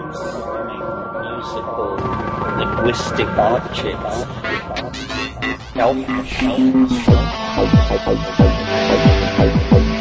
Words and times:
musical, 0.00 1.96
linguistic 2.56 3.26
objects. 3.26 4.24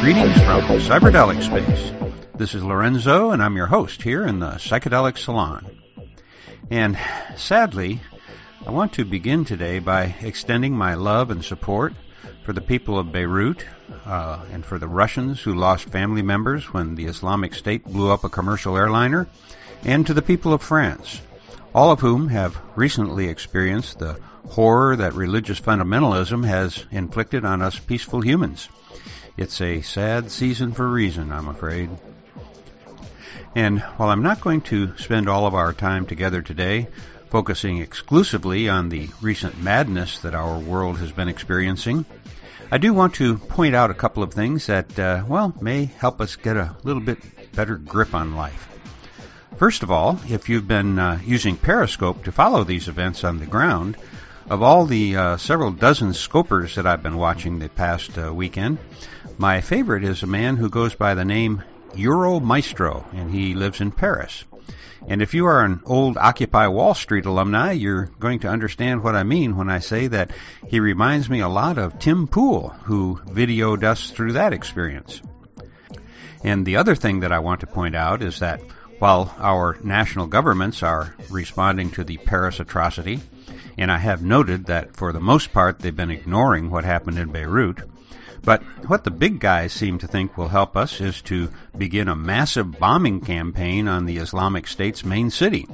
Greetings 0.01 0.41
from 0.43 0.61
Cyberdelic 0.79 1.41
Space. 1.43 1.91
This 2.35 2.55
is 2.55 2.63
Lorenzo, 2.63 3.31
and 3.31 3.43
I'm 3.43 3.57
your 3.57 3.67
host 3.67 4.01
here 4.01 4.25
in 4.25 4.39
the 4.39 4.51
Psychedelic 4.51 5.17
Salon. 5.17 5.69
And 6.71 6.97
sadly, 7.35 7.99
I 8.65 8.71
want 8.71 8.93
to 8.93 9.03
begin 9.03 9.43
today 9.43 9.79
by 9.79 10.15
extending 10.21 10.73
my 10.73 10.93
love 10.93 11.29
and 11.29 11.43
support 11.43 11.93
for 12.45 12.53
the 12.53 12.61
people 12.61 12.97
of 12.97 13.11
Beirut 13.11 13.65
uh, 14.05 14.45
and 14.51 14.65
for 14.65 14.79
the 14.79 14.87
Russians 14.87 15.41
who 15.41 15.55
lost 15.55 15.89
family 15.89 16.21
members 16.21 16.73
when 16.73 16.95
the 16.95 17.07
Islamic 17.07 17.53
State 17.53 17.83
blew 17.83 18.09
up 18.11 18.23
a 18.23 18.29
commercial 18.29 18.77
airliner, 18.77 19.27
and 19.83 20.05
to 20.07 20.13
the 20.13 20.21
people 20.21 20.53
of 20.53 20.61
France, 20.61 21.21
all 21.73 21.91
of 21.91 21.99
whom 21.99 22.27
have 22.29 22.59
recently 22.75 23.27
experienced 23.27 23.99
the 23.99 24.19
horror 24.49 24.95
that 24.95 25.13
religious 25.13 25.59
fundamentalism 25.59 26.45
has 26.45 26.85
inflicted 26.91 27.45
on 27.45 27.61
us 27.61 27.77
peaceful 27.77 28.21
humans. 28.21 28.67
It's 29.37 29.61
a 29.61 29.81
sad 29.81 30.31
season 30.31 30.73
for 30.73 30.87
reason, 30.87 31.31
I'm 31.31 31.47
afraid. 31.47 31.89
And 33.55 33.79
while 33.97 34.09
I'm 34.09 34.23
not 34.23 34.41
going 34.41 34.61
to 34.61 34.97
spend 34.97 35.29
all 35.29 35.47
of 35.47 35.55
our 35.55 35.73
time 35.73 36.05
together 36.05 36.41
today 36.41 36.87
focusing 37.29 37.77
exclusively 37.77 38.69
on 38.69 38.89
the 38.89 39.09
recent 39.21 39.61
madness 39.61 40.19
that 40.19 40.35
our 40.35 40.59
world 40.59 40.97
has 40.99 41.11
been 41.11 41.27
experiencing, 41.27 42.05
I 42.71 42.77
do 42.77 42.93
want 42.93 43.15
to 43.15 43.37
point 43.37 43.75
out 43.75 43.91
a 43.91 43.95
couple 43.95 44.21
of 44.21 44.33
things 44.33 44.67
that, 44.67 44.99
uh, 44.99 45.23
well, 45.27 45.55
may 45.61 45.85
help 45.85 46.21
us 46.21 46.35
get 46.35 46.57
a 46.57 46.75
little 46.83 47.01
bit 47.01 47.19
better 47.55 47.75
grip 47.77 48.13
on 48.13 48.35
life. 48.35 48.68
First 49.57 49.83
of 49.83 49.91
all, 49.91 50.19
if 50.29 50.47
you've 50.49 50.67
been 50.67 50.97
uh, 50.97 51.19
using 51.23 51.57
Periscope 51.57 52.23
to 52.23 52.31
follow 52.31 52.63
these 52.63 52.87
events 52.87 53.23
on 53.23 53.39
the 53.39 53.45
ground, 53.45 53.97
of 54.49 54.63
all 54.63 54.85
the 54.85 55.15
uh, 55.15 55.37
several 55.37 55.71
dozen 55.71 56.09
scopers 56.09 56.75
that 56.75 56.87
I've 56.87 57.03
been 57.03 57.17
watching 57.17 57.59
the 57.59 57.69
past 57.69 58.17
uh, 58.17 58.33
weekend, 58.33 58.77
my 59.37 59.61
favorite 59.61 60.03
is 60.03 60.23
a 60.23 60.27
man 60.27 60.57
who 60.57 60.69
goes 60.69 60.95
by 60.95 61.13
the 61.13 61.25
name 61.25 61.63
Euro 61.95 62.39
Maestro, 62.39 63.05
and 63.13 63.31
he 63.31 63.53
lives 63.53 63.81
in 63.81 63.91
Paris. 63.91 64.43
And 65.07 65.21
if 65.21 65.33
you 65.33 65.45
are 65.45 65.63
an 65.63 65.81
old 65.85 66.17
Occupy 66.17 66.67
Wall 66.67 66.93
Street 66.93 67.25
alumni, 67.25 67.71
you're 67.71 68.05
going 68.19 68.39
to 68.39 68.49
understand 68.49 69.01
what 69.01 69.15
I 69.15 69.23
mean 69.23 69.55
when 69.55 69.69
I 69.69 69.79
say 69.79 70.07
that 70.07 70.31
he 70.67 70.79
reminds 70.79 71.29
me 71.29 71.39
a 71.39 71.47
lot 71.47 71.77
of 71.77 71.99
Tim 71.99 72.27
Pool, 72.27 72.69
who 72.83 73.19
videoed 73.25 73.83
us 73.83 74.11
through 74.11 74.33
that 74.33 74.53
experience. 74.53 75.21
And 76.43 76.65
the 76.65 76.77
other 76.77 76.95
thing 76.95 77.21
that 77.21 77.31
I 77.31 77.39
want 77.39 77.61
to 77.61 77.67
point 77.67 77.95
out 77.95 78.21
is 78.21 78.39
that 78.39 78.61
while 78.99 79.33
our 79.39 79.77
national 79.83 80.27
governments 80.27 80.83
are 80.83 81.15
responding 81.29 81.91
to 81.91 82.03
the 82.03 82.17
Paris 82.17 82.59
atrocity, 82.59 83.19
and 83.77 83.91
I 83.91 83.97
have 83.97 84.21
noted 84.21 84.65
that 84.65 84.95
for 84.95 85.13
the 85.13 85.19
most 85.19 85.53
part 85.53 85.79
they've 85.79 85.95
been 85.95 86.11
ignoring 86.11 86.69
what 86.69 86.83
happened 86.83 87.17
in 87.17 87.31
Beirut, 87.31 87.79
but 88.43 88.61
what 88.87 89.03
the 89.03 89.11
big 89.11 89.39
guys 89.39 89.73
seem 89.73 89.99
to 89.99 90.07
think 90.07 90.37
will 90.37 90.47
help 90.47 90.77
us 90.77 91.01
is 91.01 91.21
to 91.23 91.49
begin 91.77 92.07
a 92.07 92.15
massive 92.15 92.79
bombing 92.79 93.21
campaign 93.21 93.87
on 93.87 94.05
the 94.05 94.17
Islamic 94.17 94.67
State's 94.67 95.03
main 95.03 95.29
city. 95.29 95.67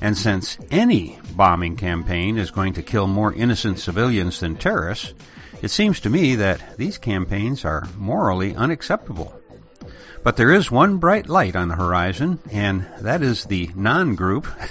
And 0.00 0.16
since 0.16 0.58
any 0.70 1.18
bombing 1.34 1.76
campaign 1.76 2.36
is 2.36 2.50
going 2.50 2.74
to 2.74 2.82
kill 2.82 3.06
more 3.06 3.32
innocent 3.32 3.78
civilians 3.78 4.40
than 4.40 4.56
terrorists, 4.56 5.14
it 5.62 5.68
seems 5.68 6.00
to 6.00 6.10
me 6.10 6.36
that 6.36 6.76
these 6.76 6.98
campaigns 6.98 7.64
are 7.64 7.88
morally 7.96 8.54
unacceptable. 8.54 9.40
But 10.26 10.36
there 10.36 10.50
is 10.50 10.72
one 10.72 10.96
bright 10.96 11.28
light 11.28 11.54
on 11.54 11.68
the 11.68 11.76
horizon, 11.76 12.40
and 12.50 12.84
that 13.02 13.22
is 13.22 13.44
the 13.44 13.70
non-group 13.76 14.44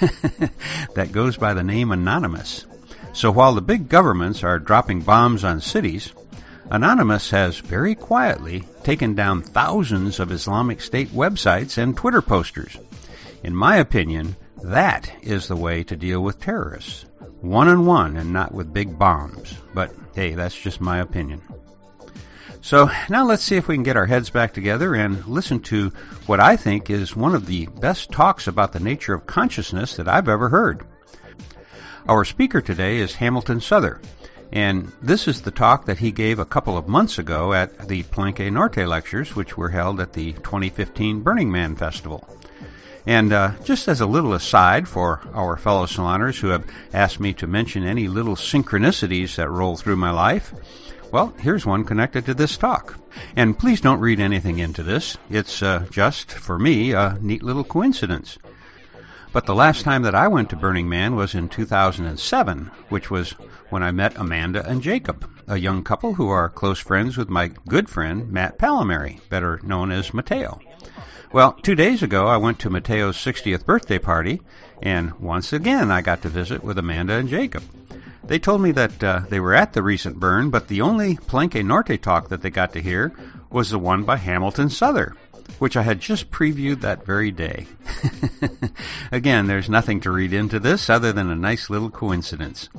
that 0.96 1.14
goes 1.14 1.38
by 1.38 1.54
the 1.54 1.64
name 1.64 1.94
Anonymous. 1.94 2.66
So 3.14 3.32
while 3.32 3.54
the 3.54 3.62
big 3.62 3.88
governments 3.88 4.44
are 4.44 4.60
dropping 4.60 5.04
bombs 5.04 5.46
on 5.46 5.62
cities, 5.62 6.12
Anonymous 6.70 7.30
has 7.30 7.58
very 7.58 7.96
quietly 7.96 8.66
taken 8.84 9.16
down 9.16 9.44
thousands 9.44 10.20
of 10.20 10.34
Islamic 10.34 10.82
State 10.82 11.12
websites 11.12 11.78
and 11.78 11.96
Twitter 11.96 12.22
posters. 12.22 12.76
In 13.42 13.56
my 13.56 13.78
opinion, 13.78 14.36
that 14.62 15.10
is 15.22 15.48
the 15.48 15.56
way 15.56 15.84
to 15.84 15.96
deal 15.96 16.20
with 16.20 16.42
terrorists. 16.42 17.06
One 17.40 17.70
on 17.70 17.86
one 17.86 18.18
and 18.18 18.34
not 18.34 18.54
with 18.54 18.74
big 18.74 19.00
bombs. 19.00 19.56
But 19.74 19.96
hey, 20.16 20.36
that's 20.36 20.60
just 20.62 20.82
my 20.82 20.98
opinion. 20.98 21.42
So 22.66 22.90
now 23.10 23.26
let's 23.28 23.44
see 23.44 23.58
if 23.58 23.68
we 23.68 23.76
can 23.76 23.84
get 23.84 23.96
our 23.96 24.08
heads 24.08 24.32
back 24.32 24.56
together 24.56 24.96
and 24.96 25.24
listen 25.28 25.60
to 25.70 25.92
what 26.26 26.40
I 26.40 26.56
think 26.58 26.90
is 26.90 27.16
one 27.16 27.36
of 27.36 27.46
the 27.46 27.68
best 27.68 28.12
talks 28.12 28.48
about 28.48 28.74
the 28.74 28.80
nature 28.80 29.14
of 29.14 29.28
consciousness 29.28 29.98
that 29.98 30.08
I've 30.08 30.28
ever 30.28 30.50
heard. 30.50 30.84
Our 32.08 32.26
speaker 32.26 32.62
today 32.62 32.98
is 32.98 33.14
Hamilton 33.14 33.62
Souther. 33.62 34.02
And 34.52 34.92
this 35.00 35.28
is 35.28 35.44
the 35.44 35.52
talk 35.52 35.86
that 35.86 36.00
he 36.00 36.12
gave 36.12 36.40
a 36.40 36.46
couple 36.46 36.76
of 36.76 36.88
months 36.88 37.20
ago 37.20 37.54
at 37.54 37.88
the 37.88 38.02
Palenque 38.02 38.52
Norte 38.52 38.88
lectures, 38.88 39.36
which 39.36 39.56
were 39.56 39.70
held 39.70 40.00
at 40.00 40.14
the 40.14 40.34
2015 40.34 41.22
Burning 41.22 41.52
Man 41.52 41.76
Festival. 41.76 42.28
And 43.06 43.32
uh, 43.32 43.52
just 43.64 43.88
as 43.88 44.02
a 44.02 44.08
little 44.08 44.34
aside 44.34 44.88
for 44.88 45.22
our 45.36 45.56
fellow 45.56 45.86
saloners 45.86 46.40
who 46.40 46.48
have 46.48 46.66
asked 46.96 47.20
me 47.20 47.34
to 47.34 47.46
mention 47.46 47.86
any 47.86 48.08
little 48.08 48.36
synchronicities 48.36 49.36
that 49.36 49.52
roll 49.52 49.78
through 49.78 49.98
my 49.98 50.10
life, 50.10 50.52
well, 51.12 51.34
here's 51.40 51.66
one 51.66 51.86
connected 51.86 52.26
to 52.26 52.34
this 52.34 52.58
talk. 52.58 52.98
And 53.36 53.58
please 53.58 53.82
don't 53.82 54.00
read 54.00 54.20
anything 54.20 54.60
into 54.60 54.84
this. 54.84 55.18
It's 55.30 55.64
uh, 55.64 55.86
just, 55.90 56.32
for 56.32 56.58
me, 56.58 56.94
a 56.94 57.18
neat 57.22 57.44
little 57.44 57.64
coincidence. 57.64 58.38
But 59.32 59.46
the 59.46 59.56
last 59.56 59.84
time 59.84 60.04
that 60.04 60.16
I 60.16 60.30
went 60.30 60.52
to 60.52 60.56
Burning 60.56 60.88
Man 60.88 61.16
was 61.16 61.36
in 61.36 61.50
2007, 61.50 62.72
which 62.90 63.12
was 63.12 63.32
when 63.70 63.84
I 63.84 63.92
met 63.92 64.18
Amanda 64.18 64.66
and 64.66 64.82
Jacob, 64.82 65.30
a 65.48 65.58
young 65.58 65.84
couple 65.84 66.14
who 66.14 66.30
are 66.30 66.48
close 66.48 66.80
friends 66.80 67.18
with 67.18 67.30
my 67.30 67.52
good 67.68 67.90
friend 67.90 68.32
Matt 68.32 68.58
Pallamary, 68.58 69.20
better 69.30 69.60
known 69.62 69.92
as 69.92 70.14
Mateo. 70.14 70.60
Well, 71.34 71.52
two 71.52 71.76
days 71.76 72.02
ago 72.02 72.28
I 72.28 72.38
went 72.38 72.60
to 72.60 72.70
Mateo's 72.70 73.18
60th 73.18 73.66
birthday 73.66 74.00
party, 74.00 74.42
and 74.82 75.14
once 75.20 75.52
again 75.52 75.92
I 75.92 76.02
got 76.02 76.22
to 76.22 76.30
visit 76.30 76.64
with 76.64 76.78
Amanda 76.78 77.16
and 77.16 77.28
Jacob. 77.28 77.64
They 78.28 78.40
told 78.40 78.62
me 78.62 78.72
that 78.72 79.04
uh, 79.04 79.22
they 79.30 79.40
were 79.40 79.54
at 79.54 79.74
the 79.74 79.84
recent 79.84 80.20
burn, 80.20 80.50
but 80.50 80.68
the 80.68 80.82
only 80.82 81.16
Palenque 81.16 81.64
Norte 81.64 82.02
talk 82.02 82.30
that 82.30 82.42
they 82.42 82.50
got 82.50 82.74
to 82.74 82.82
hear 82.82 83.14
was 83.52 83.70
the 83.70 83.78
one 83.78 84.04
by 84.04 84.18
Hamilton 84.18 84.70
Souther, 84.70 85.16
which 85.60 85.78
I 85.78 85.84
had 85.84 86.00
just 86.00 86.32
previewed 86.32 86.82
that 86.82 87.06
very 87.06 87.30
day. 87.30 87.68
Again, 89.12 89.46
there's 89.46 89.70
nothing 89.70 90.02
to 90.02 90.12
read 90.12 90.34
into 90.34 90.60
this 90.60 90.90
other 90.90 91.14
than 91.14 91.30
a 91.30 91.36
nice 91.36 91.70
little 91.70 91.92
coincidence. 91.92 92.70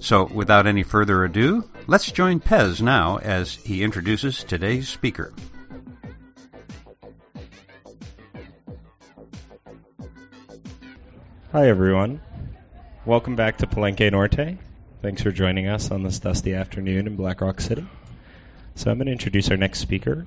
So, 0.00 0.26
without 0.26 0.68
any 0.68 0.84
further 0.84 1.24
ado, 1.24 1.68
let's 1.88 2.12
join 2.12 2.38
Pez 2.38 2.80
now 2.80 3.16
as 3.16 3.52
he 3.52 3.82
introduces 3.82 4.44
today's 4.44 4.88
speaker. 4.88 5.34
Hi, 11.50 11.68
everyone. 11.68 12.20
Welcome 13.06 13.34
back 13.34 13.58
to 13.58 13.66
Palenque 13.66 14.10
Norte. 14.12 14.58
Thanks 15.04 15.20
for 15.20 15.32
joining 15.32 15.68
us 15.68 15.90
on 15.90 16.02
this 16.02 16.18
dusty 16.18 16.54
afternoon 16.54 17.06
in 17.06 17.14
Black 17.14 17.42
Rock 17.42 17.60
City. 17.60 17.86
So, 18.74 18.90
I'm 18.90 18.96
going 18.96 19.04
to 19.04 19.12
introduce 19.12 19.50
our 19.50 19.56
next 19.58 19.80
speaker. 19.80 20.26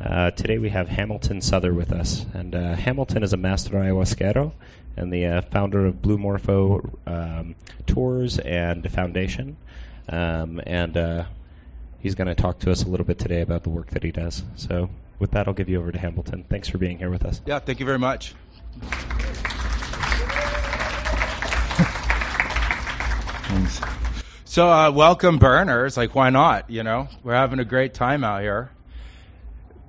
Uh, 0.00 0.30
today 0.30 0.58
we 0.58 0.68
have 0.68 0.86
Hamilton 0.86 1.40
Souther 1.40 1.74
with 1.74 1.90
us, 1.90 2.24
and 2.32 2.54
uh, 2.54 2.76
Hamilton 2.76 3.24
is 3.24 3.32
a 3.32 3.36
master 3.36 3.72
ayahuasquero 3.72 4.52
and 4.96 5.12
the 5.12 5.26
uh, 5.26 5.42
founder 5.42 5.86
of 5.86 6.00
Blue 6.00 6.18
Morpho 6.18 6.88
um, 7.04 7.56
Tours 7.88 8.38
and 8.38 8.88
Foundation. 8.92 9.56
Um, 10.08 10.60
and 10.64 10.96
uh, 10.96 11.24
he's 11.98 12.14
going 12.14 12.28
to 12.28 12.36
talk 12.36 12.60
to 12.60 12.70
us 12.70 12.84
a 12.84 12.88
little 12.88 13.04
bit 13.04 13.18
today 13.18 13.40
about 13.40 13.64
the 13.64 13.70
work 13.70 13.90
that 13.90 14.04
he 14.04 14.12
does. 14.12 14.44
So, 14.54 14.88
with 15.18 15.32
that, 15.32 15.48
I'll 15.48 15.54
give 15.54 15.68
you 15.68 15.80
over 15.80 15.90
to 15.90 15.98
Hamilton. 15.98 16.44
Thanks 16.48 16.68
for 16.68 16.78
being 16.78 16.98
here 16.98 17.10
with 17.10 17.24
us. 17.24 17.40
Yeah, 17.44 17.58
thank 17.58 17.80
you 17.80 17.86
very 17.86 17.98
much. 17.98 18.36
Thanks. 23.52 24.01
So, 24.52 24.68
uh, 24.68 24.90
welcome, 24.90 25.38
burners. 25.38 25.96
Like, 25.96 26.14
why 26.14 26.28
not? 26.28 26.68
You 26.68 26.82
know, 26.82 27.08
we're 27.24 27.32
having 27.32 27.58
a 27.58 27.64
great 27.64 27.94
time 27.94 28.22
out 28.22 28.42
here 28.42 28.70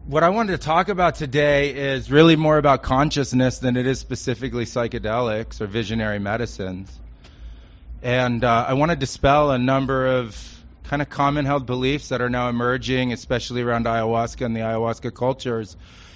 what 0.06 0.24
I 0.24 0.30
wanted 0.30 0.54
to 0.54 0.58
talk 0.58 0.88
about 0.88 1.16
today 1.16 1.74
is 1.74 2.10
really 2.10 2.38
more 2.38 2.58
about 2.58 2.82
consciousness 2.82 3.60
than 3.60 3.76
it 3.76 3.86
is 3.86 4.00
specifically 4.00 4.64
psychedelics 4.64 5.60
or 5.60 5.68
visionary 5.68 6.20
medicines. 6.20 6.98
And 8.02 8.42
uh, 8.46 8.66
I 8.68 8.74
want 8.76 8.92
to 8.92 8.96
dispel 8.96 9.52
a 9.52 9.58
number 9.58 10.18
of 10.18 10.64
kind 10.86 11.02
of 11.02 11.10
common 11.10 11.44
held 11.44 11.66
beliefs 11.66 12.08
that 12.10 12.22
are 12.22 12.30
now 12.30 12.48
emerging, 12.48 13.12
especially 13.12 13.64
around 13.64 13.86
ayahuasca 13.86 14.46
and 14.46 14.56
the 14.56 14.62
ayahuasca 14.62 15.14
cultures, 15.14 15.76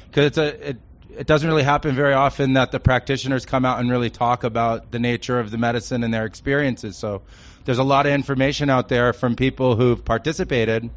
because 0.10 0.38
it, 0.38 0.78
it 1.18 1.26
doesn't 1.28 1.50
really 1.50 1.64
happen 1.64 1.96
very 1.96 2.14
often 2.14 2.54
that 2.54 2.72
the 2.72 2.80
practitioners 2.80 3.46
come 3.46 3.66
out 3.66 3.80
and 3.80 3.90
really 3.90 4.10
talk 4.10 4.44
about 4.44 4.92
the 4.92 5.00
nature 5.00 5.40
of 5.40 5.50
the 5.50 5.58
medicine 5.58 6.04
and 6.04 6.14
their 6.14 6.26
experiences. 6.26 6.98
So 6.98 7.24
there's 7.68 7.78
a 7.78 7.84
lot 7.84 8.08
of 8.08 8.14
information 8.14 8.72
out 8.72 8.90
there 8.90 9.14
from 9.14 9.36
people 9.36 9.76
who've 9.76 10.04
participated 10.04 10.90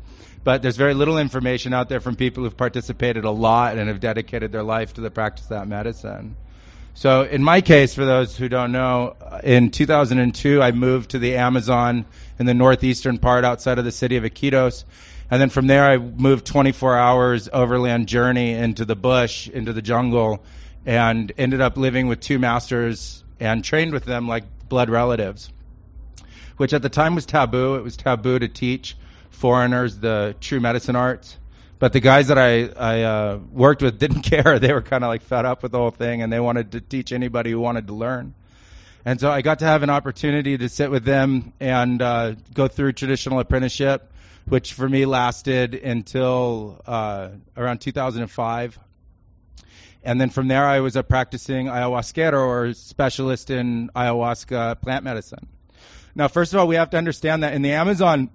but 0.42 0.62
there's 0.62 0.76
very 0.76 0.94
little 0.94 1.18
information 1.18 1.74
out 1.74 1.88
there 1.88 2.00
from 2.00 2.16
people 2.16 2.44
who've 2.44 2.56
participated 2.56 3.24
a 3.24 3.30
lot 3.30 3.76
and 3.76 3.88
have 3.88 4.00
dedicated 4.00 4.52
their 4.52 4.62
life 4.62 4.94
to 4.94 5.00
the 5.00 5.10
practice 5.10 5.44
of 5.44 5.50
that 5.50 5.68
medicine. 5.68 6.36
So 6.94 7.22
in 7.22 7.42
my 7.42 7.60
case, 7.60 7.94
for 7.94 8.04
those 8.04 8.36
who 8.36 8.48
don't 8.48 8.72
know, 8.72 9.16
uh, 9.20 9.40
in 9.44 9.70
2002, 9.70 10.62
I 10.62 10.72
moved 10.72 11.10
to 11.10 11.18
the 11.18 11.36
Amazon 11.36 12.06
in 12.38 12.46
the 12.46 12.54
northeastern 12.54 13.18
part 13.18 13.44
outside 13.44 13.78
of 13.78 13.84
the 13.84 13.92
city 13.92 14.16
of 14.16 14.24
Iquitos. 14.24 14.84
And 15.30 15.40
then 15.40 15.50
from 15.50 15.66
there, 15.66 15.84
I 15.84 15.98
moved 15.98 16.46
24 16.46 16.98
hours 16.98 17.48
overland 17.52 18.08
journey 18.08 18.52
into 18.52 18.84
the 18.84 18.96
bush, 18.96 19.46
into 19.46 19.72
the 19.72 19.82
jungle, 19.82 20.42
and 20.84 21.30
ended 21.38 21.60
up 21.60 21.76
living 21.76 22.08
with 22.08 22.20
two 22.20 22.38
masters 22.38 23.22
and 23.38 23.62
trained 23.62 23.92
with 23.92 24.04
them 24.04 24.26
like 24.26 24.44
blood 24.68 24.90
relatives, 24.90 25.50
which 26.60 26.74
at 26.74 26.82
the 26.82 26.90
time 26.90 27.14
was 27.14 27.24
taboo. 27.24 27.76
It 27.76 27.82
was 27.82 27.96
taboo 27.96 28.38
to 28.38 28.46
teach 28.46 28.94
foreigners 29.30 29.96
the 29.96 30.36
true 30.40 30.60
medicine 30.60 30.94
arts. 30.94 31.38
But 31.78 31.94
the 31.94 32.00
guys 32.00 32.28
that 32.28 32.36
I, 32.36 32.66
I 32.66 33.02
uh, 33.02 33.38
worked 33.50 33.80
with 33.80 33.98
didn't 33.98 34.22
care. 34.32 34.58
They 34.58 34.70
were 34.74 34.82
kind 34.82 35.02
of 35.02 35.08
like 35.08 35.22
fed 35.22 35.46
up 35.46 35.62
with 35.62 35.72
the 35.72 35.78
whole 35.78 35.90
thing, 35.90 36.20
and 36.20 36.30
they 36.30 36.38
wanted 36.38 36.72
to 36.72 36.82
teach 36.82 37.12
anybody 37.12 37.52
who 37.52 37.60
wanted 37.60 37.86
to 37.86 37.94
learn. 37.94 38.34
And 39.06 39.18
so 39.18 39.30
I 39.30 39.40
got 39.40 39.60
to 39.60 39.64
have 39.64 39.82
an 39.82 39.88
opportunity 39.88 40.58
to 40.58 40.68
sit 40.68 40.90
with 40.90 41.04
them 41.04 41.54
and 41.60 42.02
uh, 42.02 42.34
go 42.52 42.68
through 42.68 42.92
traditional 42.92 43.40
apprenticeship 43.40 44.12
which 44.50 44.72
for 44.72 44.88
me 44.88 45.06
lasted 45.06 45.74
until 45.74 46.82
uh, 46.86 47.28
around 47.56 47.80
2005. 47.80 48.78
And 50.02 50.20
then 50.20 50.30
from 50.30 50.48
there, 50.48 50.66
I 50.66 50.80
was 50.80 50.96
a 50.96 51.02
practicing 51.02 51.66
ayahuasquero 51.66 52.46
or 52.46 52.74
specialist 52.74 53.50
in 53.50 53.90
ayahuasca 53.94 54.80
plant 54.80 55.04
medicine. 55.04 55.46
Now, 56.14 56.28
first 56.28 56.52
of 56.52 56.60
all, 56.60 56.66
we 56.66 56.76
have 56.76 56.90
to 56.90 56.98
understand 56.98 57.42
that 57.42 57.54
in 57.54 57.62
the 57.62 57.72
Amazon, 57.72 58.30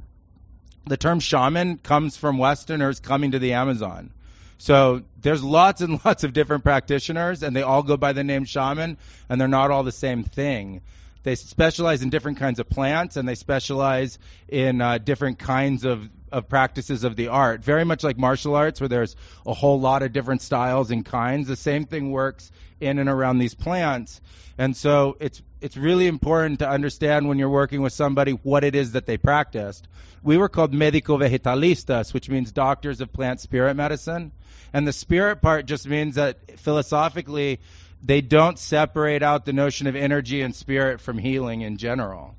the 0.85 0.97
term 0.97 1.19
shaman 1.19 1.77
comes 1.77 2.15
from 2.15 2.37
Westerners 2.37 2.99
coming 2.99 3.31
to 3.31 3.39
the 3.39 3.53
Amazon. 3.53 4.11
So 4.57 5.03
there's 5.21 5.43
lots 5.43 5.81
and 5.81 5.99
lots 6.05 6.23
of 6.23 6.33
different 6.33 6.63
practitioners, 6.63 7.43
and 7.43 7.55
they 7.55 7.61
all 7.61 7.83
go 7.83 7.97
by 7.97 8.13
the 8.13 8.23
name 8.23 8.45
shaman, 8.45 8.97
and 9.29 9.39
they're 9.39 9.47
not 9.47 9.71
all 9.71 9.83
the 9.83 9.91
same 9.91 10.23
thing. 10.23 10.81
They 11.23 11.35
specialize 11.35 12.03
in 12.03 12.11
different 12.11 12.37
kinds 12.37 12.59
of 12.59 12.69
plants, 12.69 13.17
and 13.17 13.27
they 13.27 13.35
specialize 13.35 14.19
in 14.47 14.79
uh, 14.79 14.99
different 14.99 15.39
kinds 15.39 15.83
of, 15.83 16.07
of 16.31 16.49
practices 16.49 17.03
of 17.03 17.15
the 17.15 17.29
art. 17.29 17.63
Very 17.63 17.85
much 17.85 18.03
like 18.03 18.17
martial 18.17 18.55
arts, 18.55 18.79
where 18.79 18.87
there's 18.87 19.15
a 19.45 19.53
whole 19.53 19.79
lot 19.79 20.03
of 20.03 20.13
different 20.13 20.41
styles 20.41 20.91
and 20.91 21.05
kinds. 21.05 21.47
The 21.47 21.55
same 21.55 21.85
thing 21.85 22.11
works 22.11 22.51
in 22.79 22.99
and 22.99 23.09
around 23.09 23.39
these 23.39 23.53
plants. 23.53 24.21
And 24.57 24.75
so 24.75 25.17
it's 25.19 25.41
it's 25.61 25.77
really 25.77 26.07
important 26.07 26.59
to 26.59 26.69
understand 26.69 27.27
when 27.27 27.39
you're 27.39 27.49
working 27.49 27.81
with 27.81 27.93
somebody 27.93 28.31
what 28.31 28.63
it 28.63 28.75
is 28.75 28.91
that 28.91 29.05
they 29.05 29.17
practiced. 29.17 29.87
We 30.21 30.37
were 30.37 30.49
called 30.49 30.73
medico 30.73 31.17
vegetalistas, 31.17 32.13
which 32.13 32.29
means 32.29 32.51
doctors 32.51 33.01
of 33.01 33.11
plant 33.11 33.39
spirit 33.39 33.75
medicine. 33.75 34.31
And 34.73 34.87
the 34.87 34.93
spirit 34.93 35.41
part 35.41 35.65
just 35.65 35.87
means 35.87 36.15
that 36.15 36.59
philosophically 36.59 37.59
they 38.03 38.21
don't 38.21 38.59
separate 38.59 39.23
out 39.23 39.45
the 39.45 39.53
notion 39.53 39.87
of 39.87 39.95
energy 39.95 40.41
and 40.41 40.53
spirit 40.53 41.01
from 41.01 41.17
healing 41.17 41.61
in 41.61 41.77
general. 41.77 42.35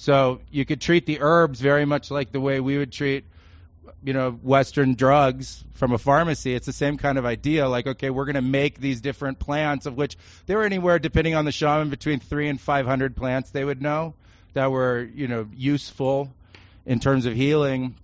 So 0.00 0.40
you 0.50 0.64
could 0.64 0.80
treat 0.80 1.04
the 1.04 1.18
herbs 1.20 1.60
very 1.60 1.84
much 1.84 2.10
like 2.10 2.32
the 2.32 2.40
way 2.40 2.58
we 2.58 2.78
would 2.78 2.90
treat, 2.90 3.26
you 4.02 4.14
know, 4.14 4.30
Western 4.30 4.94
drugs 4.94 5.62
from 5.74 5.92
a 5.92 5.98
pharmacy. 5.98 6.54
It's 6.54 6.64
the 6.64 6.72
same 6.72 6.96
kind 6.96 7.18
of 7.18 7.26
idea. 7.26 7.68
Like, 7.68 7.86
okay, 7.86 8.08
we're 8.08 8.24
going 8.24 8.36
to 8.36 8.40
make 8.40 8.80
these 8.80 9.02
different 9.02 9.38
plants, 9.38 9.84
of 9.84 9.98
which 9.98 10.16
there 10.46 10.56
were 10.56 10.64
anywhere, 10.64 10.98
depending 10.98 11.34
on 11.34 11.44
the 11.44 11.52
shaman, 11.52 11.90
between 11.90 12.18
three 12.18 12.48
and 12.48 12.58
five 12.58 12.86
hundred 12.86 13.14
plants 13.14 13.50
they 13.50 13.62
would 13.62 13.82
know 13.82 14.14
that 14.54 14.70
were, 14.70 15.02
you 15.02 15.28
know, 15.28 15.46
useful 15.54 16.32
in 16.86 16.98
terms 16.98 17.26
of 17.26 17.34
healing. 17.34 17.94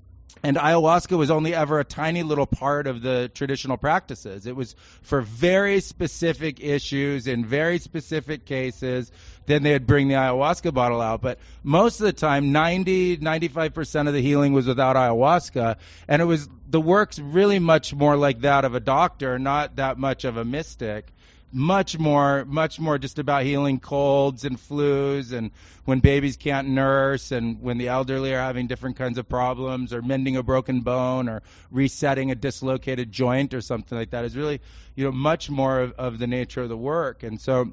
And 0.42 0.58
ayahuasca 0.58 1.16
was 1.16 1.30
only 1.30 1.54
ever 1.54 1.80
a 1.80 1.84
tiny 1.84 2.22
little 2.22 2.46
part 2.46 2.86
of 2.86 3.00
the 3.00 3.30
traditional 3.32 3.78
practices. 3.78 4.46
It 4.46 4.54
was 4.54 4.76
for 5.00 5.22
very 5.22 5.80
specific 5.80 6.62
issues 6.62 7.26
in 7.26 7.46
very 7.46 7.78
specific 7.78 8.44
cases. 8.44 9.10
Then 9.46 9.62
they'd 9.62 9.86
bring 9.86 10.08
the 10.08 10.14
ayahuasca 10.14 10.74
bottle 10.74 11.00
out. 11.00 11.22
But 11.22 11.38
most 11.62 12.00
of 12.00 12.06
the 12.06 12.12
time, 12.12 12.52
90, 12.52 13.18
95% 13.18 14.08
of 14.08 14.14
the 14.14 14.20
healing 14.20 14.52
was 14.52 14.66
without 14.66 14.96
ayahuasca. 14.96 15.76
And 16.08 16.20
it 16.20 16.24
was, 16.24 16.48
the 16.68 16.80
work's 16.80 17.18
really 17.18 17.58
much 17.58 17.94
more 17.94 18.16
like 18.16 18.40
that 18.40 18.64
of 18.64 18.74
a 18.74 18.80
doctor, 18.80 19.38
not 19.38 19.76
that 19.76 19.98
much 19.98 20.24
of 20.24 20.36
a 20.36 20.44
mystic 20.44 21.12
much 21.52 21.98
more 21.98 22.44
much 22.44 22.80
more 22.80 22.98
just 22.98 23.18
about 23.18 23.42
healing 23.44 23.78
colds 23.78 24.44
and 24.44 24.58
flus 24.58 25.32
and 25.32 25.50
when 25.84 26.00
babies 26.00 26.36
can't 26.36 26.68
nurse 26.68 27.30
and 27.30 27.62
when 27.62 27.78
the 27.78 27.88
elderly 27.88 28.34
are 28.34 28.40
having 28.40 28.66
different 28.66 28.96
kinds 28.96 29.16
of 29.16 29.28
problems 29.28 29.92
or 29.92 30.02
mending 30.02 30.36
a 30.36 30.42
broken 30.42 30.80
bone 30.80 31.28
or 31.28 31.42
resetting 31.70 32.30
a 32.30 32.34
dislocated 32.34 33.12
joint 33.12 33.54
or 33.54 33.60
something 33.60 33.96
like 33.96 34.10
that 34.10 34.24
is 34.24 34.36
really 34.36 34.60
you 34.96 35.04
know 35.04 35.12
much 35.12 35.48
more 35.48 35.80
of, 35.80 35.92
of 35.92 36.18
the 36.18 36.26
nature 36.26 36.62
of 36.62 36.68
the 36.68 36.76
work 36.76 37.22
and 37.22 37.40
so 37.40 37.70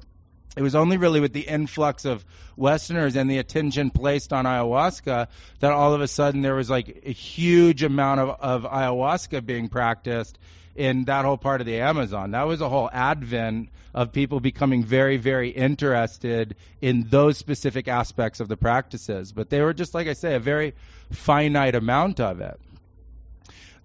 it 0.56 0.62
was 0.62 0.74
only 0.74 0.96
really 0.96 1.20
with 1.20 1.32
the 1.32 1.40
influx 1.40 2.04
of 2.04 2.24
Westerners 2.56 3.16
and 3.16 3.30
the 3.30 3.38
attention 3.38 3.90
placed 3.90 4.32
on 4.32 4.44
ayahuasca 4.44 5.28
that 5.60 5.72
all 5.72 5.94
of 5.94 6.00
a 6.00 6.08
sudden 6.08 6.42
there 6.42 6.54
was 6.54 6.70
like 6.70 7.02
a 7.04 7.12
huge 7.12 7.82
amount 7.82 8.20
of, 8.20 8.28
of 8.40 8.70
ayahuasca 8.70 9.44
being 9.44 9.68
practiced 9.68 10.38
in 10.76 11.04
that 11.04 11.24
whole 11.24 11.38
part 11.38 11.60
of 11.60 11.66
the 11.66 11.80
Amazon. 11.80 12.32
That 12.32 12.46
was 12.46 12.60
a 12.60 12.68
whole 12.68 12.90
advent 12.92 13.70
of 13.94 14.12
people 14.12 14.40
becoming 14.40 14.84
very, 14.84 15.16
very 15.16 15.50
interested 15.50 16.56
in 16.80 17.06
those 17.08 17.38
specific 17.38 17.86
aspects 17.86 18.40
of 18.40 18.48
the 18.48 18.56
practices. 18.56 19.32
But 19.32 19.50
they 19.50 19.62
were 19.62 19.72
just, 19.72 19.94
like 19.94 20.08
I 20.08 20.14
say, 20.14 20.34
a 20.34 20.40
very 20.40 20.74
finite 21.12 21.76
amount 21.76 22.18
of 22.20 22.40
it. 22.40 22.60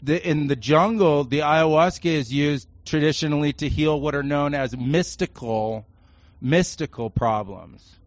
The, 0.02 0.28
in 0.28 0.48
the 0.48 0.56
jungle, 0.56 1.26
the 1.26 1.40
ayahuasca 1.40 2.10
is 2.10 2.34
used 2.34 2.68
traditionally 2.86 3.54
to 3.54 3.70
heal 3.70 4.00
what 4.00 4.16
are 4.16 4.24
known 4.24 4.56
as 4.56 4.76
mystical, 4.76 5.86
mystical 6.42 7.10
problems 7.10 8.00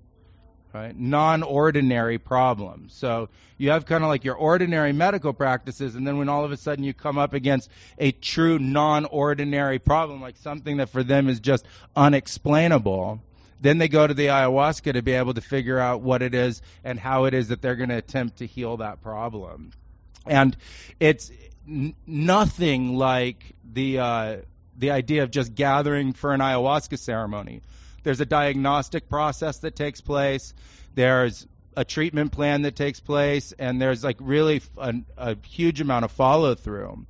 right? 0.72 0.98
Non-ordinary 0.98 2.18
problems. 2.18 2.94
So 2.94 3.28
you 3.58 3.70
have 3.70 3.86
kind 3.86 4.02
of 4.02 4.08
like 4.08 4.24
your 4.24 4.34
ordinary 4.34 4.92
medical 4.92 5.32
practices, 5.32 5.94
and 5.94 6.06
then 6.06 6.18
when 6.18 6.28
all 6.28 6.44
of 6.44 6.52
a 6.52 6.56
sudden 6.56 6.84
you 6.84 6.94
come 6.94 7.18
up 7.18 7.34
against 7.34 7.70
a 7.98 8.12
true 8.12 8.58
non-ordinary 8.58 9.78
problem, 9.78 10.20
like 10.20 10.36
something 10.38 10.78
that 10.78 10.88
for 10.88 11.02
them 11.02 11.28
is 11.28 11.40
just 11.40 11.66
unexplainable, 11.94 13.20
then 13.60 13.78
they 13.78 13.88
go 13.88 14.06
to 14.06 14.14
the 14.14 14.26
ayahuasca 14.26 14.94
to 14.94 15.02
be 15.02 15.12
able 15.12 15.34
to 15.34 15.40
figure 15.40 15.78
out 15.78 16.00
what 16.00 16.22
it 16.22 16.34
is 16.34 16.62
and 16.82 16.98
how 16.98 17.26
it 17.26 17.34
is 17.34 17.48
that 17.48 17.62
they're 17.62 17.76
going 17.76 17.90
to 17.90 17.96
attempt 17.96 18.38
to 18.38 18.46
heal 18.46 18.78
that 18.78 19.02
problem. 19.02 19.72
And 20.26 20.56
it's 20.98 21.30
n- 21.68 21.94
nothing 22.06 22.96
like 22.96 23.54
the 23.72 23.98
uh, 23.98 24.36
the 24.76 24.90
idea 24.90 25.22
of 25.22 25.30
just 25.30 25.54
gathering 25.54 26.12
for 26.12 26.32
an 26.32 26.40
ayahuasca 26.40 26.98
ceremony 26.98 27.60
there's 28.02 28.20
a 28.20 28.26
diagnostic 28.26 29.08
process 29.08 29.58
that 29.58 29.76
takes 29.76 30.00
place. 30.00 30.54
There's 30.94 31.46
a 31.76 31.84
treatment 31.84 32.32
plan 32.32 32.62
that 32.62 32.76
takes 32.76 33.00
place, 33.00 33.52
and 33.58 33.80
there's 33.80 34.04
like 34.04 34.18
really 34.20 34.62
a, 34.76 34.94
a 35.16 35.36
huge 35.46 35.80
amount 35.80 36.04
of 36.04 36.12
follow 36.12 36.54
through. 36.54 37.06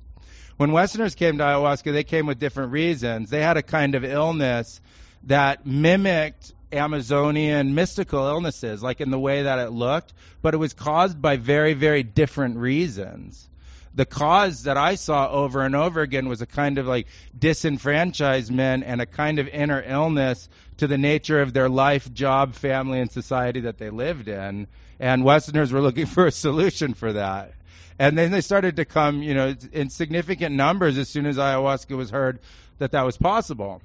When 0.57 0.71
Westerners 0.71 1.15
came 1.15 1.39
to 1.39 1.43
ayahuasca, 1.43 1.91
they 1.91 2.03
came 2.03 2.25
with 2.25 2.39
different 2.39 2.71
reasons. 2.71 3.29
They 3.29 3.41
had 3.41 3.57
a 3.57 3.63
kind 3.63 3.95
of 3.95 4.05
illness 4.05 4.79
that 5.23 5.65
mimicked 5.65 6.53
Amazonian 6.71 7.75
mystical 7.75 8.25
illnesses, 8.27 8.81
like 8.81 9.01
in 9.01 9.11
the 9.11 9.19
way 9.19 9.43
that 9.43 9.59
it 9.59 9.71
looked, 9.71 10.13
but 10.41 10.53
it 10.53 10.57
was 10.57 10.73
caused 10.73 11.21
by 11.21 11.37
very, 11.37 11.73
very 11.73 12.03
different 12.03 12.57
reasons 12.57 13.49
the 13.95 14.05
cause 14.05 14.63
that 14.63 14.77
I 14.77 14.95
saw 14.95 15.29
over 15.29 15.61
and 15.61 15.75
over 15.75 16.01
again 16.01 16.27
was 16.27 16.41
a 16.41 16.45
kind 16.45 16.77
of 16.77 16.87
like 16.87 17.07
disenfranchisement 17.37 18.83
and 18.85 19.01
a 19.01 19.05
kind 19.05 19.39
of 19.39 19.47
inner 19.47 19.83
illness 19.85 20.49
to 20.77 20.87
the 20.87 20.97
nature 20.97 21.41
of 21.41 21.53
their 21.53 21.69
life, 21.69 22.11
job, 22.13 22.55
family, 22.55 22.99
and 22.99 23.11
society 23.11 23.61
that 23.61 23.77
they 23.77 23.89
lived 23.89 24.27
in. 24.27 24.67
And 24.99 25.23
Westerners 25.23 25.71
were 25.71 25.81
looking 25.81 26.05
for 26.07 26.25
a 26.25 26.31
solution 26.31 26.93
for 26.93 27.13
that. 27.13 27.53
And 27.99 28.17
then 28.17 28.31
they 28.31 28.41
started 28.41 28.77
to 28.77 28.85
come, 28.85 29.21
you 29.21 29.35
know, 29.35 29.55
in 29.71 29.89
significant 29.89 30.55
numbers 30.55 30.97
as 30.97 31.09
soon 31.09 31.27
as 31.27 31.37
ayahuasca 31.37 31.95
was 31.95 32.09
heard 32.09 32.39
that 32.79 32.91
that 32.91 33.05
was 33.05 33.17
possible. 33.17 33.81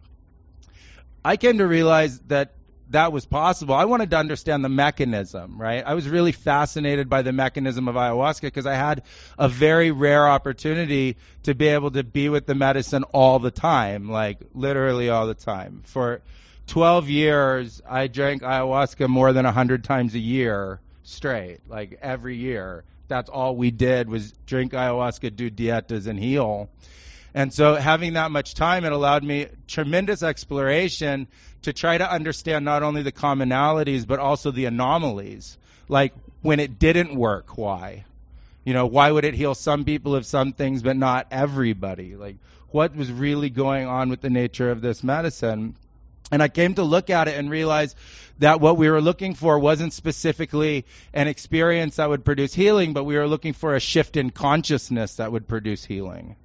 I 1.24 1.36
came 1.36 1.58
to 1.58 1.66
realize 1.66 2.18
that 2.20 2.54
that 2.90 3.12
was 3.12 3.26
possible. 3.26 3.74
I 3.74 3.84
wanted 3.84 4.10
to 4.10 4.16
understand 4.16 4.64
the 4.64 4.68
mechanism, 4.68 5.60
right? 5.60 5.84
I 5.86 5.94
was 5.94 6.08
really 6.08 6.32
fascinated 6.32 7.08
by 7.08 7.22
the 7.22 7.32
mechanism 7.32 7.88
of 7.88 7.94
ayahuasca 7.94 8.42
because 8.42 8.66
I 8.66 8.74
had 8.74 9.02
a 9.38 9.48
very 9.48 9.90
rare 9.90 10.26
opportunity 10.28 11.16
to 11.44 11.54
be 11.54 11.68
able 11.68 11.90
to 11.92 12.02
be 12.02 12.28
with 12.28 12.46
the 12.46 12.54
medicine 12.54 13.04
all 13.04 13.38
the 13.38 13.50
time, 13.50 14.10
like 14.10 14.38
literally 14.54 15.10
all 15.10 15.26
the 15.26 15.34
time. 15.34 15.82
For 15.84 16.20
12 16.68 17.08
years, 17.08 17.82
I 17.88 18.06
drank 18.06 18.42
ayahuasca 18.42 19.08
more 19.08 19.32
than 19.32 19.44
100 19.44 19.84
times 19.84 20.14
a 20.14 20.18
year 20.18 20.80
straight, 21.02 21.60
like 21.68 21.98
every 22.02 22.36
year. 22.36 22.84
That's 23.08 23.30
all 23.30 23.56
we 23.56 23.70
did 23.70 24.08
was 24.08 24.32
drink 24.46 24.72
ayahuasca, 24.72 25.34
do 25.34 25.50
dietas, 25.50 26.06
and 26.06 26.18
heal. 26.18 26.68
And 27.34 27.52
so 27.52 27.74
having 27.74 28.14
that 28.14 28.30
much 28.30 28.54
time, 28.54 28.84
it 28.84 28.92
allowed 28.92 29.22
me 29.22 29.46
tremendous 29.66 30.22
exploration 30.22 31.28
to 31.62 31.72
try 31.72 31.98
to 31.98 32.10
understand 32.10 32.64
not 32.64 32.82
only 32.82 33.02
the 33.02 33.12
commonalities, 33.12 34.06
but 34.06 34.18
also 34.18 34.50
the 34.50 34.66
anomalies. 34.66 35.58
Like 35.88 36.14
when 36.42 36.60
it 36.60 36.78
didn't 36.78 37.14
work, 37.14 37.56
why? 37.56 38.04
You 38.64 38.74
know, 38.74 38.86
why 38.86 39.10
would 39.10 39.24
it 39.24 39.34
heal 39.34 39.54
some 39.54 39.84
people 39.84 40.14
of 40.14 40.26
some 40.26 40.52
things, 40.52 40.82
but 40.82 40.96
not 40.96 41.26
everybody? 41.30 42.16
Like 42.16 42.36
what 42.70 42.94
was 42.94 43.10
really 43.10 43.50
going 43.50 43.86
on 43.86 44.10
with 44.10 44.20
the 44.20 44.30
nature 44.30 44.70
of 44.70 44.80
this 44.80 45.02
medicine? 45.02 45.74
And 46.30 46.42
I 46.42 46.48
came 46.48 46.74
to 46.74 46.82
look 46.82 47.08
at 47.08 47.28
it 47.28 47.38
and 47.38 47.50
realize 47.50 47.96
that 48.38 48.60
what 48.60 48.76
we 48.76 48.90
were 48.90 49.00
looking 49.00 49.34
for 49.34 49.58
wasn't 49.58 49.94
specifically 49.94 50.84
an 51.14 51.26
experience 51.26 51.96
that 51.96 52.08
would 52.08 52.24
produce 52.24 52.52
healing, 52.52 52.92
but 52.92 53.04
we 53.04 53.16
were 53.16 53.26
looking 53.26 53.54
for 53.54 53.74
a 53.74 53.80
shift 53.80 54.16
in 54.16 54.30
consciousness 54.30 55.16
that 55.16 55.32
would 55.32 55.48
produce 55.48 55.84
healing. 55.84 56.36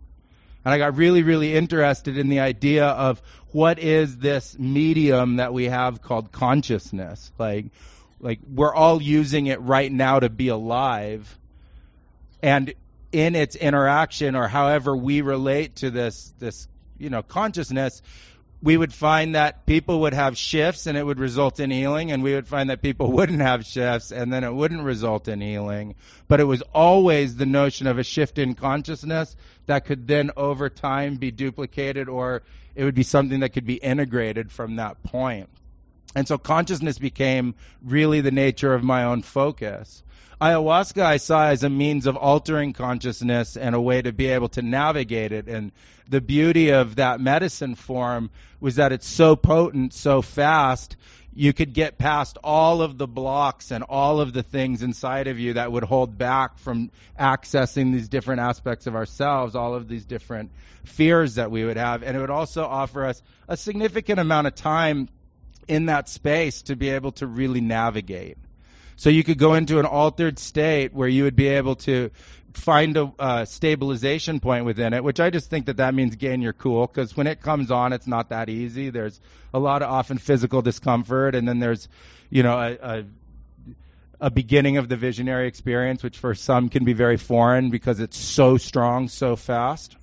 And 0.66 0.74
I 0.74 0.78
got 0.78 0.96
really, 0.96 1.24
really 1.24 1.54
interested 1.54 2.18
in 2.18 2.30
the 2.30 2.40
idea 2.40 2.86
of 2.86 3.22
what 3.52 3.80
is 3.80 4.18
this 4.18 4.58
medium 4.58 5.38
that 5.38 5.54
we 5.54 5.66
have 5.66 6.02
called 6.02 6.32
consciousness? 6.32 7.32
Like, 7.38 7.66
like 8.20 8.40
we're 8.52 8.74
all 8.74 9.02
using 9.02 9.48
it 9.48 9.62
right 9.62 9.92
now 9.92 10.20
to 10.20 10.30
be 10.30 10.48
alive. 10.48 11.38
And 12.42 12.74
in 13.12 13.36
its 13.36 13.56
interaction 13.56 14.36
or 14.36 14.48
however 14.48 14.96
we 14.96 15.22
relate 15.22 15.76
to 15.78 15.92
this, 15.92 16.34
this, 16.40 16.68
you 16.98 17.10
know, 17.10 17.22
consciousness, 17.22 18.02
we 18.64 18.78
would 18.78 18.94
find 18.94 19.36
that 19.36 19.66
people 19.66 20.00
would 20.00 20.14
have 20.14 20.38
shifts 20.38 20.88
and 20.88 20.98
it 20.98 21.06
would 21.06 21.20
result 21.20 21.60
in 21.60 21.70
healing, 21.70 22.12
and 22.14 22.24
we 22.24 22.34
would 22.34 22.48
find 22.48 22.70
that 22.70 22.82
people 22.82 23.12
wouldn't 23.12 23.42
have 23.42 23.66
shifts 23.66 24.12
and 24.12 24.32
then 24.32 24.46
it 24.46 24.54
wouldn't 24.54 24.84
result 24.84 25.28
in 25.28 25.42
healing. 25.42 25.96
But 26.30 26.40
it 26.40 26.46
was 26.46 26.62
always 26.74 27.36
the 27.36 27.46
notion 27.46 27.88
of 27.88 28.00
a 28.00 28.04
shift 28.04 28.40
in 28.40 28.56
consciousness 28.56 29.36
that 29.66 29.84
could 29.84 30.08
then 30.08 30.32
over 30.38 30.70
time 30.70 31.18
be 31.18 31.30
duplicated 31.30 32.08
or 32.08 32.44
it 32.74 32.86
would 32.86 32.96
be 32.96 33.04
something 33.04 33.42
that 33.42 33.50
could 33.50 33.66
be 33.66 33.76
integrated 33.76 34.50
from 34.50 34.78
that 34.78 35.04
point. 35.04 35.50
And 36.16 36.28
so 36.28 36.38
consciousness 36.38 37.00
became 37.00 37.56
really 37.84 38.22
the 38.22 38.32
nature 38.32 38.74
of 38.74 38.84
my 38.84 39.06
own 39.06 39.22
focus. 39.24 40.04
Ayahuasca 40.40 41.02
I 41.02 41.18
saw 41.18 41.48
as 41.48 41.64
a 41.64 41.70
means 41.70 42.06
of 42.06 42.18
altering 42.18 42.74
consciousness 42.74 43.56
and 43.56 43.76
a 43.76 43.82
way 43.82 44.02
to 44.02 44.12
be 44.12 44.28
able 44.28 44.50
to 44.50 44.62
navigate 44.62 45.32
it. 45.32 45.48
And 45.48 45.72
the 46.10 46.22
beauty 46.22 46.70
of 46.70 46.98
that 46.98 47.20
medicine 47.22 47.76
form 47.76 48.30
was 48.60 48.76
that 48.76 48.92
it's 48.92 49.08
so 49.08 49.36
potent, 49.36 49.94
so 49.94 50.22
fast, 50.22 50.98
you 51.36 51.54
could 51.54 51.74
get 51.74 51.98
past 51.98 52.38
all 52.44 52.82
of 52.82 52.98
the 52.98 53.08
blocks 53.08 53.72
and 53.72 53.84
all 53.84 54.20
of 54.20 54.34
the 54.34 54.44
things 54.44 54.84
inside 54.84 55.28
of 55.28 55.40
you 55.40 55.54
that 55.54 55.72
would 55.72 55.84
hold 55.84 56.18
back 56.18 56.60
from 56.60 56.92
accessing 57.20 57.92
these 57.92 58.08
different 58.08 58.42
aspects 58.42 58.86
of 58.86 58.96
ourselves, 58.96 59.56
all 59.56 59.74
of 59.74 59.88
these 59.88 60.06
different 60.06 60.52
fears 60.84 61.36
that 61.36 61.50
we 61.50 61.64
would 61.64 61.78
have. 61.78 62.04
And 62.04 62.16
it 62.16 62.20
would 62.20 62.30
also 62.30 62.64
offer 62.66 63.06
us 63.06 63.22
a 63.48 63.58
significant 63.58 64.20
amount 64.20 64.48
of 64.48 64.56
time 64.56 65.10
in 65.68 65.88
that 65.88 66.10
space 66.10 66.64
to 66.64 66.76
be 66.76 66.90
able 66.90 67.12
to 67.14 67.28
really 67.28 67.62
navigate. 67.62 68.38
So 68.96 69.10
you 69.10 69.24
could 69.24 69.38
go 69.38 69.56
into 69.56 69.80
an 69.80 69.86
altered 69.86 70.40
state 70.40 70.94
where 70.94 71.08
you 71.08 71.24
would 71.24 71.36
be 71.36 71.48
able 71.48 71.76
to 71.78 72.12
find 72.54 72.96
a 72.98 73.12
uh, 73.18 73.46
stabilization 73.46 74.40
point 74.40 74.66
within 74.66 74.94
it, 74.94 75.04
which 75.04 75.20
I 75.20 75.30
just 75.30 75.50
think 75.50 75.66
that 75.66 75.78
that 75.78 75.96
means 75.96 76.16
gain 76.16 76.42
your 76.42 76.54
cool 76.54 76.86
because 76.86 77.18
when 77.18 77.28
it 77.28 77.42
comes 77.42 77.72
on, 77.72 77.94
it's 77.94 78.08
not 78.08 78.30
that 78.30 78.50
easy. 78.50 78.90
There's 78.92 79.20
a 79.54 79.60
lot 79.60 79.82
of 79.82 79.90
often 79.90 80.20
physical 80.20 80.62
discomfort, 80.62 81.36
and 81.36 81.48
then 81.48 81.60
there's, 81.60 81.90
you 82.30 82.44
know, 82.44 82.58
a, 82.60 83.00
a 83.00 83.06
a 84.22 84.30
beginning 84.30 84.78
of 84.78 84.88
the 84.88 84.96
visionary 84.96 85.48
experience, 85.48 86.02
which 86.02 86.18
for 86.18 86.34
some 86.34 86.70
can 86.70 86.86
be 86.86 86.94
very 86.94 87.18
foreign 87.18 87.70
because 87.70 88.00
it's 88.00 88.18
so 88.18 88.56
strong, 88.56 89.10
so 89.10 89.36
fast. 89.36 89.98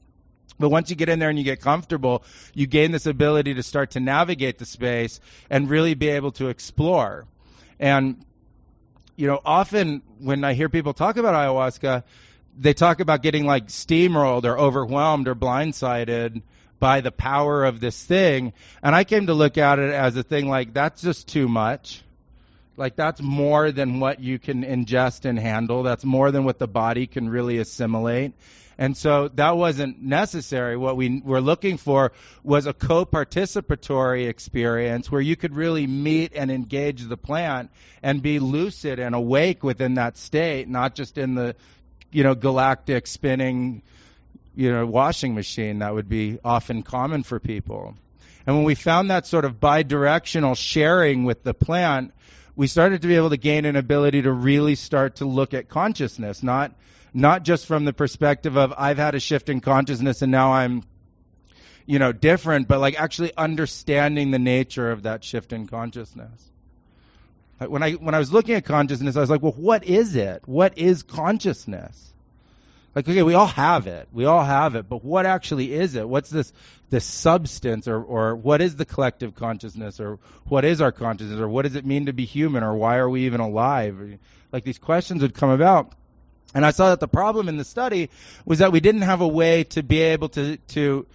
But 0.60 0.68
once 0.68 0.90
you 0.90 0.96
get 0.96 1.08
in 1.08 1.18
there 1.18 1.30
and 1.30 1.38
you 1.38 1.44
get 1.44 1.60
comfortable, 1.60 2.22
you 2.54 2.66
gain 2.66 2.92
this 2.92 3.06
ability 3.06 3.54
to 3.54 3.62
start 3.62 3.92
to 3.92 4.00
navigate 4.00 4.58
the 4.58 4.66
space 4.66 5.18
and 5.48 5.68
really 5.68 5.94
be 5.94 6.10
able 6.10 6.32
to 6.32 6.48
explore. 6.48 7.26
And 7.80 8.24
you 9.16 9.26
know, 9.26 9.40
often 9.44 10.02
when 10.18 10.44
I 10.44 10.54
hear 10.54 10.68
people 10.68 10.92
talk 10.92 11.16
about 11.16 11.34
ayahuasca, 11.34 12.04
they 12.58 12.74
talk 12.74 13.00
about 13.00 13.22
getting 13.22 13.46
like 13.46 13.68
steamrolled 13.68 14.44
or 14.44 14.58
overwhelmed 14.58 15.28
or 15.28 15.34
blindsided 15.34 16.42
by 16.78 17.00
the 17.00 17.12
power 17.12 17.64
of 17.64 17.80
this 17.80 18.02
thing. 18.02 18.52
And 18.82 18.94
I 18.94 19.04
came 19.04 19.26
to 19.26 19.34
look 19.34 19.58
at 19.58 19.78
it 19.78 19.92
as 19.92 20.16
a 20.16 20.22
thing 20.22 20.48
like 20.48 20.74
that's 20.74 21.02
just 21.02 21.28
too 21.28 21.48
much. 21.48 22.02
Like 22.76 22.96
that's 22.96 23.20
more 23.20 23.72
than 23.72 24.00
what 24.00 24.20
you 24.20 24.38
can 24.38 24.64
ingest 24.64 25.26
and 25.26 25.38
handle. 25.38 25.82
That's 25.82 26.04
more 26.04 26.30
than 26.30 26.44
what 26.44 26.58
the 26.58 26.68
body 26.68 27.06
can 27.06 27.28
really 27.28 27.58
assimilate. 27.58 28.32
And 28.80 28.96
so 28.96 29.28
that 29.34 29.58
wasn't 29.58 30.00
necessary. 30.02 30.74
What 30.74 30.96
we 30.96 31.20
were 31.20 31.42
looking 31.42 31.76
for 31.76 32.12
was 32.42 32.64
a 32.64 32.72
co-participatory 32.72 34.26
experience 34.26 35.12
where 35.12 35.20
you 35.20 35.36
could 35.36 35.54
really 35.54 35.86
meet 35.86 36.32
and 36.34 36.50
engage 36.50 37.02
the 37.06 37.18
plant 37.18 37.70
and 38.02 38.22
be 38.22 38.38
lucid 38.38 38.98
and 38.98 39.14
awake 39.14 39.62
within 39.62 39.94
that 39.94 40.16
state, 40.16 40.66
not 40.66 40.94
just 40.94 41.18
in 41.18 41.34
the, 41.34 41.56
you 42.10 42.22
know, 42.22 42.34
galactic 42.34 43.06
spinning, 43.06 43.82
you 44.56 44.72
know, 44.72 44.86
washing 44.86 45.34
machine 45.34 45.80
that 45.80 45.92
would 45.92 46.08
be 46.08 46.38
often 46.42 46.82
common 46.82 47.22
for 47.22 47.38
people. 47.38 47.94
And 48.46 48.56
when 48.56 48.64
we 48.64 48.74
found 48.74 49.10
that 49.10 49.26
sort 49.26 49.44
of 49.44 49.60
bidirectional 49.60 50.56
sharing 50.56 51.24
with 51.24 51.42
the 51.42 51.52
plant, 51.52 52.14
we 52.60 52.66
started 52.66 53.00
to 53.00 53.08
be 53.08 53.16
able 53.16 53.30
to 53.30 53.38
gain 53.38 53.64
an 53.64 53.74
ability 53.74 54.20
to 54.20 54.30
really 54.30 54.74
start 54.74 55.16
to 55.16 55.24
look 55.24 55.54
at 55.54 55.70
consciousness, 55.70 56.42
not 56.42 56.72
not 57.14 57.42
just 57.42 57.64
from 57.64 57.86
the 57.86 57.92
perspective 57.94 58.58
of 58.58 58.74
I've 58.76 58.98
had 58.98 59.14
a 59.14 59.18
shift 59.18 59.48
in 59.48 59.62
consciousness 59.62 60.20
and 60.20 60.30
now 60.30 60.52
I'm 60.52 60.82
you 61.86 61.98
know 61.98 62.12
different 62.12 62.68
but 62.68 62.78
like 62.78 63.00
actually 63.00 63.34
understanding 63.34 64.30
the 64.30 64.38
nature 64.38 64.90
of 64.90 65.04
that 65.04 65.24
shift 65.24 65.54
in 65.54 65.68
consciousness. 65.68 66.50
Like 67.58 67.70
when 67.70 67.82
i 67.82 67.92
when 67.92 68.14
i 68.14 68.18
was 68.18 68.30
looking 68.30 68.54
at 68.56 68.66
consciousness 68.66 69.16
i 69.16 69.20
was 69.20 69.30
like 69.30 69.40
well 69.40 69.56
what 69.56 69.84
is 69.84 70.14
it? 70.14 70.42
What 70.44 70.76
is 70.76 71.02
consciousness 71.02 72.12
like 72.94 73.08
okay 73.08 73.22
we 73.22 73.34
all 73.34 73.46
have 73.46 73.86
it. 73.86 74.08
We 74.12 74.24
all 74.24 74.44
have 74.44 74.74
it. 74.74 74.88
But 74.88 75.04
what 75.04 75.26
actually 75.26 75.72
is 75.72 75.94
it? 75.94 76.08
What's 76.08 76.30
this 76.30 76.52
this 76.90 77.04
substance 77.04 77.86
or 77.86 78.02
or 78.02 78.34
what 78.34 78.60
is 78.60 78.76
the 78.76 78.84
collective 78.84 79.34
consciousness 79.34 80.00
or 80.00 80.18
what 80.46 80.64
is 80.64 80.80
our 80.80 80.92
consciousness 80.92 81.40
or 81.40 81.48
what 81.48 81.62
does 81.62 81.76
it 81.76 81.86
mean 81.86 82.06
to 82.06 82.12
be 82.12 82.24
human 82.24 82.62
or 82.62 82.74
why 82.74 82.96
are 82.96 83.08
we 83.08 83.26
even 83.26 83.40
alive? 83.40 84.18
Like 84.52 84.64
these 84.64 84.78
questions 84.78 85.22
would 85.22 85.34
come 85.34 85.50
about. 85.50 85.92
And 86.52 86.66
I 86.66 86.72
saw 86.72 86.90
that 86.90 86.98
the 86.98 87.08
problem 87.08 87.48
in 87.48 87.56
the 87.56 87.64
study 87.64 88.10
was 88.44 88.58
that 88.58 88.72
we 88.72 88.80
didn't 88.80 89.02
have 89.02 89.20
a 89.20 89.28
way 89.28 89.64
to 89.64 89.82
be 89.82 90.00
able 90.00 90.28
to 90.30 90.56
to 90.56 91.06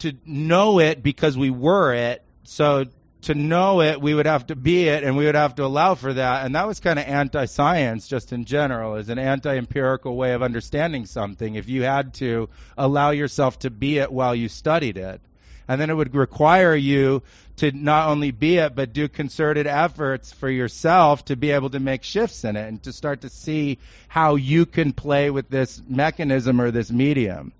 to 0.00 0.12
know 0.26 0.80
it 0.80 1.02
because 1.02 1.36
we 1.36 1.50
were 1.50 1.94
it. 1.94 2.22
So 2.44 2.84
to 3.22 3.34
know 3.34 3.80
it, 3.80 4.00
we 4.00 4.14
would 4.14 4.26
have 4.26 4.46
to 4.46 4.56
be 4.56 4.88
it, 4.88 5.02
and 5.02 5.16
we 5.16 5.24
would 5.24 5.34
have 5.34 5.56
to 5.56 5.64
allow 5.64 5.94
for 5.94 6.12
that. 6.12 6.46
And 6.46 6.54
that 6.54 6.66
was 6.66 6.80
kind 6.80 6.98
of 6.98 7.06
anti-science, 7.06 8.06
just 8.06 8.32
in 8.32 8.44
general, 8.44 8.94
as 8.94 9.08
an 9.08 9.18
anti-empirical 9.18 10.16
way 10.16 10.34
of 10.34 10.42
understanding 10.42 11.04
something. 11.06 11.56
If 11.56 11.68
you 11.68 11.82
had 11.82 12.14
to 12.14 12.48
allow 12.76 13.10
yourself 13.10 13.58
to 13.60 13.70
be 13.70 13.98
it 13.98 14.12
while 14.12 14.34
you 14.34 14.48
studied 14.48 14.96
it, 14.96 15.20
and 15.66 15.80
then 15.80 15.90
it 15.90 15.94
would 15.94 16.14
require 16.14 16.74
you 16.74 17.22
to 17.56 17.72
not 17.72 18.08
only 18.08 18.30
be 18.30 18.58
it, 18.58 18.74
but 18.74 18.92
do 18.92 19.08
concerted 19.08 19.66
efforts 19.66 20.32
for 20.32 20.48
yourself 20.48 21.24
to 21.24 21.36
be 21.36 21.50
able 21.50 21.70
to 21.70 21.80
make 21.80 22.04
shifts 22.04 22.44
in 22.44 22.56
it 22.56 22.68
and 22.68 22.82
to 22.84 22.92
start 22.92 23.22
to 23.22 23.28
see 23.28 23.78
how 24.06 24.36
you 24.36 24.64
can 24.64 24.92
play 24.92 25.28
with 25.28 25.50
this 25.50 25.82
mechanism 25.88 26.60
or 26.60 26.70
this 26.70 26.90
medium. 26.90 27.52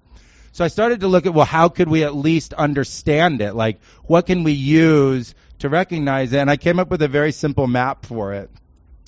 So 0.53 0.65
I 0.65 0.69
started 0.69 1.00
to 1.00 1.09
look 1.09 1.27
at, 1.27 1.35
well, 1.35 1.45
how 1.45 1.69
could 1.69 1.88
we 1.88 2.05
at 2.05 2.15
least 2.15 2.55
understand 2.55 3.43
it? 3.43 3.55
Like, 3.55 3.81
what 4.05 4.27
can 4.27 4.45
we 4.45 4.53
use 4.53 5.35
to 5.61 5.69
recognize 5.69 6.33
it? 6.33 6.38
And 6.38 6.50
I 6.50 6.57
came 6.57 6.79
up 6.79 6.91
with 6.91 7.03
a 7.03 7.09
very 7.09 7.33
simple 7.33 7.67
map 7.67 8.07
for 8.07 8.35
it. 8.35 8.50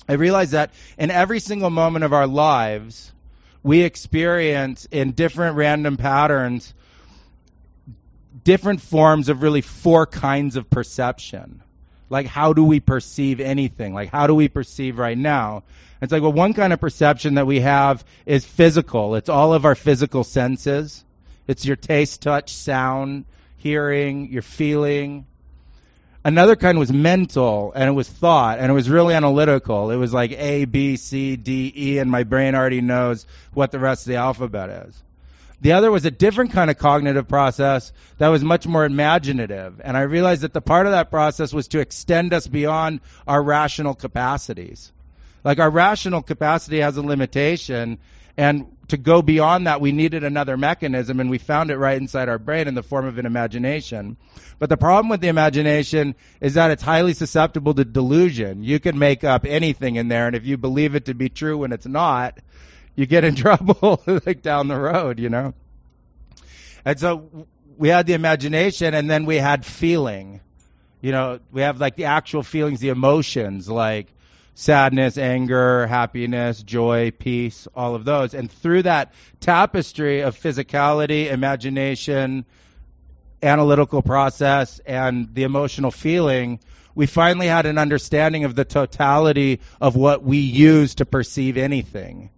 I 0.07 0.13
realized 0.13 0.51
that 0.51 0.71
in 0.97 1.11
every 1.11 1.39
single 1.39 1.69
moment 1.69 2.03
of 2.05 2.13
our 2.13 2.27
lives, 2.27 3.11
we 3.63 3.81
experience 3.81 4.87
in 4.91 5.11
different 5.11 5.55
random 5.55 5.97
patterns 5.97 6.73
different 8.43 8.81
forms 8.81 9.29
of 9.29 9.41
really 9.41 9.61
four 9.61 10.05
kinds 10.05 10.55
of 10.55 10.69
perception. 10.69 11.61
Like, 12.09 12.25
how 12.25 12.53
do 12.53 12.63
we 12.63 12.79
perceive 12.79 13.39
anything? 13.39 13.93
Like, 13.93 14.09
how 14.09 14.27
do 14.27 14.35
we 14.35 14.47
perceive 14.47 14.97
right 14.97 15.17
now? 15.17 15.63
It's 16.01 16.11
like, 16.11 16.21
well, 16.21 16.33
one 16.33 16.53
kind 16.53 16.73
of 16.73 16.81
perception 16.81 17.35
that 17.35 17.47
we 17.47 17.61
have 17.61 18.03
is 18.25 18.43
physical. 18.43 19.15
It's 19.15 19.29
all 19.29 19.53
of 19.53 19.65
our 19.65 19.75
physical 19.75 20.23
senses. 20.23 21.03
It's 21.47 21.65
your 21.65 21.75
taste, 21.75 22.21
touch, 22.21 22.53
sound, 22.53 23.25
hearing, 23.57 24.31
your 24.31 24.41
feeling. 24.41 25.25
Another 26.23 26.55
kind 26.55 26.77
was 26.77 26.93
mental, 26.93 27.71
and 27.75 27.89
it 27.89 27.93
was 27.93 28.07
thought, 28.07 28.59
and 28.59 28.69
it 28.69 28.73
was 28.73 28.89
really 28.89 29.15
analytical. 29.15 29.89
It 29.89 29.95
was 29.95 30.13
like 30.13 30.31
A, 30.31 30.65
B, 30.65 30.95
C, 30.95 31.35
D, 31.35 31.73
E, 31.75 31.97
and 31.97 32.11
my 32.11 32.23
brain 32.23 32.53
already 32.53 32.81
knows 32.81 33.25
what 33.53 33.71
the 33.71 33.79
rest 33.79 34.05
of 34.05 34.11
the 34.11 34.17
alphabet 34.17 34.87
is. 34.87 35.03
The 35.61 35.73
other 35.73 35.91
was 35.91 36.05
a 36.05 36.11
different 36.11 36.51
kind 36.51 36.69
of 36.69 36.77
cognitive 36.77 37.27
process 37.27 37.91
that 38.17 38.29
was 38.29 38.43
much 38.43 38.67
more 38.67 38.85
imaginative. 38.85 39.79
And 39.83 39.95
I 39.95 40.01
realized 40.01 40.41
that 40.41 40.53
the 40.53 40.61
part 40.61 40.87
of 40.87 40.91
that 40.91 41.11
process 41.11 41.53
was 41.53 41.67
to 41.69 41.79
extend 41.79 42.33
us 42.33 42.47
beyond 42.47 42.99
our 43.27 43.41
rational 43.41 43.93
capacities. 43.93 44.91
Like 45.43 45.59
our 45.59 45.69
rational 45.69 46.21
capacity 46.21 46.79
has 46.79 46.97
a 46.97 47.01
limitation, 47.01 47.99
and 48.37 48.65
to 48.89 48.97
go 48.97 49.21
beyond 49.21 49.67
that, 49.67 49.79
we 49.79 49.91
needed 49.91 50.23
another 50.23 50.57
mechanism, 50.57 51.19
and 51.19 51.29
we 51.29 51.37
found 51.37 51.71
it 51.71 51.77
right 51.77 51.97
inside 51.97 52.29
our 52.29 52.37
brain 52.37 52.67
in 52.67 52.75
the 52.75 52.83
form 52.83 53.05
of 53.05 53.17
an 53.17 53.25
imagination. 53.25 54.17
But 54.59 54.69
the 54.69 54.77
problem 54.77 55.09
with 55.09 55.21
the 55.21 55.29
imagination 55.29 56.15
is 56.41 56.55
that 56.55 56.71
it's 56.71 56.83
highly 56.83 57.13
susceptible 57.13 57.73
to 57.73 57.85
delusion. 57.85 58.63
You 58.63 58.79
can 58.79 58.99
make 58.99 59.23
up 59.23 59.45
anything 59.45 59.95
in 59.95 60.07
there, 60.09 60.27
and 60.27 60.35
if 60.35 60.45
you 60.45 60.57
believe 60.57 60.95
it 60.95 61.05
to 61.05 61.13
be 61.13 61.29
true 61.29 61.59
when 61.59 61.71
it's 61.71 61.85
not, 61.85 62.37
you 62.95 63.05
get 63.05 63.23
in 63.23 63.35
trouble 63.45 64.03
like 64.05 64.41
down 64.41 64.67
the 64.67 64.77
road, 64.77 65.19
you 65.19 65.29
know. 65.29 65.53
And 66.83 66.99
so 66.99 67.47
we 67.77 67.89
had 67.89 68.07
the 68.07 68.13
imagination, 68.13 68.93
and 68.93 69.09
then 69.09 69.25
we 69.25 69.37
had 69.37 69.65
feeling. 69.65 70.41
You 71.01 71.11
know, 71.11 71.39
we 71.51 71.61
have 71.61 71.79
like 71.79 71.95
the 71.95 72.05
actual 72.05 72.43
feelings, 72.43 72.79
the 72.79 72.89
emotions, 72.89 73.69
like 73.69 74.07
sadness, 74.53 75.17
anger, 75.17 75.87
happiness, 75.87 76.61
joy, 76.61 77.11
peace, 77.11 77.67
all 77.75 77.95
of 77.95 78.05
those. 78.05 78.33
And 78.33 78.51
through 78.51 78.83
that 78.83 79.13
tapestry 79.39 80.21
of 80.21 80.37
physicality, 80.37 81.31
imagination, 81.31 82.45
analytical 83.41 84.01
process, 84.01 84.79
and 84.79 85.33
the 85.33 85.43
emotional 85.43 85.91
feeling, 85.91 86.59
we 86.93 87.05
finally 87.05 87.47
had 87.47 87.65
an 87.65 87.77
understanding 87.77 88.43
of 88.43 88.55
the 88.55 88.65
totality 88.65 89.61
of 89.79 89.95
what 89.95 90.23
we 90.23 90.37
use 90.37 90.95
to 90.95 91.05
perceive 91.05 91.57
anything. 91.57 92.29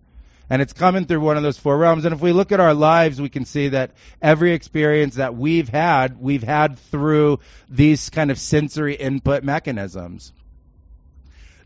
And 0.49 0.61
it's 0.61 0.73
coming 0.73 1.05
through 1.05 1.21
one 1.21 1.37
of 1.37 1.43
those 1.43 1.57
four 1.57 1.77
realms. 1.77 2.05
And 2.05 2.13
if 2.13 2.21
we 2.21 2.31
look 2.31 2.51
at 2.51 2.59
our 2.59 2.75
lives, 2.75 3.19
we 3.19 3.29
can 3.29 3.45
see 3.45 3.69
that 3.69 3.91
every 4.21 4.53
experience 4.53 5.15
that 5.15 5.35
we've 5.35 5.69
had, 5.69 6.21
we've 6.21 6.43
had 6.43 6.77
through 6.77 7.39
these 7.69 8.09
kind 8.09 8.29
of 8.29 8.37
sensory 8.37 8.93
input 8.93 9.43
mechanisms 9.43 10.31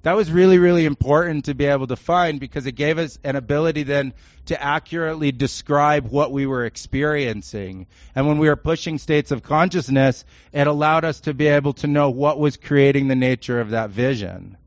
that 0.04 0.16
was 0.16 0.32
really, 0.32 0.58
really 0.58 0.86
important 0.86 1.46
to 1.46 1.54
be 1.54 1.66
able 1.66 1.88
to 1.88 1.96
find 1.96 2.40
because 2.40 2.66
it 2.66 2.74
gave 2.74 2.98
us 2.98 3.20
an 3.24 3.36
ability 3.36 3.84
then 3.84 4.14
to 4.46 4.62
accurately 4.62 5.32
describe 5.32 6.08
what 6.08 6.32
we 6.32 6.46
were 6.46 6.66
experiencing. 6.66 7.88
And 8.16 8.28
when 8.28 8.38
we 8.38 8.48
were 8.48 8.56
pushing 8.56 8.98
states 8.98 9.32
of 9.32 9.44
consciousness, 9.44 10.24
it 10.54 10.68
allowed 10.68 11.06
us 11.06 11.22
to 11.22 11.34
be 11.34 11.48
able 11.48 11.74
to 11.74 11.88
know 11.88 12.10
what 12.10 12.40
was 12.40 12.58
creating 12.58 13.08
the 13.08 13.16
nature 13.16 13.60
of 13.60 13.72
that 13.72 13.90
vision. 13.90 14.58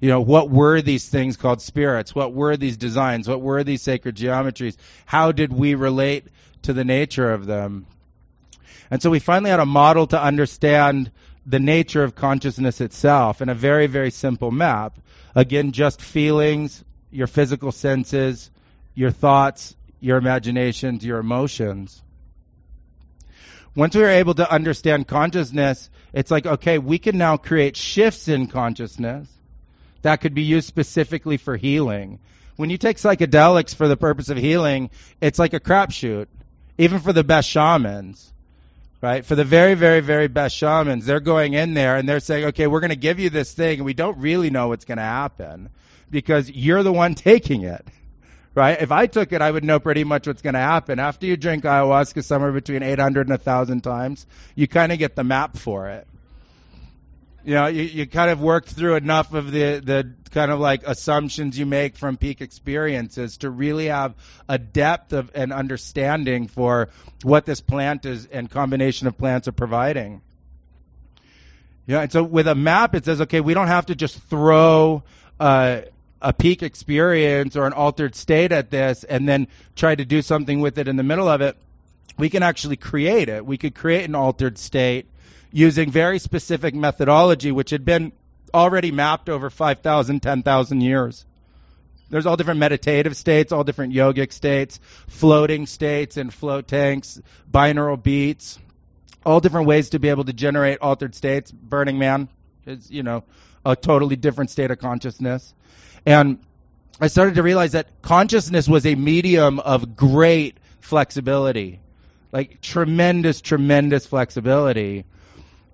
You 0.00 0.08
know, 0.08 0.20
what 0.20 0.50
were 0.50 0.82
these 0.82 1.08
things 1.08 1.36
called 1.36 1.62
spirits? 1.62 2.14
What 2.14 2.34
were 2.34 2.56
these 2.56 2.76
designs? 2.76 3.28
What 3.28 3.40
were 3.40 3.62
these 3.62 3.82
sacred 3.82 4.16
geometries? 4.16 4.76
How 5.06 5.30
did 5.30 5.52
we 5.52 5.76
relate 5.76 6.26
to 6.62 6.72
the 6.72 6.84
nature 6.84 7.32
of 7.32 7.46
them? 7.46 7.86
And 8.90 9.00
so 9.00 9.10
we 9.10 9.20
finally 9.20 9.50
had 9.50 9.60
a 9.60 9.64
model 9.64 10.08
to 10.08 10.20
understand 10.20 11.12
the 11.44 11.58
nature 11.58 12.04
of 12.04 12.14
consciousness 12.14 12.80
itself 12.80 13.42
in 13.42 13.48
a 13.48 13.54
very, 13.54 13.86
very 13.86 14.10
simple 14.10 14.50
map. 14.50 14.98
Again, 15.34 15.72
just 15.72 16.00
feelings, 16.00 16.84
your 17.10 17.26
physical 17.26 17.72
senses, 17.72 18.50
your 18.94 19.10
thoughts, 19.10 19.74
your 20.00 20.18
imaginations, 20.18 21.04
your 21.04 21.18
emotions. 21.18 22.02
Once 23.74 23.94
we 23.94 24.02
are 24.04 24.08
able 24.08 24.34
to 24.34 24.50
understand 24.50 25.08
consciousness, 25.08 25.88
it's 26.12 26.30
like, 26.30 26.46
okay, 26.46 26.78
we 26.78 26.98
can 26.98 27.16
now 27.16 27.36
create 27.36 27.76
shifts 27.76 28.28
in 28.28 28.46
consciousness 28.46 29.28
that 30.02 30.20
could 30.20 30.34
be 30.34 30.42
used 30.42 30.66
specifically 30.66 31.38
for 31.38 31.56
healing. 31.56 32.18
When 32.56 32.70
you 32.70 32.76
take 32.76 32.98
psychedelics 32.98 33.74
for 33.74 33.88
the 33.88 33.96
purpose 33.96 34.28
of 34.28 34.36
healing, 34.36 34.90
it's 35.20 35.38
like 35.38 35.54
a 35.54 35.60
crapshoot, 35.60 36.26
even 36.76 36.98
for 36.98 37.12
the 37.12 37.24
best 37.24 37.48
shamans 37.48 38.32
right? 39.02 39.26
For 39.26 39.34
the 39.34 39.44
very, 39.44 39.74
very, 39.74 40.00
very 40.00 40.28
best 40.28 40.56
shamans, 40.56 41.04
they're 41.04 41.20
going 41.20 41.52
in 41.52 41.74
there 41.74 41.96
and 41.96 42.08
they're 42.08 42.20
saying, 42.20 42.46
okay, 42.46 42.66
we're 42.66 42.80
going 42.80 42.90
to 42.90 42.96
give 42.96 43.18
you 43.18 43.28
this 43.28 43.52
thing 43.52 43.80
and 43.80 43.84
we 43.84 43.92
don't 43.92 44.16
really 44.18 44.48
know 44.48 44.68
what's 44.68 44.86
going 44.86 44.98
to 44.98 45.04
happen 45.04 45.68
because 46.10 46.48
you're 46.48 46.82
the 46.82 46.92
one 46.92 47.14
taking 47.14 47.62
it, 47.62 47.84
right? 48.54 48.80
If 48.80 48.92
I 48.92 49.06
took 49.08 49.32
it, 49.32 49.42
I 49.42 49.50
would 49.50 49.64
know 49.64 49.80
pretty 49.80 50.04
much 50.04 50.26
what's 50.26 50.40
going 50.40 50.54
to 50.54 50.60
happen. 50.60 51.00
After 51.00 51.26
you 51.26 51.36
drink 51.36 51.64
ayahuasca 51.64 52.24
somewhere 52.24 52.52
between 52.52 52.82
800 52.82 53.22
and 53.22 53.30
1,000 53.30 53.82
times, 53.82 54.24
you 54.54 54.68
kind 54.68 54.92
of 54.92 54.98
get 54.98 55.16
the 55.16 55.24
map 55.24 55.58
for 55.58 55.90
it 55.90 56.06
you 57.44 57.54
know, 57.54 57.66
you, 57.66 57.82
you 57.82 58.06
kind 58.06 58.30
of 58.30 58.40
worked 58.40 58.70
through 58.70 58.96
enough 58.96 59.34
of 59.34 59.50
the, 59.50 59.80
the 59.80 60.12
kind 60.32 60.50
of 60.50 60.58
like 60.58 60.82
assumptions 60.84 61.58
you 61.58 61.66
make 61.66 61.96
from 61.96 62.16
peak 62.16 62.40
experiences 62.40 63.38
to 63.38 63.50
really 63.50 63.86
have 63.86 64.14
a 64.48 64.58
depth 64.58 65.12
of 65.12 65.30
an 65.34 65.52
understanding 65.52 66.48
for 66.48 66.88
what 67.22 67.46
this 67.46 67.60
plant 67.60 68.04
is 68.06 68.26
and 68.26 68.50
combination 68.50 69.06
of 69.06 69.16
plants 69.16 69.46
are 69.46 69.52
providing. 69.52 70.22
Yeah, 71.86 72.00
and 72.00 72.12
so 72.12 72.22
with 72.22 72.48
a 72.48 72.54
map, 72.54 72.94
it 72.94 73.04
says, 73.04 73.20
okay, 73.22 73.40
we 73.40 73.54
don't 73.54 73.66
have 73.66 73.86
to 73.86 73.94
just 73.94 74.18
throw 74.24 75.02
uh, 75.38 75.82
a 76.20 76.32
peak 76.32 76.62
experience 76.62 77.56
or 77.56 77.66
an 77.66 77.72
altered 77.72 78.14
state 78.14 78.52
at 78.52 78.70
this 78.70 79.04
and 79.04 79.28
then 79.28 79.48
try 79.74 79.94
to 79.94 80.04
do 80.04 80.22
something 80.22 80.60
with 80.60 80.78
it 80.78 80.88
in 80.88 80.96
the 80.96 81.02
middle 81.02 81.28
of 81.28 81.40
it. 81.40 81.56
We 82.18 82.30
can 82.30 82.42
actually 82.42 82.76
create 82.76 83.28
it. 83.28 83.44
We 83.44 83.58
could 83.58 83.74
create 83.74 84.04
an 84.04 84.14
altered 84.14 84.58
state 84.58 85.06
using 85.50 85.90
very 85.90 86.18
specific 86.18 86.74
methodology, 86.74 87.52
which 87.52 87.70
had 87.70 87.84
been 87.84 88.12
already 88.54 88.90
mapped 88.90 89.28
over 89.28 89.50
5,000, 89.50 90.20
10,000 90.20 90.80
years. 90.80 91.24
There's 92.10 92.26
all 92.26 92.36
different 92.36 92.60
meditative 92.60 93.16
states, 93.16 93.52
all 93.52 93.64
different 93.64 93.94
yogic 93.94 94.32
states, 94.32 94.78
floating 95.08 95.66
states 95.66 96.18
and 96.18 96.32
float 96.32 96.68
tanks, 96.68 97.20
binaural 97.50 98.00
beats, 98.00 98.58
all 99.24 99.40
different 99.40 99.66
ways 99.66 99.90
to 99.90 99.98
be 99.98 100.10
able 100.10 100.24
to 100.24 100.32
generate 100.34 100.80
altered 100.80 101.14
states. 101.14 101.50
Burning 101.50 101.98
Man 101.98 102.28
is, 102.66 102.90
you 102.90 103.02
know, 103.02 103.24
a 103.64 103.76
totally 103.76 104.16
different 104.16 104.50
state 104.50 104.70
of 104.70 104.78
consciousness. 104.78 105.54
And 106.04 106.38
I 107.00 107.06
started 107.06 107.36
to 107.36 107.42
realize 107.42 107.72
that 107.72 108.02
consciousness 108.02 108.68
was 108.68 108.84
a 108.84 108.94
medium 108.94 109.58
of 109.58 109.96
great 109.96 110.58
flexibility, 110.80 111.80
like 112.30 112.60
tremendous, 112.60 113.40
tremendous 113.40 114.04
flexibility 114.04 115.04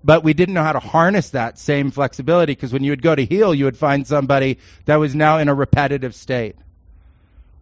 but 0.03 0.23
we 0.23 0.33
didn't 0.33 0.53
know 0.53 0.63
how 0.63 0.73
to 0.73 0.79
harness 0.79 1.31
that 1.31 1.59
same 1.59 1.91
flexibility 1.91 2.53
because 2.53 2.73
when 2.73 2.83
you 2.83 2.91
would 2.91 3.01
go 3.01 3.15
to 3.15 3.25
heal, 3.25 3.53
you 3.53 3.65
would 3.65 3.77
find 3.77 4.07
somebody 4.07 4.59
that 4.85 4.97
was 4.97 5.15
now 5.15 5.37
in 5.37 5.49
a 5.49 5.53
repetitive 5.53 6.15
state 6.15 6.55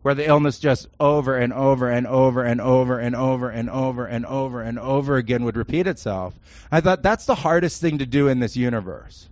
where 0.04 0.15
the 0.15 0.26
illness 0.26 0.60
just 0.60 0.88
over 1.00 1.36
and 1.36 1.52
over 1.52 1.89
and 1.89 2.08
over 2.08 2.43
and 2.43 2.62
over 2.62 3.00
and 3.00 3.15
over 3.15 3.50
and 3.50 3.69
over 3.69 4.06
and 4.06 4.26
over 4.26 4.62
and 4.62 4.80
over 4.80 5.17
again 5.17 5.43
would 5.43 5.58
repeat 5.58 5.88
itself. 5.88 6.34
I 6.71 6.82
thought 6.82 7.04
that's 7.04 7.26
the 7.26 7.36
hardest 7.36 7.82
thing 7.82 7.97
to 7.97 8.06
do 8.06 8.28
in 8.28 8.39
this 8.39 8.56
universe. 8.56 9.28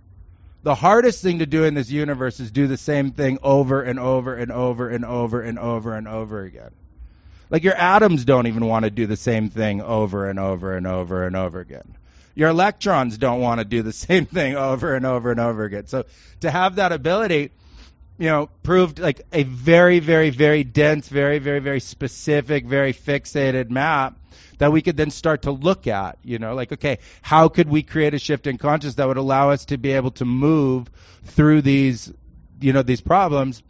The 0.64 0.74
hardest 0.74 1.22
thing 1.22 1.38
to 1.38 1.46
do 1.46 1.64
in 1.64 1.74
this 1.74 1.90
universe 1.90 2.40
is 2.40 2.50
do 2.50 2.66
the 2.66 2.76
same 2.76 3.12
thing 3.12 3.38
over 3.42 3.82
and 3.82 3.98
over 3.98 4.34
and 4.34 4.50
over 4.50 4.90
and 4.90 5.04
over 5.04 5.40
and 5.40 5.58
over 5.58 5.94
and 5.94 6.08
over 6.08 6.42
again. 6.42 6.72
Like 7.48 7.62
your 7.62 7.76
atoms 7.76 8.24
don't 8.24 8.48
even 8.48 8.66
want 8.66 8.84
to 8.84 8.90
do 8.90 9.06
the 9.06 9.16
same 9.16 9.48
thing 9.48 9.80
over 9.80 10.28
and 10.28 10.38
over 10.38 10.76
and 10.76 10.86
over 10.86 11.24
and 11.24 11.36
over 11.36 11.60
again. 11.60 11.96
Your 12.36 12.50
electrons 12.50 13.16
don't 13.18 13.40
want 13.40 13.58
to 13.60 13.64
do 13.64 13.82
the 13.82 13.92
same 14.06 14.26
thing 14.26 14.54
over 14.54 14.94
and 14.94 15.04
over 15.04 15.32
and 15.32 15.40
over 15.40 15.64
again. 15.64 15.88
So 15.88 16.04
to 16.40 16.50
have 16.50 16.76
that 16.76 16.92
ability, 16.92 17.50
you 18.18 18.28
know, 18.28 18.48
proved 18.62 19.00
like 19.00 19.22
a 19.32 19.42
very, 19.42 19.98
very, 19.98 20.30
very 20.30 20.62
dense, 20.62 21.08
very, 21.08 21.40
very, 21.40 21.58
very 21.58 21.80
specific, 21.80 22.66
very 22.66 22.92
fixated 22.92 23.70
map 23.70 24.18
that 24.58 24.70
we 24.70 24.80
could 24.80 24.96
then 24.96 25.10
start 25.10 25.42
to 25.42 25.50
look 25.50 25.86
at, 25.86 26.18
you 26.22 26.38
know, 26.38 26.54
like, 26.54 26.72
okay, 26.72 26.98
how 27.20 27.48
could 27.48 27.68
we 27.68 27.82
create 27.82 28.14
a 28.14 28.18
shift 28.18 28.46
in 28.46 28.58
consciousness 28.58 28.94
that 28.94 29.08
would 29.08 29.18
allow 29.18 29.50
us 29.50 29.66
to 29.66 29.76
be 29.76 29.92
able 29.92 30.10
to 30.12 30.24
move 30.24 30.90
through 31.24 31.62
these, 31.62 32.12
you 32.60 32.72
know, 32.72 32.82
these 32.82 33.00
problems? 33.00 33.62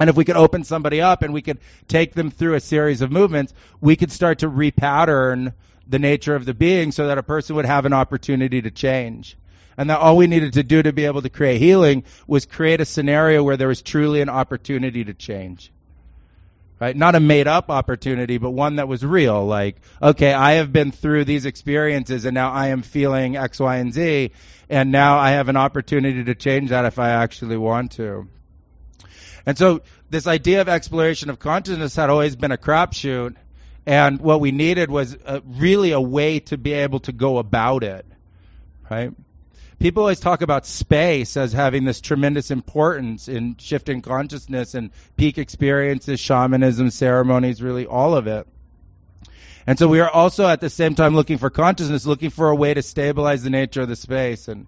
And 0.00 0.10
if 0.10 0.16
we 0.16 0.24
could 0.24 0.36
open 0.36 0.64
somebody 0.64 1.00
up 1.00 1.22
and 1.22 1.32
we 1.32 1.42
could 1.42 1.58
take 1.86 2.14
them 2.14 2.30
through 2.32 2.54
a 2.54 2.60
series 2.60 3.00
of 3.00 3.12
movements, 3.12 3.54
we 3.80 3.94
could 3.94 4.10
start 4.10 4.40
to 4.40 4.50
repattern 4.50 5.52
the 5.86 5.98
nature 5.98 6.34
of 6.34 6.44
the 6.44 6.54
being 6.54 6.92
so 6.92 7.08
that 7.08 7.18
a 7.18 7.22
person 7.22 7.56
would 7.56 7.66
have 7.66 7.86
an 7.86 7.92
opportunity 7.92 8.62
to 8.62 8.70
change. 8.70 9.36
And 9.76 9.90
that 9.90 9.98
all 9.98 10.16
we 10.16 10.26
needed 10.26 10.54
to 10.54 10.62
do 10.62 10.82
to 10.82 10.92
be 10.92 11.04
able 11.06 11.22
to 11.22 11.28
create 11.28 11.60
healing 11.60 12.04
was 12.26 12.46
create 12.46 12.80
a 12.80 12.84
scenario 12.84 13.42
where 13.42 13.56
there 13.56 13.68
was 13.68 13.82
truly 13.82 14.20
an 14.20 14.28
opportunity 14.28 15.04
to 15.04 15.14
change. 15.14 15.72
Right? 16.80 16.96
Not 16.96 17.14
a 17.14 17.20
made 17.20 17.48
up 17.48 17.70
opportunity, 17.70 18.38
but 18.38 18.50
one 18.50 18.76
that 18.76 18.88
was 18.88 19.04
real. 19.04 19.46
Like, 19.46 19.76
okay, 20.02 20.32
I 20.32 20.52
have 20.52 20.72
been 20.72 20.92
through 20.92 21.24
these 21.24 21.46
experiences 21.46 22.24
and 22.24 22.34
now 22.34 22.50
I 22.50 22.68
am 22.68 22.82
feeling 22.82 23.36
X, 23.36 23.58
Y, 23.60 23.76
and 23.76 23.92
Z, 23.92 24.32
and 24.68 24.92
now 24.92 25.18
I 25.18 25.30
have 25.30 25.48
an 25.48 25.56
opportunity 25.56 26.24
to 26.24 26.34
change 26.34 26.70
that 26.70 26.84
if 26.84 26.98
I 26.98 27.10
actually 27.10 27.56
want 27.56 27.92
to. 27.92 28.28
And 29.46 29.58
so 29.58 29.82
this 30.10 30.26
idea 30.26 30.60
of 30.60 30.68
exploration 30.68 31.30
of 31.30 31.38
consciousness 31.38 31.96
had 31.96 32.10
always 32.10 32.36
been 32.36 32.52
a 32.52 32.56
crapshoot 32.56 33.36
and 33.86 34.20
what 34.20 34.40
we 34.40 34.50
needed 34.50 34.90
was 34.90 35.16
a, 35.24 35.42
really 35.44 35.92
a 35.92 36.00
way 36.00 36.40
to 36.40 36.56
be 36.56 36.72
able 36.72 37.00
to 37.00 37.12
go 37.12 37.38
about 37.38 37.84
it, 37.84 38.06
right? 38.90 39.12
People 39.78 40.02
always 40.02 40.20
talk 40.20 40.40
about 40.40 40.64
space 40.66 41.36
as 41.36 41.52
having 41.52 41.84
this 41.84 42.00
tremendous 42.00 42.50
importance 42.50 43.28
in 43.28 43.56
shifting 43.58 44.00
consciousness 44.00 44.74
and 44.74 44.90
peak 45.16 45.36
experiences, 45.36 46.20
shamanism, 46.20 46.90
ceremonies, 46.90 47.60
really 47.60 47.84
all 47.84 48.16
of 48.16 48.26
it. 48.26 48.46
And 49.66 49.78
so 49.78 49.88
we 49.88 50.00
are 50.00 50.10
also 50.10 50.46
at 50.46 50.60
the 50.60 50.70
same 50.70 50.94
time 50.94 51.14
looking 51.14 51.38
for 51.38 51.50
consciousness, 51.50 52.06
looking 52.06 52.30
for 52.30 52.50
a 52.50 52.54
way 52.54 52.72
to 52.72 52.82
stabilize 52.82 53.42
the 53.42 53.50
nature 53.50 53.82
of 53.82 53.88
the 53.88 53.96
space. 53.96 54.48
And 54.48 54.66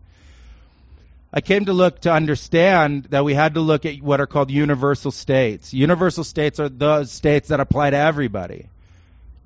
I 1.32 1.40
came 1.40 1.66
to 1.66 1.72
look 1.72 2.00
to 2.00 2.12
understand 2.12 3.04
that 3.10 3.24
we 3.24 3.34
had 3.34 3.54
to 3.54 3.60
look 3.60 3.84
at 3.84 4.00
what 4.00 4.20
are 4.20 4.26
called 4.26 4.50
universal 4.50 5.10
states. 5.10 5.72
Universal 5.72 6.24
states 6.24 6.60
are 6.60 6.68
those 6.68 7.12
states 7.12 7.48
that 7.48 7.60
apply 7.60 7.90
to 7.90 7.96
everybody. 7.96 8.68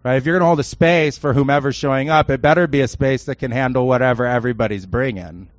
Right? 0.03 0.17
If 0.17 0.25
you're 0.25 0.35
going 0.35 0.43
to 0.43 0.47
hold 0.47 0.61
a 0.61 0.65
space 0.65 1.19
for 1.19 1.35
whomever's 1.35 1.77
showing 1.77 2.09
up, 2.09 2.31
it 2.31 2.41
better 2.41 2.67
be 2.67 2.81
a 2.81 2.89
space 2.89 3.25
that 3.25 3.37
can 3.37 3.51
handle 3.51 3.87
whatever 3.87 4.27
everybody's 4.27 4.87
bringing. 4.87 5.51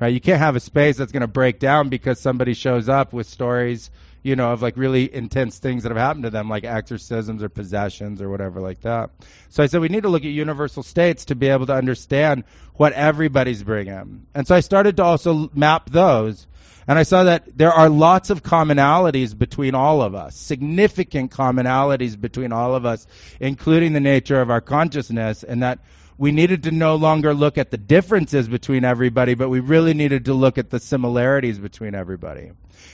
Right? 0.00 0.12
You 0.12 0.20
can't 0.20 0.40
have 0.40 0.56
a 0.56 0.60
space 0.60 0.96
that's 0.96 1.12
going 1.12 1.20
to 1.22 1.28
break 1.28 1.58
down 1.58 1.88
because 1.88 2.20
somebody 2.20 2.54
shows 2.54 2.88
up 2.88 3.12
with 3.12 3.28
stories, 3.28 3.90
you 4.22 4.34
know, 4.34 4.52
of 4.52 4.62
like 4.62 4.76
really 4.76 5.12
intense 5.12 5.58
things 5.58 5.84
that 5.84 5.90
have 5.90 5.98
happened 5.98 6.24
to 6.24 6.30
them, 6.30 6.48
like 6.48 6.64
exorcisms 6.64 7.42
or 7.42 7.48
possessions 7.48 8.20
or 8.20 8.28
whatever 8.28 8.60
like 8.60 8.80
that. 8.80 9.10
So 9.50 9.62
I 9.62 9.66
said 9.66 9.80
we 9.80 9.88
need 9.88 10.02
to 10.02 10.08
look 10.08 10.24
at 10.24 10.30
universal 10.30 10.82
states 10.82 11.26
to 11.26 11.36
be 11.36 11.48
able 11.48 11.66
to 11.66 11.74
understand 11.74 12.44
what 12.74 12.92
everybody's 12.92 13.62
bringing. 13.62 14.26
And 14.34 14.46
so 14.46 14.54
I 14.54 14.60
started 14.60 14.96
to 14.96 15.04
also 15.04 15.50
map 15.54 15.90
those. 15.90 16.46
And 16.88 16.98
I 16.98 17.02
saw 17.02 17.24
that 17.24 17.56
there 17.56 17.72
are 17.72 17.90
lots 17.90 18.30
of 18.30 18.42
commonalities 18.42 19.36
between 19.36 19.74
all 19.74 20.00
of 20.00 20.14
us, 20.14 20.34
significant 20.34 21.30
commonalities 21.30 22.18
between 22.18 22.50
all 22.50 22.74
of 22.74 22.86
us, 22.86 23.06
including 23.38 23.92
the 23.92 24.00
nature 24.00 24.40
of 24.40 24.50
our 24.50 24.62
consciousness, 24.62 25.44
and 25.44 25.62
that 25.62 25.80
we 26.16 26.32
needed 26.32 26.62
to 26.62 26.70
no 26.70 26.96
longer 26.96 27.34
look 27.34 27.58
at 27.58 27.70
the 27.70 27.76
differences 27.76 28.48
between 28.48 28.84
everybody, 28.84 29.34
but 29.34 29.50
we 29.50 29.60
really 29.60 29.92
needed 29.92 30.24
to 30.24 30.34
look 30.34 30.56
at 30.56 30.70
the 30.70 30.80
similarities 30.80 31.58
between 31.58 31.94
everybody. 31.94 32.50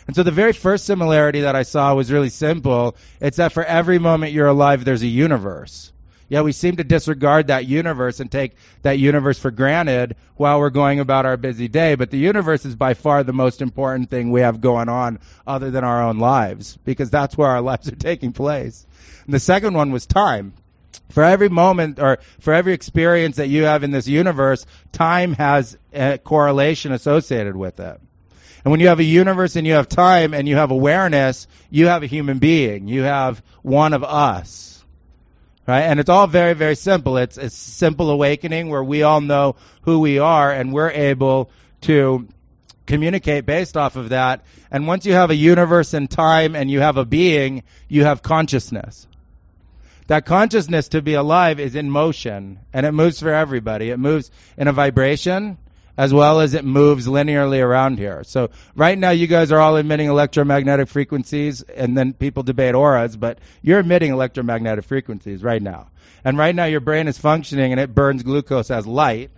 And 0.09 0.17
so 0.17 0.25
the 0.25 0.33
very 0.33 0.53
first 0.53 0.85
similarity 0.85 1.43
that 1.43 1.55
I 1.55 1.63
saw 1.63 1.95
was 1.95 2.11
really 2.11 2.31
simple. 2.31 2.97
It's 3.21 3.37
that 3.37 3.53
for 3.53 3.65
every 3.65 4.01
moment 4.01 4.33
you're 4.33 4.49
alive, 4.49 4.85
there's 4.85 5.03
a 5.03 5.07
universe. 5.07 5.93
Yeah, 6.29 6.41
we 6.41 6.53
seem 6.53 6.77
to 6.77 6.85
disregard 6.85 7.49
that 7.49 7.67
universe 7.67 8.21
and 8.21 8.31
take 8.31 8.57
that 8.83 8.99
universe 8.99 9.39
for 9.39 9.51
granted 9.51 10.17
while 10.37 10.59
we're 10.59 10.71
going 10.71 11.01
about 11.01 11.27
our 11.27 11.37
busy 11.37 11.69
day. 11.69 11.95
But 11.95 12.11
the 12.11 12.19
universe 12.19 12.65
is 12.65 12.75
by 12.75 12.95
far 12.95 13.23
the 13.23 13.33
most 13.33 13.61
important 13.61 14.11
thing 14.11 14.31
we 14.31 14.41
have 14.41 14.61
going 14.61 14.89
on 14.89 15.19
other 15.47 15.71
than 15.71 15.85
our 15.85 16.03
own 16.05 16.19
lives 16.19 16.79
because 16.85 17.11
that's 17.11 17.37
where 17.37 17.49
our 17.49 17.61
lives 17.61 17.89
are 17.89 17.97
taking 17.97 18.33
place. 18.33 18.87
And 19.27 19.35
the 19.35 19.41
second 19.41 19.75
one 19.75 19.93
was 19.93 20.07
time 20.07 20.55
for 21.11 21.23
every 21.23 21.49
moment 21.49 22.01
or 22.01 22.19
for 22.41 22.53
every 22.53 22.73
experience 22.73 23.37
that 23.37 23.49
you 23.49 23.65
have 23.65 23.85
in 23.85 23.91
this 23.91 24.09
universe, 24.09 24.67
time 24.93 25.35
has 25.35 25.77
a 25.93 26.19
correlation 26.19 26.93
associated 26.93 27.57
with 27.57 27.81
it. 27.81 28.01
And 28.65 28.71
when 28.71 28.81
you 28.81 28.89
have 28.89 28.99
a 28.99 29.05
universe 29.05 29.57
and 29.57 29.67
you 29.67 29.75
have 29.75 29.89
time 29.89 30.33
and 30.33 30.49
you 30.49 30.57
have 30.57 30.71
awareness, 30.71 31.47
you 31.71 31.89
have 31.89 32.03
a 32.03 32.07
human 32.07 32.39
being. 32.39 32.89
You 32.89 33.03
have 33.03 33.43
one 33.63 33.93
of 33.93 34.03
us. 34.03 34.74
Right? 35.67 35.83
And 35.83 35.99
it's 35.99 36.11
all 36.11 36.27
very, 36.27 36.53
very 36.53 36.77
simple. 36.77 37.17
It's 37.17 37.39
a 37.39 37.49
simple 37.49 38.11
awakening 38.11 38.69
where 38.69 38.85
we 38.85 39.03
all 39.03 39.21
know 39.21 39.57
who 39.83 40.01
we 40.01 40.19
are 40.19 40.53
and 40.53 40.73
we're 40.73 40.91
able 40.91 41.51
to 41.83 42.29
communicate 42.87 43.47
based 43.47 43.77
off 43.77 43.97
of 43.97 44.11
that. 44.11 44.45
And 44.71 44.87
once 44.87 45.07
you 45.07 45.15
have 45.15 45.31
a 45.31 45.35
universe 45.35 45.95
and 45.95 46.11
time 46.11 46.55
and 46.55 46.71
you 46.71 46.81
have 46.81 46.99
a 46.99 47.05
being, 47.05 47.63
you 47.89 48.05
have 48.05 48.23
consciousness 48.23 49.07
that 50.07 50.27
consciousness 50.27 50.89
to 50.89 51.03
be 51.03 51.15
alive 51.15 51.59
is 51.61 51.75
in 51.75 51.91
motion 51.91 52.59
and 52.73 52.85
it 52.85 52.93
moves 52.93 53.21
for 53.21 53.33
everybody. 53.33 53.91
It 53.91 53.99
moves 53.99 54.31
in 54.57 54.69
a 54.69 54.73
vibration 54.73 55.59
as 55.97 56.13
well 56.13 56.41
as 56.41 56.55
it 56.55 56.65
moves 56.65 57.07
linearly 57.07 57.63
around 57.63 57.99
here. 57.99 58.25
So 58.25 58.51
right 58.75 58.99
now 58.99 59.11
you 59.11 59.27
guys 59.27 59.53
are 59.53 59.61
all 59.61 59.77
emitting 59.77 60.09
electromagnetic 60.09 60.89
frequencies 60.89 61.63
and 61.63 61.97
then 61.97 62.13
people 62.13 62.43
debate 62.43 62.75
auras, 62.75 63.17
but 63.17 63.39
you're 63.63 63.81
emitting 63.81 64.13
electromagnetic 64.13 64.85
frequencies 64.85 65.43
right 65.43 65.63
now. 65.63 65.89
And 66.25 66.39
right 66.39 66.55
now 66.55 66.65
your 66.65 66.81
brain 66.81 67.07
is 67.07 67.19
functioning 67.19 67.73
and 67.73 67.81
it 67.81 67.95
burns 67.95 68.23
glucose 68.23 68.71
as 68.71 68.87
light. 68.87 69.31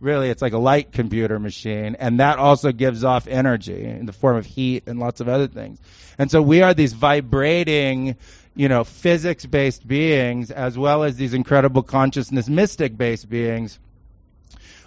Really, 0.00 0.28
it's 0.28 0.42
like 0.42 0.52
a 0.52 0.58
light 0.58 0.92
computer 0.92 1.38
machine, 1.38 1.96
and 1.98 2.20
that 2.20 2.38
also 2.38 2.72
gives 2.72 3.04
off 3.04 3.26
energy 3.26 3.84
in 3.84 4.04
the 4.04 4.12
form 4.12 4.36
of 4.36 4.44
heat 4.44 4.82
and 4.86 4.98
lots 4.98 5.20
of 5.20 5.30
other 5.30 5.46
things. 5.46 5.80
And 6.18 6.30
so 6.30 6.42
we 6.42 6.60
are 6.60 6.74
these 6.74 6.92
vibrating 6.92 8.16
you 8.54 8.68
know, 8.68 8.84
physics 8.84 9.44
based 9.46 9.86
beings 9.86 10.50
as 10.50 10.78
well 10.78 11.02
as 11.02 11.16
these 11.16 11.34
incredible 11.34 11.82
consciousness 11.82 12.48
mystic 12.48 12.96
based 12.96 13.28
beings 13.28 13.78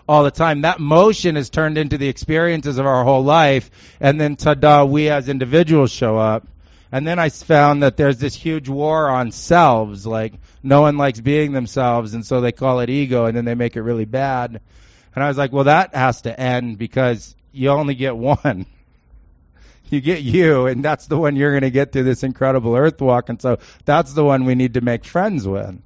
all 0.07 0.23
the 0.23 0.31
time. 0.31 0.61
That 0.61 0.79
motion 0.79 1.37
is 1.37 1.49
turned 1.49 1.77
into 1.77 1.97
the 1.97 2.07
experiences 2.07 2.77
of 2.77 2.85
our 2.85 3.03
whole 3.03 3.23
life, 3.23 3.69
and 3.99 4.19
then 4.19 4.35
ta-da, 4.35 4.85
we 4.85 5.09
as 5.09 5.29
individuals 5.29 5.91
show 5.91 6.17
up. 6.17 6.47
And 6.91 7.05
then 7.05 7.19
I 7.19 7.29
found 7.29 7.83
that 7.83 7.97
there's 7.97 8.17
this 8.17 8.33
huge 8.33 8.69
war 8.69 9.09
on 9.09 9.31
selves, 9.31 10.07
like 10.07 10.33
no 10.63 10.81
one 10.81 10.97
likes 10.97 11.19
being 11.19 11.51
themselves, 11.51 12.13
and 12.13 12.25
so 12.25 12.39
they 12.39 12.53
call 12.53 12.79
it 12.79 12.89
ego, 12.89 13.25
and 13.25 13.35
then 13.35 13.45
they 13.45 13.55
make 13.55 13.75
it 13.75 13.81
really 13.81 14.05
bad. 14.05 14.61
And 15.13 15.23
I 15.23 15.27
was 15.27 15.37
like, 15.37 15.51
well, 15.51 15.65
that 15.65 15.95
has 15.95 16.21
to 16.21 16.39
end 16.39 16.77
because 16.77 17.35
you 17.51 17.69
only 17.69 17.95
get 17.95 18.15
one 18.15 18.65
you 19.89 20.01
get 20.01 20.21
you, 20.21 20.67
and 20.67 20.83
that's 20.83 21.07
the 21.07 21.17
one 21.17 21.35
you're 21.35 21.51
going 21.51 21.61
to 21.61 21.71
get 21.71 21.91
through 21.91 22.03
this 22.03 22.23
incredible 22.23 22.75
earth 22.75 23.01
walk. 23.01 23.29
And 23.29 23.41
so 23.41 23.59
that's 23.85 24.13
the 24.13 24.23
one 24.23 24.45
we 24.45 24.55
need 24.55 24.73
to 24.75 24.81
make 24.81 25.05
friends 25.05 25.47
with. 25.47 25.79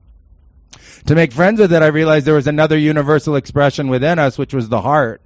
To 1.07 1.15
make 1.15 1.31
friends 1.31 1.59
with 1.59 1.73
it, 1.73 1.81
I 1.81 1.87
realized 1.87 2.25
there 2.25 2.35
was 2.35 2.47
another 2.47 2.77
universal 2.77 3.35
expression 3.35 3.87
within 3.87 4.19
us, 4.19 4.37
which 4.37 4.53
was 4.53 4.69
the 4.69 4.81
heart. 4.81 5.21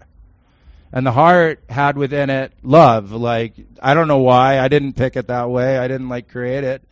And 0.92 1.06
the 1.06 1.12
heart 1.12 1.64
had 1.70 1.98
within 1.98 2.30
it 2.30 2.54
love. 2.64 3.12
Like, 3.12 3.54
I 3.82 3.94
don't 3.94 4.08
know 4.08 4.20
why. 4.20 4.60
I 4.60 4.70
didn't 4.70 4.94
pick 4.94 5.18
it 5.18 5.28
that 5.28 5.50
way. 5.50 5.78
I 5.78 5.88
didn't 5.88 6.10
like 6.10 6.30
create 6.30 6.64
it. 6.64 6.84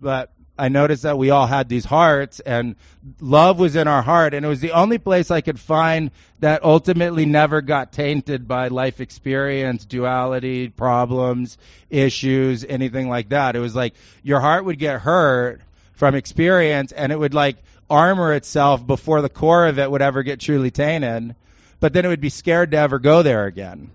But 0.00 0.32
I 0.60 0.68
noticed 0.68 1.04
that 1.04 1.16
we 1.16 1.30
all 1.30 1.46
had 1.46 1.70
these 1.70 1.86
hearts 1.86 2.40
and 2.40 2.76
love 3.18 3.58
was 3.58 3.76
in 3.76 3.88
our 3.88 4.02
heart 4.02 4.34
and 4.34 4.44
it 4.44 4.48
was 4.48 4.60
the 4.60 4.72
only 4.72 4.98
place 4.98 5.30
I 5.30 5.40
could 5.40 5.58
find 5.58 6.10
that 6.40 6.62
ultimately 6.62 7.24
never 7.24 7.62
got 7.62 7.92
tainted 7.92 8.46
by 8.46 8.68
life 8.68 9.00
experience, 9.00 9.86
duality, 9.86 10.68
problems, 10.68 11.56
issues, 11.88 12.62
anything 12.62 13.08
like 13.08 13.30
that. 13.30 13.56
It 13.56 13.60
was 13.60 13.74
like 13.74 13.94
your 14.22 14.40
heart 14.40 14.66
would 14.66 14.78
get 14.78 15.00
hurt 15.00 15.62
from 15.94 16.14
experience 16.14 16.92
and 16.92 17.10
it 17.10 17.18
would 17.18 17.32
like 17.32 17.56
armor 17.90 18.32
itself 18.32 18.86
before 18.86 19.20
the 19.20 19.28
core 19.28 19.66
of 19.66 19.78
it 19.78 19.90
would 19.90 20.00
ever 20.00 20.22
get 20.22 20.40
truly 20.40 20.70
tainted, 20.70 21.34
but 21.80 21.92
then 21.92 22.04
it 22.04 22.08
would 22.08 22.20
be 22.20 22.30
scared 22.30 22.70
to 22.70 22.78
ever 22.78 22.98
go 22.98 23.22
there 23.22 23.46
again. 23.46 23.90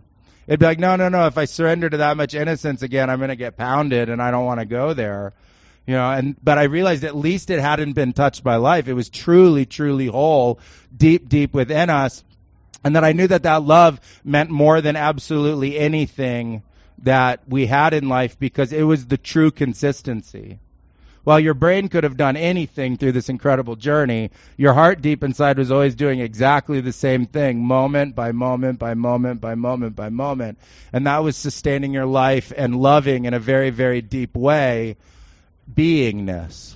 It'd 0.47 0.59
be 0.59 0.65
like, 0.65 0.79
no, 0.79 0.95
no, 0.95 1.09
no, 1.09 1.25
if 1.25 1.37
I 1.37 1.45
surrender 1.45 1.89
to 1.89 1.97
that 1.97 2.17
much 2.17 2.35
innocence 2.35 2.83
again, 2.83 3.09
I'm 3.09 3.17
going 3.17 3.29
to 3.29 3.35
get 3.35 3.57
pounded 3.57 4.09
and 4.09 4.21
I 4.21 4.29
don't 4.29 4.45
want 4.45 4.59
to 4.59 4.65
go 4.65 4.93
there. 4.93 5.33
You 5.87 5.93
know, 5.93 6.11
and 6.11 6.35
but 6.43 6.57
I 6.57 6.63
realized 6.63 7.03
at 7.03 7.15
least 7.15 7.51
it 7.51 7.59
hadn't 7.59 7.93
been 7.93 8.13
touched 8.13 8.43
by 8.43 8.55
life. 8.55 8.87
It 8.87 8.93
was 8.93 9.09
truly, 9.09 9.65
truly 9.65 10.07
whole, 10.07 10.59
deep, 10.95 11.29
deep 11.29 11.53
within 11.53 11.91
us, 11.91 12.23
and 12.83 12.95
that 12.95 13.03
I 13.03 13.11
knew 13.11 13.27
that 13.27 13.43
that 13.43 13.63
love 13.63 13.99
meant 14.23 14.49
more 14.49 14.81
than 14.81 14.95
absolutely 14.95 15.77
anything 15.77 16.63
that 17.03 17.41
we 17.47 17.67
had 17.67 17.93
in 17.93 18.09
life 18.09 18.39
because 18.39 18.73
it 18.73 18.81
was 18.81 19.05
the 19.05 19.17
true 19.17 19.51
consistency. 19.51 20.59
While 21.25 21.39
your 21.39 21.55
brain 21.55 21.87
could 21.89 22.03
have 22.03 22.17
done 22.17 22.37
anything 22.37 22.97
through 22.97 23.13
this 23.13 23.29
incredible 23.29 23.75
journey, 23.75 24.29
your 24.57 24.73
heart 24.73 25.01
deep 25.01 25.23
inside 25.23 25.57
was 25.57 25.71
always 25.71 25.95
doing 25.95 26.19
exactly 26.19 26.81
the 26.81 26.91
same 26.91 27.25
thing, 27.25 27.65
moment 27.65 28.13
by 28.13 28.31
moment 28.31 28.77
by 28.77 28.93
moment 28.93 29.41
by 29.41 29.55
moment 29.55 29.95
by 29.95 30.09
moment. 30.09 30.59
And 30.93 31.07
that 31.07 31.23
was 31.23 31.35
sustaining 31.35 31.93
your 31.93 32.05
life 32.05 32.53
and 32.55 32.79
loving 32.79 33.25
in 33.25 33.33
a 33.33 33.39
very, 33.39 33.71
very 33.71 34.03
deep 34.03 34.35
way 34.35 34.97
beingness. 35.73 36.75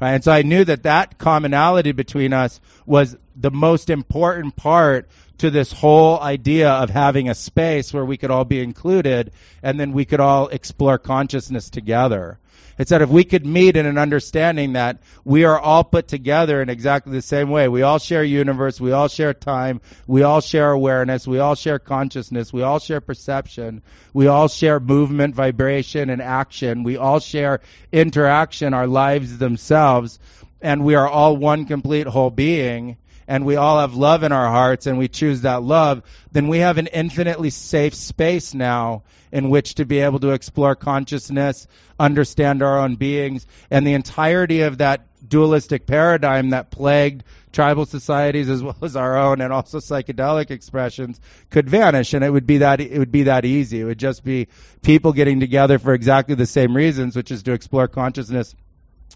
Right? 0.00 0.14
And 0.14 0.24
so 0.24 0.32
I 0.32 0.42
knew 0.42 0.64
that 0.64 0.82
that 0.82 1.16
commonality 1.16 1.92
between 1.92 2.32
us 2.32 2.60
was 2.84 3.16
the 3.36 3.52
most 3.52 3.90
important 3.90 4.56
part 4.56 5.08
to 5.38 5.50
this 5.50 5.70
whole 5.70 6.18
idea 6.18 6.68
of 6.68 6.90
having 6.90 7.28
a 7.28 7.34
space 7.36 7.94
where 7.94 8.04
we 8.04 8.16
could 8.16 8.32
all 8.32 8.44
be 8.44 8.60
included 8.60 9.30
and 9.62 9.78
then 9.78 9.92
we 9.92 10.04
could 10.04 10.18
all 10.18 10.48
explore 10.48 10.98
consciousness 10.98 11.70
together. 11.70 12.40
It's 12.78 12.90
that 12.90 13.02
if 13.02 13.10
we 13.10 13.24
could 13.24 13.44
meet 13.44 13.76
in 13.76 13.86
an 13.86 13.98
understanding 13.98 14.74
that 14.74 14.98
we 15.24 15.44
are 15.44 15.58
all 15.58 15.84
put 15.84 16.08
together 16.08 16.62
in 16.62 16.68
exactly 16.68 17.12
the 17.12 17.22
same 17.22 17.50
way. 17.50 17.68
We 17.68 17.82
all 17.82 17.98
share 17.98 18.24
universe, 18.24 18.80
we 18.80 18.92
all 18.92 19.08
share 19.08 19.34
time, 19.34 19.80
we 20.06 20.22
all 20.22 20.40
share 20.40 20.70
awareness, 20.70 21.26
we 21.26 21.38
all 21.38 21.54
share 21.54 21.78
consciousness, 21.78 22.52
we 22.52 22.62
all 22.62 22.78
share 22.78 23.00
perception, 23.00 23.82
we 24.14 24.26
all 24.26 24.48
share 24.48 24.80
movement, 24.80 25.34
vibration, 25.34 26.10
and 26.10 26.22
action. 26.22 26.82
We 26.82 26.96
all 26.96 27.20
share 27.20 27.60
interaction, 27.92 28.74
our 28.74 28.86
lives 28.86 29.38
themselves, 29.38 30.18
and 30.60 30.84
we 30.84 30.94
are 30.94 31.08
all 31.08 31.36
one 31.36 31.66
complete 31.66 32.06
whole 32.06 32.30
being 32.30 32.96
and 33.26 33.44
we 33.44 33.56
all 33.56 33.80
have 33.80 33.94
love 33.94 34.22
in 34.22 34.32
our 34.32 34.48
hearts 34.48 34.86
and 34.86 34.98
we 34.98 35.08
choose 35.08 35.42
that 35.42 35.62
love, 35.62 36.02
then 36.32 36.48
we 36.48 36.58
have 36.58 36.78
an 36.78 36.86
infinitely 36.88 37.50
safe 37.50 37.94
space 37.94 38.54
now 38.54 39.02
in 39.30 39.48
which 39.48 39.76
to 39.76 39.84
be 39.84 40.00
able 40.00 40.20
to 40.20 40.30
explore 40.30 40.74
consciousness, 40.74 41.66
understand 41.98 42.62
our 42.62 42.80
own 42.80 42.96
beings, 42.96 43.46
and 43.70 43.86
the 43.86 43.94
entirety 43.94 44.60
of 44.62 44.78
that 44.78 45.06
dualistic 45.26 45.86
paradigm 45.86 46.50
that 46.50 46.70
plagued 46.70 47.24
tribal 47.52 47.86
societies 47.86 48.48
as 48.48 48.62
well 48.62 48.76
as 48.82 48.96
our 48.96 49.16
own 49.16 49.40
and 49.40 49.52
also 49.52 49.78
psychedelic 49.78 50.50
expressions 50.50 51.20
could 51.50 51.68
vanish. 51.68 52.12
And 52.14 52.24
it 52.24 52.30
would 52.30 52.46
be 52.46 52.58
that 52.58 52.80
it 52.80 52.98
would 52.98 53.12
be 53.12 53.24
that 53.24 53.44
easy. 53.44 53.80
It 53.80 53.84
would 53.84 53.98
just 53.98 54.24
be 54.24 54.48
people 54.82 55.12
getting 55.12 55.40
together 55.40 55.78
for 55.78 55.94
exactly 55.94 56.34
the 56.34 56.46
same 56.46 56.76
reasons 56.76 57.16
which 57.16 57.30
is 57.30 57.42
to 57.44 57.52
explore 57.52 57.88
consciousness 57.88 58.54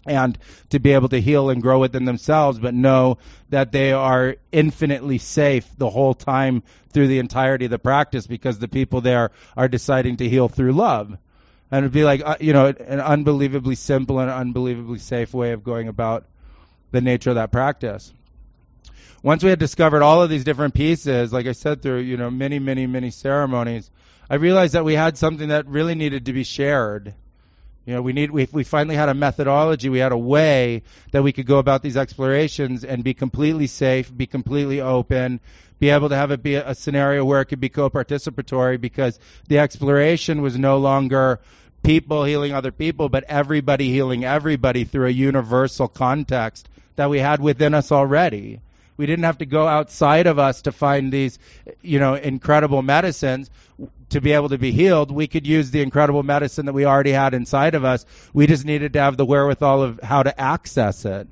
and 0.05 0.37
to 0.69 0.79
be 0.79 0.93
able 0.93 1.09
to 1.09 1.19
heal 1.19 1.49
and 1.49 1.61
grow 1.61 1.79
within 1.79 2.05
themselves, 2.05 2.59
but 2.59 2.73
know 2.73 3.17
that 3.49 3.71
they 3.71 3.91
are 3.91 4.35
infinitely 4.51 5.17
safe 5.17 5.67
the 5.77 5.89
whole 5.89 6.13
time 6.13 6.63
through 6.89 7.07
the 7.07 7.19
entirety 7.19 7.65
of 7.65 7.71
the 7.71 7.79
practice 7.79 8.27
because 8.27 8.59
the 8.59 8.67
people 8.67 9.01
there 9.01 9.31
are 9.55 9.67
deciding 9.67 10.17
to 10.17 10.29
heal 10.29 10.47
through 10.47 10.73
love. 10.73 11.17
And 11.69 11.83
it'd 11.83 11.91
be 11.91 12.05
like, 12.05 12.21
uh, 12.25 12.37
you 12.39 12.53
know, 12.53 12.67
an 12.67 12.99
unbelievably 12.99 13.75
simple 13.75 14.19
and 14.19 14.31
unbelievably 14.31 14.99
safe 14.99 15.33
way 15.33 15.51
of 15.51 15.63
going 15.63 15.87
about 15.87 16.25
the 16.91 17.01
nature 17.01 17.31
of 17.31 17.35
that 17.35 17.51
practice. 17.51 18.13
Once 19.21 19.43
we 19.43 19.49
had 19.49 19.59
discovered 19.59 20.03
all 20.03 20.21
of 20.21 20.29
these 20.29 20.43
different 20.43 20.73
pieces, 20.73 21.33
like 21.33 21.47
I 21.47 21.51
said, 21.51 21.81
through, 21.81 21.99
you 21.99 22.15
know, 22.15 22.31
many, 22.31 22.59
many, 22.59 22.87
many 22.87 23.11
ceremonies, 23.11 23.89
I 24.29 24.35
realized 24.35 24.73
that 24.73 24.85
we 24.85 24.93
had 24.93 25.17
something 25.17 25.49
that 25.49 25.67
really 25.67 25.95
needed 25.95 26.27
to 26.27 26.33
be 26.33 26.43
shared 26.43 27.13
You 27.87 27.93
know, 27.93 28.01
we 28.01 28.11
need 28.11 28.31
we, 28.31 28.49
we 28.51 28.65
finally 28.65 28.97
had 28.97 29.07
a 29.07 29.13
methodology, 29.13 29.87
we 29.87 29.99
had 29.99 30.11
a 30.11 30.17
way 30.17 30.83
that 31.13 31.23
we 31.23 31.31
could 31.31 31.45
go 31.45 31.57
about 31.57 31.81
these 31.81 31.95
explorations 31.95 32.83
and 32.83 33.01
be 33.01 33.13
completely 33.13 33.67
safe, 33.67 34.15
be 34.15 34.27
completely 34.27 34.81
open, 34.81 35.39
be 35.79 35.89
able 35.89 36.09
to 36.09 36.15
have 36.17 36.31
it 36.31 36.43
be 36.43 36.55
a, 36.55 36.71
a 36.71 36.75
scenario 36.75 37.23
where 37.23 37.39
it 37.39 37.45
could 37.45 37.61
be 37.61 37.69
co-participatory 37.69 38.79
because 38.81 39.17
the 39.47 39.59
exploration 39.59 40.41
was 40.41 40.57
no 40.57 40.79
longer 40.79 41.39
people 41.81 42.25
healing 42.25 42.51
other 42.51 42.73
people, 42.73 43.07
but 43.07 43.23
everybody 43.23 43.89
healing 43.89 44.25
everybody 44.25 44.83
through 44.83 45.07
a 45.07 45.11
universal 45.11 45.87
context 45.87 46.67
that 46.97 47.09
we 47.09 47.19
had 47.19 47.41
within 47.41 47.73
us 47.73 47.93
already. 47.93 48.59
We 48.97 49.05
didn't 49.05 49.25
have 49.25 49.37
to 49.37 49.45
go 49.45 49.67
outside 49.67 50.27
of 50.27 50.39
us 50.39 50.63
to 50.63 50.71
find 50.71 51.11
these, 51.11 51.37
you 51.81 51.99
know, 51.99 52.15
incredible 52.15 52.81
medicines 52.81 53.49
to 54.09 54.21
be 54.21 54.31
able 54.31 54.49
to 54.49 54.57
be 54.57 54.71
healed. 54.71 55.11
We 55.11 55.27
could 55.27 55.45
use 55.45 55.69
the 55.69 55.81
incredible 55.81 56.23
medicine 56.23 56.65
that 56.65 56.73
we 56.73 56.85
already 56.85 57.11
had 57.11 57.33
inside 57.33 57.75
of 57.75 57.85
us. 57.85 58.05
We 58.33 58.47
just 58.47 58.65
needed 58.65 58.93
to 58.93 58.99
have 58.99 59.15
the 59.15 59.25
wherewithal 59.25 59.83
of 59.83 59.99
how 60.01 60.23
to 60.23 60.39
access 60.39 61.05
it. 61.05 61.27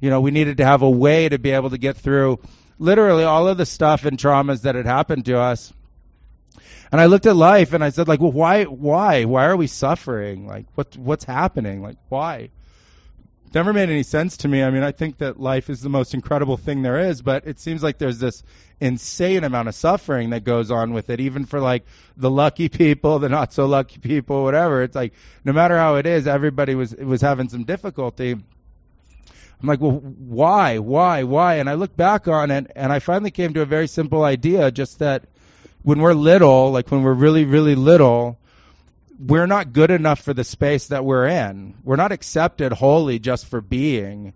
You 0.00 0.10
know, 0.10 0.20
we 0.20 0.30
needed 0.30 0.58
to 0.58 0.64
have 0.64 0.82
a 0.82 0.90
way 0.90 1.28
to 1.28 1.38
be 1.38 1.50
able 1.50 1.70
to 1.70 1.78
get 1.78 1.96
through 1.96 2.40
literally 2.78 3.24
all 3.24 3.48
of 3.48 3.56
the 3.56 3.66
stuff 3.66 4.04
and 4.04 4.18
traumas 4.18 4.62
that 4.62 4.74
had 4.74 4.86
happened 4.86 5.24
to 5.26 5.38
us. 5.38 5.72
And 6.90 7.00
I 7.00 7.06
looked 7.06 7.26
at 7.26 7.36
life 7.36 7.72
and 7.72 7.84
I 7.84 7.90
said, 7.90 8.08
like, 8.08 8.20
well, 8.20 8.32
why, 8.32 8.64
why, 8.64 9.24
why 9.24 9.46
are 9.46 9.56
we 9.56 9.66
suffering? 9.66 10.46
Like, 10.46 10.66
what, 10.74 10.96
what's 10.96 11.24
happening? 11.24 11.82
Like, 11.82 11.96
why? 12.08 12.50
Never 13.54 13.72
made 13.72 13.88
any 13.88 14.02
sense 14.02 14.38
to 14.38 14.48
me. 14.48 14.62
I 14.62 14.70
mean, 14.70 14.82
I 14.82 14.92
think 14.92 15.18
that 15.18 15.38
life 15.38 15.70
is 15.70 15.80
the 15.80 15.88
most 15.88 16.14
incredible 16.14 16.56
thing 16.56 16.82
there 16.82 16.98
is, 16.98 17.22
but 17.22 17.46
it 17.46 17.60
seems 17.60 17.82
like 17.82 17.98
there's 17.98 18.18
this 18.18 18.42
insane 18.80 19.44
amount 19.44 19.68
of 19.68 19.74
suffering 19.74 20.30
that 20.30 20.44
goes 20.44 20.70
on 20.70 20.92
with 20.92 21.10
it, 21.10 21.20
even 21.20 21.44
for 21.44 21.60
like 21.60 21.84
the 22.16 22.30
lucky 22.30 22.68
people, 22.68 23.18
the 23.18 23.28
not 23.28 23.52
so 23.52 23.66
lucky 23.66 23.98
people, 23.98 24.44
whatever. 24.44 24.82
It's 24.82 24.94
like 24.94 25.12
no 25.44 25.52
matter 25.52 25.76
how 25.76 25.96
it 25.96 26.06
is, 26.06 26.26
everybody 26.26 26.74
was 26.74 26.94
was 26.94 27.20
having 27.20 27.48
some 27.48 27.64
difficulty. 27.64 28.32
I'm 28.32 29.66
like, 29.66 29.80
well, 29.80 29.92
why, 29.92 30.78
why, 30.78 31.24
why? 31.24 31.56
And 31.56 31.68
I 31.68 31.74
look 31.74 31.96
back 31.96 32.28
on 32.28 32.52
it, 32.52 32.70
and 32.76 32.92
I 32.92 33.00
finally 33.00 33.32
came 33.32 33.54
to 33.54 33.62
a 33.62 33.66
very 33.66 33.88
simple 33.88 34.22
idea: 34.22 34.70
just 34.70 35.00
that 35.00 35.24
when 35.82 36.00
we're 36.00 36.14
little, 36.14 36.70
like 36.70 36.90
when 36.90 37.02
we're 37.02 37.14
really, 37.14 37.44
really 37.44 37.74
little, 37.74 38.37
we're 39.18 39.46
not 39.46 39.72
good 39.72 39.90
enough 39.90 40.20
for 40.20 40.32
the 40.32 40.44
space 40.44 40.88
that 40.88 41.04
we're 41.04 41.26
in. 41.26 41.74
We're 41.82 41.96
not 41.96 42.12
accepted 42.12 42.72
wholly 42.72 43.18
just 43.18 43.46
for 43.46 43.60
being. 43.60 44.32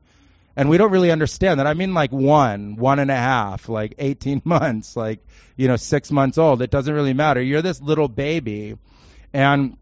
And 0.56 0.68
we 0.68 0.76
don't 0.76 0.90
really 0.90 1.10
understand 1.10 1.60
that. 1.60 1.66
I 1.66 1.74
mean, 1.74 1.94
like 1.94 2.10
one, 2.10 2.76
one 2.76 2.98
and 2.98 3.10
a 3.10 3.16
half, 3.16 3.68
like 3.68 3.94
18 3.98 4.42
months, 4.44 4.96
like, 4.96 5.20
you 5.56 5.68
know, 5.68 5.76
six 5.76 6.10
months 6.10 6.36
old. 6.36 6.62
It 6.62 6.70
doesn't 6.70 6.92
really 6.92 7.14
matter. 7.14 7.40
You're 7.40 7.62
this 7.62 7.80
little 7.80 8.08
baby. 8.08 8.76
And 9.32 9.76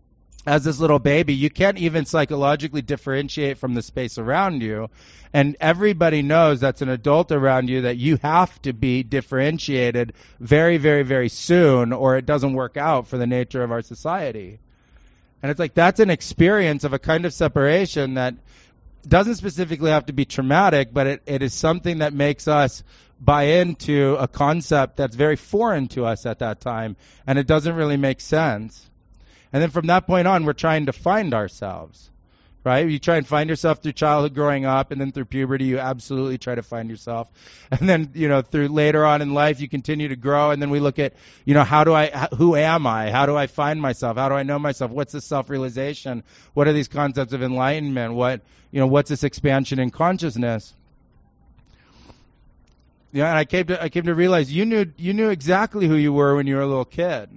as 0.46 0.64
this 0.64 0.78
little 0.78 0.98
baby, 0.98 1.34
you 1.34 1.50
can't 1.50 1.78
even 1.78 2.04
psychologically 2.04 2.82
differentiate 2.82 3.58
from 3.58 3.74
the 3.74 3.82
space 3.82 4.18
around 4.18 4.62
you. 4.62 4.90
And 5.32 5.56
everybody 5.60 6.22
knows 6.22 6.60
that's 6.60 6.82
an 6.82 6.88
adult 6.88 7.32
around 7.32 7.68
you 7.68 7.82
that 7.82 7.96
you 7.96 8.18
have 8.22 8.60
to 8.62 8.72
be 8.72 9.02
differentiated 9.02 10.12
very, 10.38 10.76
very, 10.76 11.04
very 11.04 11.28
soon 11.28 11.92
or 11.92 12.16
it 12.16 12.26
doesn't 12.26 12.52
work 12.52 12.76
out 12.76 13.06
for 13.06 13.16
the 13.16 13.26
nature 13.26 13.62
of 13.62 13.72
our 13.72 13.82
society. 13.82 14.60
And 15.42 15.50
it's 15.50 15.59
like 15.59 15.74
that's 15.74 16.00
an 16.00 16.11
experience 16.11 16.85
of 16.85 16.92
a 16.92 16.98
kind 16.98 17.24
of 17.24 17.33
separation 17.33 18.14
that 18.14 18.35
doesn't 19.07 19.37
specifically 19.37 19.90
have 19.90 20.07
to 20.07 20.12
be 20.12 20.24
traumatic, 20.24 20.92
but 20.92 21.07
it, 21.07 21.22
it 21.26 21.42
is 21.42 21.55
something 21.55 21.98
that 21.98 22.12
makes 22.12 22.46
us 22.48 22.83
buy 23.20 23.44
into 23.44 24.16
a 24.16 24.29
concept 24.29 24.96
that's 24.96 25.16
very 25.16 25.37
foreign 25.37 25.88
to 25.88 26.05
us 26.05 26.26
at 26.26 26.40
that 26.40 26.61
time, 26.61 26.96
and 27.26 27.38
it 27.38 27.46
doesn't 27.46 27.74
really 27.74 27.96
make 27.96 28.20
sense. 28.20 28.88
And 29.53 29.62
then 29.62 29.70
from 29.70 29.87
that 29.87 30.07
point 30.07 30.29
on, 30.29 30.44
we're 30.44 30.53
trying 30.53 30.87
to 30.87 30.92
find 30.92 31.35
ourselves 31.35 32.11
right? 32.62 32.88
You 32.88 32.99
try 32.99 33.16
and 33.16 33.27
find 33.27 33.49
yourself 33.49 33.83
through 33.83 33.92
childhood 33.92 34.35
growing 34.35 34.66
up, 34.66 34.90
and 34.90 35.01
then 35.01 35.12
through 35.12 35.27
puberty, 35.27 35.64
you 35.64 35.79
absolutely 35.79 36.38
try 36.38 36.55
to 36.55 36.62
find 36.62 36.90
yourself. 36.90 37.29
And 37.70 37.88
then, 37.88 38.11
you 38.14 38.29
know, 38.29 38.42
through 38.42 38.68
later 38.68 39.07
on 39.07 39.23
in 39.23 39.33
life, 39.33 39.61
you 39.61 39.68
continue 39.68 40.09
to 40.09 40.16
grow, 40.16 40.51
and 40.51 40.61
then 40.61 40.70
we 40.70 40.81
look 40.81 40.99
at, 40.99 41.14
you 41.44 41.55
know, 41.55 41.62
how 41.62 41.85
do 41.85 41.94
I, 41.94 42.29
who 42.37 42.57
am 42.57 42.87
I? 42.87 43.11
How 43.11 43.27
do 43.27 43.37
I 43.37 43.46
find 43.46 43.81
myself? 43.81 44.16
How 44.16 44.29
do 44.29 44.35
I 44.35 44.42
know 44.42 44.59
myself? 44.59 44.90
What's 44.90 45.12
this 45.12 45.25
self-realization? 45.25 46.25
What 46.53 46.66
are 46.66 46.73
these 46.73 46.88
concepts 46.88 47.33
of 47.33 47.42
enlightenment? 47.42 48.14
What, 48.14 48.42
you 48.73 48.81
know, 48.81 48.88
what's 48.88 49.09
this 49.09 49.23
expansion 49.25 49.79
in 49.79 49.90
consciousness? 49.90 50.75
Yeah, 53.12 53.29
and 53.29 53.38
I 53.38 53.44
came 53.44 53.66
to 53.66 53.83
I 53.83 53.88
came 53.88 54.05
to 54.05 54.14
realize 54.14 54.53
you 54.53 54.64
knew 54.64 54.87
you 54.96 55.14
knew 55.14 55.31
exactly 55.31 55.88
who 55.88 55.96
you 55.96 56.12
were 56.12 56.37
when 56.37 56.46
you 56.46 56.55
were 56.55 56.62
a 56.62 56.66
little 56.66 56.85
kid. 56.85 57.29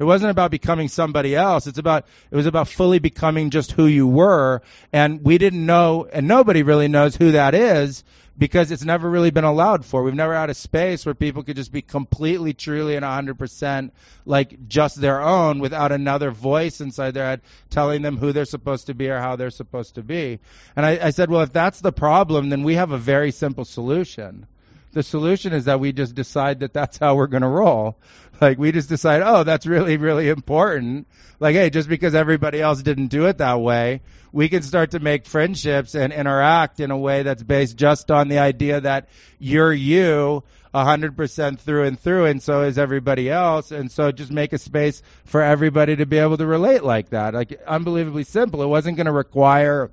It 0.00 0.04
wasn't 0.04 0.30
about 0.30 0.50
becoming 0.50 0.88
somebody 0.88 1.36
else. 1.36 1.66
It's 1.66 1.78
about, 1.78 2.06
it 2.30 2.34
was 2.34 2.46
about 2.46 2.68
fully 2.68 3.00
becoming 3.00 3.50
just 3.50 3.72
who 3.72 3.86
you 3.86 4.06
were. 4.06 4.62
And 4.94 5.22
we 5.22 5.36
didn't 5.36 5.66
know, 5.66 6.08
and 6.10 6.26
nobody 6.26 6.62
really 6.62 6.88
knows 6.88 7.14
who 7.14 7.32
that 7.32 7.54
is 7.54 8.02
because 8.38 8.70
it's 8.70 8.82
never 8.82 9.10
really 9.10 9.30
been 9.30 9.44
allowed 9.44 9.84
for. 9.84 10.02
We've 10.02 10.14
never 10.14 10.34
had 10.34 10.48
a 10.48 10.54
space 10.54 11.04
where 11.04 11.14
people 11.14 11.42
could 11.42 11.56
just 11.56 11.70
be 11.70 11.82
completely, 11.82 12.54
truly, 12.54 12.96
and 12.96 13.04
100% 13.04 13.90
like 14.24 14.66
just 14.68 14.98
their 14.98 15.20
own 15.20 15.58
without 15.58 15.92
another 15.92 16.30
voice 16.30 16.80
inside 16.80 17.12
their 17.12 17.26
head 17.26 17.42
telling 17.68 18.00
them 18.00 18.16
who 18.16 18.32
they're 18.32 18.46
supposed 18.46 18.86
to 18.86 18.94
be 18.94 19.10
or 19.10 19.18
how 19.18 19.36
they're 19.36 19.50
supposed 19.50 19.96
to 19.96 20.02
be. 20.02 20.38
And 20.76 20.86
I, 20.86 21.08
I 21.08 21.10
said, 21.10 21.28
well, 21.28 21.42
if 21.42 21.52
that's 21.52 21.82
the 21.82 21.92
problem, 21.92 22.48
then 22.48 22.62
we 22.62 22.76
have 22.76 22.92
a 22.92 22.98
very 22.98 23.32
simple 23.32 23.66
solution. 23.66 24.46
The 24.92 25.02
solution 25.02 25.52
is 25.52 25.66
that 25.66 25.78
we 25.78 25.92
just 25.92 26.14
decide 26.14 26.60
that 26.60 26.72
that's 26.72 26.98
how 26.98 27.14
we're 27.14 27.28
going 27.28 27.42
to 27.42 27.48
roll. 27.48 27.96
Like 28.40 28.58
we 28.58 28.72
just 28.72 28.88
decide, 28.88 29.22
oh, 29.22 29.44
that's 29.44 29.66
really, 29.66 29.98
really 29.98 30.28
important. 30.28 31.06
Like, 31.38 31.54
hey, 31.54 31.70
just 31.70 31.88
because 31.88 32.14
everybody 32.14 32.60
else 32.60 32.82
didn't 32.82 33.08
do 33.08 33.26
it 33.26 33.38
that 33.38 33.60
way, 33.60 34.00
we 34.32 34.48
can 34.48 34.62
start 34.62 34.92
to 34.92 34.98
make 34.98 35.26
friendships 35.26 35.94
and 35.94 36.12
interact 36.12 36.80
in 36.80 36.90
a 36.90 36.96
way 36.96 37.22
that's 37.22 37.42
based 37.42 37.76
just 37.76 38.10
on 38.10 38.28
the 38.28 38.38
idea 38.38 38.80
that 38.80 39.08
you're 39.38 39.72
you 39.72 40.42
a 40.72 40.84
hundred 40.84 41.16
percent 41.16 41.60
through 41.60 41.84
and 41.84 41.98
through, 41.98 42.26
and 42.26 42.42
so 42.42 42.62
is 42.62 42.78
everybody 42.78 43.28
else. 43.28 43.72
And 43.72 43.90
so 43.90 44.12
just 44.12 44.30
make 44.30 44.52
a 44.52 44.58
space 44.58 45.02
for 45.24 45.42
everybody 45.42 45.96
to 45.96 46.06
be 46.06 46.18
able 46.18 46.36
to 46.36 46.46
relate 46.46 46.84
like 46.84 47.10
that. 47.10 47.34
Like 47.34 47.60
unbelievably 47.66 48.24
simple. 48.24 48.62
It 48.62 48.68
wasn't 48.68 48.96
going 48.96 49.06
to 49.06 49.12
require 49.12 49.90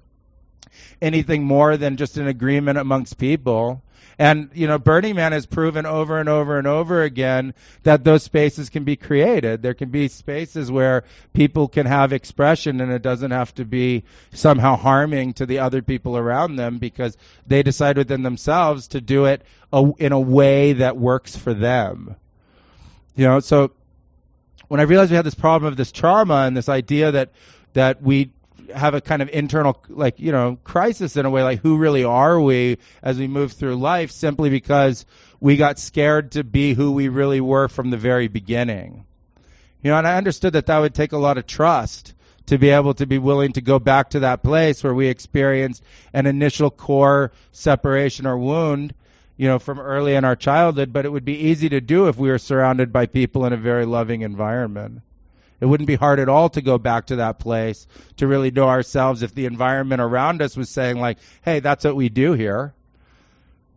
anything 1.02 1.44
more 1.44 1.78
than 1.78 1.98
just 1.98 2.18
an 2.18 2.28
agreement 2.28 2.78
amongst 2.78 3.18
people. 3.18 3.84
And, 4.20 4.50
you 4.56 4.66
know, 4.66 4.80
Burning 4.80 5.16
Man 5.16 5.32
has 5.32 5.46
proven 5.46 5.86
over 5.86 6.20
and 6.20 6.28
over 6.28 6.58
and 6.58 6.66
over 6.66 7.04
again 7.04 7.54
that 7.84 8.04
those 8.04 8.24
spaces 8.24 8.70
can 8.70 8.84
be 8.84 8.96
created. 8.96 9.62
There 9.62 9.76
can 9.76 9.90
be 9.90 10.08
spaces 10.08 10.72
where 10.72 11.04
people 11.34 11.68
can 11.68 11.86
have 11.86 12.14
expression 12.14 12.82
and 12.82 12.92
it 12.92 13.04
doesn't 13.04 13.30
have 13.30 13.54
to 13.56 13.66
be 13.66 14.06
somehow 14.34 14.76
harming 14.76 15.34
to 15.34 15.46
the 15.46 15.60
other 15.60 15.84
people 15.84 16.18
around 16.18 16.56
them 16.56 16.80
because 16.80 17.16
they 17.46 17.62
decide 17.62 17.98
within 17.98 18.24
themselves 18.24 18.88
to 18.90 19.02
do 19.02 19.26
it 19.26 19.44
a, 19.72 19.92
in 20.00 20.14
a 20.14 20.20
way 20.20 20.74
that 20.74 20.98
works 20.98 21.36
for 21.36 21.54
them. 21.54 22.16
You 23.16 23.26
know, 23.26 23.40
so 23.40 23.72
when 24.68 24.80
I 24.80 24.84
realized 24.84 25.12
we 25.12 25.16
had 25.16 25.26
this 25.26 25.36
problem 25.36 25.72
of 25.72 25.78
this 25.78 25.92
trauma 25.92 26.46
and 26.48 26.58
this 26.58 26.70
idea 26.70 27.12
that 27.12 27.32
that 27.74 28.02
we 28.02 28.32
have 28.74 28.94
a 28.94 29.02
kind 29.02 29.22
of 29.22 29.30
internal 29.30 29.82
like 29.90 30.20
you 30.20 30.32
know 30.32 30.58
crisis 30.64 31.16
in 31.16 31.26
a 31.26 31.30
way 31.30 31.44
like 31.44 31.60
who 31.62 31.78
really 31.78 32.04
are 32.04 32.40
we 32.40 32.78
as 33.02 33.18
we 33.18 33.28
move 33.28 33.54
through 33.54 33.76
life 33.76 34.12
simply 34.12 34.50
because 34.50 35.06
we 35.40 35.58
got 35.58 35.80
scared 35.80 36.32
to 36.34 36.44
be 36.44 36.74
who 36.74 36.92
we 36.92 37.08
really 37.08 37.42
were 37.42 37.68
from 37.68 37.90
the 37.90 37.98
very 37.98 38.28
beginning. 38.28 39.06
You 39.82 39.92
know 39.92 39.98
and 39.98 40.08
i 40.08 40.18
understood 40.18 40.54
that 40.54 40.66
that 40.66 40.80
would 40.80 40.94
take 40.94 41.12
a 41.12 41.18
lot 41.18 41.38
of 41.38 41.46
trust 41.48 42.14
to 42.48 42.58
be 42.58 42.70
able 42.70 42.94
to 42.96 43.06
be 43.06 43.18
willing 43.18 43.54
to 43.54 43.62
go 43.62 43.78
back 43.78 44.12
to 44.12 44.22
that 44.22 44.42
place 44.44 44.84
where 44.84 44.94
we 44.94 45.08
experienced 45.08 45.84
an 46.14 46.26
initial 46.26 46.70
core 46.72 47.32
separation 47.52 48.26
or 48.26 48.38
wound 48.38 48.94
you 49.38 49.48
know 49.48 49.60
from 49.60 49.80
early 49.80 50.16
in 50.16 50.26
our 50.26 50.36
childhood 50.36 50.92
but 50.92 51.06
it 51.06 51.10
would 51.10 51.26
be 51.26 51.38
easy 51.50 51.70
to 51.70 51.80
do 51.80 52.08
if 52.08 52.18
we 52.18 52.30
were 52.30 52.40
surrounded 52.40 52.92
by 52.92 53.06
people 53.06 53.46
in 53.46 53.54
a 53.54 53.58
very 53.58 53.86
loving 53.86 54.22
environment 54.22 55.02
it 55.60 55.66
wouldn't 55.66 55.88
be 55.88 55.96
hard 55.96 56.20
at 56.20 56.30
all 56.30 56.50
to 56.50 56.62
go 56.62 56.78
back 56.78 57.08
to 57.08 57.18
that 57.18 57.40
place 57.40 57.88
to 58.18 58.28
really 58.28 58.52
know 58.52 58.68
ourselves 58.68 59.24
if 59.24 59.34
the 59.34 59.46
environment 59.46 60.02
around 60.02 60.42
us 60.42 60.56
was 60.56 60.70
saying 60.70 61.00
like, 61.00 61.18
hey, 61.44 61.60
that's 61.60 61.84
what 61.84 61.96
we 61.96 62.10
do 62.10 62.34
here. 62.34 62.74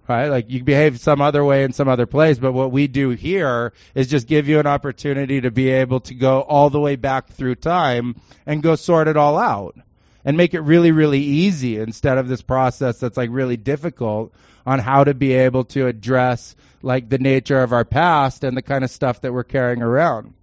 Right? 0.07 0.29
Like 0.29 0.51
you 0.51 0.65
behave 0.65 0.99
some 0.99 1.21
other 1.21 1.45
way 1.45 1.63
in 1.63 1.73
some 1.73 1.89
other 1.89 2.07
place, 2.07 2.39
but 2.39 2.53
what 2.53 2.73
we 2.73 2.89
do 2.89 3.11
here 3.11 3.73
is 3.95 4.09
just 4.09 4.27
give 4.27 4.49
you 4.49 4.59
an 4.59 4.67
opportunity 4.67 5.41
to 5.41 5.51
be 5.53 5.71
able 5.71 6.01
to 6.01 6.15
go 6.15 6.41
all 6.41 6.69
the 6.69 6.81
way 6.81 6.97
back 6.97 7.29
through 7.29 7.55
time 7.55 8.17
and 8.45 8.63
go 8.63 8.75
sort 8.75 9.07
it 9.07 9.17
all 9.17 9.39
out 9.39 9.77
and 10.25 10.37
make 10.37 10.53
it 10.53 10.61
really, 10.61 10.91
really 10.91 11.21
easy 11.21 11.79
instead 11.79 12.19
of 12.19 12.29
this 12.29 12.43
process 12.43 12.99
that's 12.99 13.17
like 13.17 13.31
really 13.33 13.57
difficult 13.57 14.35
on 14.67 14.81
how 14.81 15.05
to 15.05 15.15
be 15.15 15.33
able 15.33 15.65
to 15.65 15.87
address 15.87 16.57
like 16.83 17.09
the 17.09 17.19
nature 17.19 17.63
of 17.63 17.73
our 17.73 17.85
past 17.85 18.45
and 18.45 18.57
the 18.57 18.63
kind 18.63 18.85
of 18.85 18.91
stuff 18.91 19.21
that 19.21 19.33
we're 19.33 19.45
carrying 19.45 19.81
around. 19.81 20.35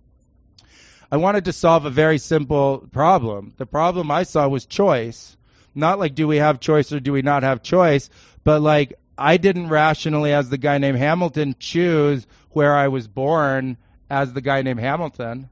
I 1.11 1.17
wanted 1.17 1.45
to 1.45 1.53
solve 1.53 1.85
a 1.85 1.89
very 1.89 2.17
simple 2.17 2.85
problem. 2.91 3.53
The 3.57 3.65
problem 3.65 4.11
I 4.11 4.23
saw 4.23 4.47
was 4.47 4.65
choice. 4.65 5.37
Not 5.73 5.99
like 5.99 6.15
do 6.15 6.27
we 6.27 6.37
have 6.37 6.59
choice 6.59 6.91
or 6.91 6.99
do 6.99 7.13
we 7.13 7.21
not 7.21 7.43
have 7.43 7.61
choice, 7.63 8.09
but 8.43 8.61
like 8.61 8.93
I 9.17 9.37
didn't 9.37 9.69
rationally, 9.69 10.33
as 10.33 10.49
the 10.49 10.57
guy 10.57 10.77
named 10.79 10.97
Hamilton, 10.97 11.55
choose 11.59 12.27
where 12.51 12.75
I 12.75 12.89
was 12.89 13.07
born 13.07 13.77
as 14.09 14.33
the 14.33 14.41
guy 14.41 14.61
named 14.61 14.79
Hamilton. 14.79 15.49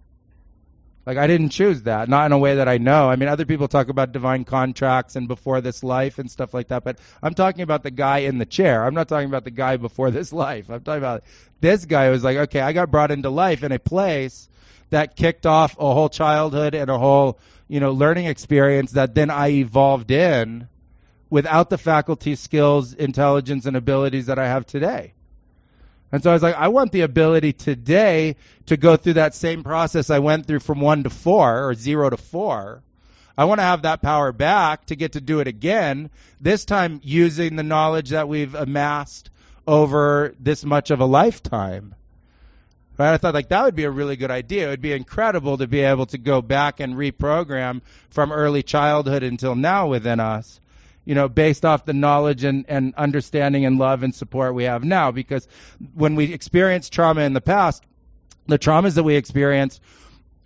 Like 1.06 1.18
I 1.18 1.28
didn't 1.28 1.50
choose 1.50 1.84
that, 1.84 2.10
not 2.10 2.26
in 2.26 2.32
a 2.32 2.38
way 2.38 2.56
that 2.56 2.68
I 2.68 2.80
know. 2.80 3.10
I 3.10 3.15
mean, 3.15 3.30
other 3.30 3.46
people 3.46 3.68
talk 3.68 3.89
about 3.89 4.12
divine 4.12 4.44
contracts 4.44 5.15
and 5.15 5.28
before 5.28 5.62
this 5.62 5.84
life 5.84 6.18
and 6.18 6.30
stuff 6.30 6.54
like 6.54 6.70
that, 6.70 6.84
but 6.84 7.00
I'm 7.22 7.36
talking 7.36 7.62
about 7.62 7.84
the 7.84 7.91
guy 7.91 8.20
in 8.20 8.39
the 8.39 8.46
chair. 8.46 8.84
I'm 8.84 8.96
not 8.96 9.08
talking 9.08 9.28
about 9.28 9.44
the 9.44 9.52
guy 9.52 9.78
before 9.78 10.10
this 10.10 10.34
life. 10.46 10.70
I'm 10.70 10.82
talking 10.82 10.98
about 10.98 11.24
this 11.62 11.86
guy 11.86 12.08
who 12.08 12.12
was 12.12 12.24
like, 12.24 12.38
okay, 12.38 12.60
I 12.60 12.74
got 12.74 12.91
brought 12.91 13.12
into 13.12 13.30
life 13.30 13.63
in 13.63 13.72
a 13.72 13.80
place 13.80 14.50
that 14.89 15.15
kicked 15.15 15.45
off 15.45 15.78
a 15.78 15.93
whole 15.93 16.10
childhood 16.10 16.76
and 16.76 16.89
a 16.89 16.98
whole, 16.98 17.39
you 17.67 17.80
know, 17.80 17.91
learning 17.91 18.26
experience 18.26 18.93
that 18.93 19.15
then 19.15 19.30
I 19.30 19.50
evolved 19.50 20.12
in 20.12 20.67
without 21.30 21.69
the 21.69 21.78
faculty 21.78 22.36
skills, 22.36 22.93
intelligence, 22.93 23.65
and 23.65 23.76
abilities 23.76 24.28
that 24.28 24.39
I 24.39 24.48
have 24.48 24.65
today. 24.65 25.13
And 26.12 26.24
so 26.24 26.30
I 26.30 26.34
was 26.34 26.43
like, 26.43 26.56
I 26.56 26.69
want 26.69 26.91
the 26.91 27.02
ability 27.02 27.54
today 27.54 28.36
to 28.67 28.78
go 28.78 28.95
through 28.95 29.13
that 29.13 29.36
same 29.36 29.63
process 29.63 30.10
I 30.10 30.19
went 30.19 30.45
through 30.45 30.60
from 30.60 30.80
one 30.80 31.04
to 31.04 31.10
four 31.10 31.67
or 31.67 31.74
zero 31.74 32.10
to 32.10 32.17
four. 32.17 32.82
I 33.38 33.45
want 33.45 33.60
to 33.60 33.63
have 33.63 33.82
that 33.82 34.02
power 34.02 34.32
back 34.32 34.86
to 34.86 34.95
get 34.95 35.13
to 35.13 35.21
do 35.21 35.41
it 35.41 35.48
again, 35.48 36.10
this 36.39 36.63
time 36.63 37.02
using 37.04 37.56
the 37.56 37.63
knowledge 37.63 38.12
that 38.12 38.30
we've 38.30 38.56
amassed 38.56 39.30
over 39.67 40.34
this 40.39 40.63
much 40.63 40.91
of 40.91 41.02
a 41.02 41.06
lifetime. 41.06 41.95
Right? 42.97 43.13
I 43.13 43.17
thought 43.17 43.34
like 43.34 43.49
that 43.49 43.63
would 43.65 43.75
be 43.75 43.84
a 43.84 43.91
really 43.91 44.15
good 44.15 44.31
idea. 44.31 44.67
It 44.67 44.69
would 44.69 44.81
be 44.81 44.93
incredible 44.93 45.58
to 45.58 45.67
be 45.67 45.81
able 45.81 46.05
to 46.08 46.17
go 46.17 46.41
back 46.41 46.79
and 46.79 46.95
reprogram 46.95 47.81
from 48.10 48.31
early 48.31 48.63
childhood 48.63 49.23
until 49.23 49.55
now 49.55 49.88
within 49.88 50.19
us 50.19 50.60
you 51.05 51.13
know, 51.13 51.29
based 51.29 51.63
off 51.63 51.86
the 51.86 51.93
knowledge 51.93 52.43
and, 52.43 52.65
and 52.67 52.93
understanding 52.95 53.65
and 53.65 53.77
love 53.77 54.03
and 54.03 54.13
support 54.13 54.55
we 54.55 54.63
have 54.63 54.84
now. 54.84 55.12
Because 55.12 55.47
when 55.93 56.15
we 56.15 56.34
experience 56.34 56.89
trauma 56.89 57.21
in 57.21 57.34
the 57.34 57.41
past, 57.41 57.84
the 58.47 58.60
traumas 58.60 58.95
that 58.95 59.03
we 59.03 59.15
experienced 59.15 59.81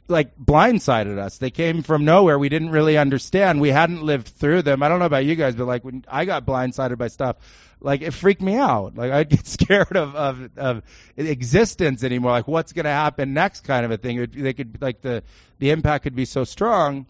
like 0.09 0.37
blindsided 0.37 1.17
us. 1.17 1.37
They 1.37 1.51
came 1.51 1.83
from 1.83 2.05
nowhere. 2.05 2.37
We 2.37 2.49
didn't 2.49 2.71
really 2.71 2.97
understand. 2.97 3.61
We 3.61 3.69
hadn't 3.69 4.03
lived 4.03 4.27
through 4.27 4.63
them. 4.63 4.83
I 4.83 4.89
don't 4.89 4.99
know 4.99 5.05
about 5.05 5.25
you 5.25 5.35
guys, 5.35 5.55
but 5.55 5.65
like 5.65 5.83
when 5.83 6.03
I 6.07 6.25
got 6.25 6.45
blindsided 6.45 6.97
by 6.97 7.07
stuff, 7.07 7.37
like 7.79 8.01
it 8.01 8.11
freaked 8.11 8.41
me 8.41 8.55
out. 8.55 8.95
Like 8.95 9.11
I'd 9.11 9.29
get 9.29 9.45
scared 9.47 9.95
of 9.95 10.15
of, 10.15 10.49
of 10.57 10.83
existence 11.15 12.03
anymore. 12.03 12.31
Like 12.31 12.47
what's 12.47 12.73
going 12.73 12.85
to 12.85 12.91
happen 12.91 13.33
next, 13.33 13.61
kind 13.61 13.85
of 13.85 13.91
a 13.91 13.97
thing. 13.97 14.17
It, 14.17 14.33
they 14.33 14.53
could 14.53 14.81
like 14.81 15.01
the 15.01 15.23
the 15.59 15.69
impact 15.71 16.03
could 16.03 16.15
be 16.15 16.25
so 16.25 16.43
strong. 16.43 17.05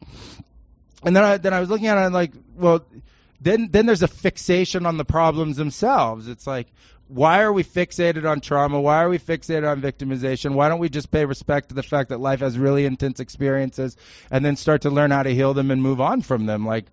And 1.04 1.16
then 1.16 1.24
I 1.24 1.38
then 1.38 1.54
I 1.54 1.60
was 1.60 1.70
looking 1.70 1.88
at 1.88 1.98
it 1.98 2.06
and 2.06 2.14
like, 2.14 2.34
well, 2.56 2.86
then 3.42 3.70
then 3.72 3.86
there's 3.86 4.04
a 4.04 4.08
fixation 4.08 4.86
on 4.86 4.98
the 4.98 5.06
problems 5.06 5.58
themselves. 5.58 6.28
It's 6.28 6.46
like 6.46 6.68
why 7.10 7.42
are 7.42 7.52
we 7.52 7.64
fixated 7.64 8.30
on 8.30 8.40
trauma? 8.40 8.80
Why 8.80 9.04
are 9.04 9.10
we 9.10 9.18
fixated 9.18 9.70
on 9.70 9.82
victimization? 9.82 10.54
Why 10.54 10.70
don't 10.70 10.80
we 10.80 10.90
just 10.90 11.10
pay 11.10 11.26
respect 11.26 11.70
to 11.70 11.76
the 11.76 11.84
fact 11.84 12.10
that 12.10 12.20
life 12.20 12.40
has 12.42 12.58
really 12.58 12.86
intense 12.86 13.20
experiences 13.20 13.98
and 14.30 14.46
then 14.46 14.56
start 14.56 14.84
to 14.84 14.92
learn 14.92 15.10
how 15.10 15.24
to 15.24 15.34
heal 15.34 15.56
them 15.56 15.72
and 15.72 15.82
move 15.82 16.00
on 16.00 16.22
from 16.22 16.46
them? 16.46 16.68
Like 16.68 16.86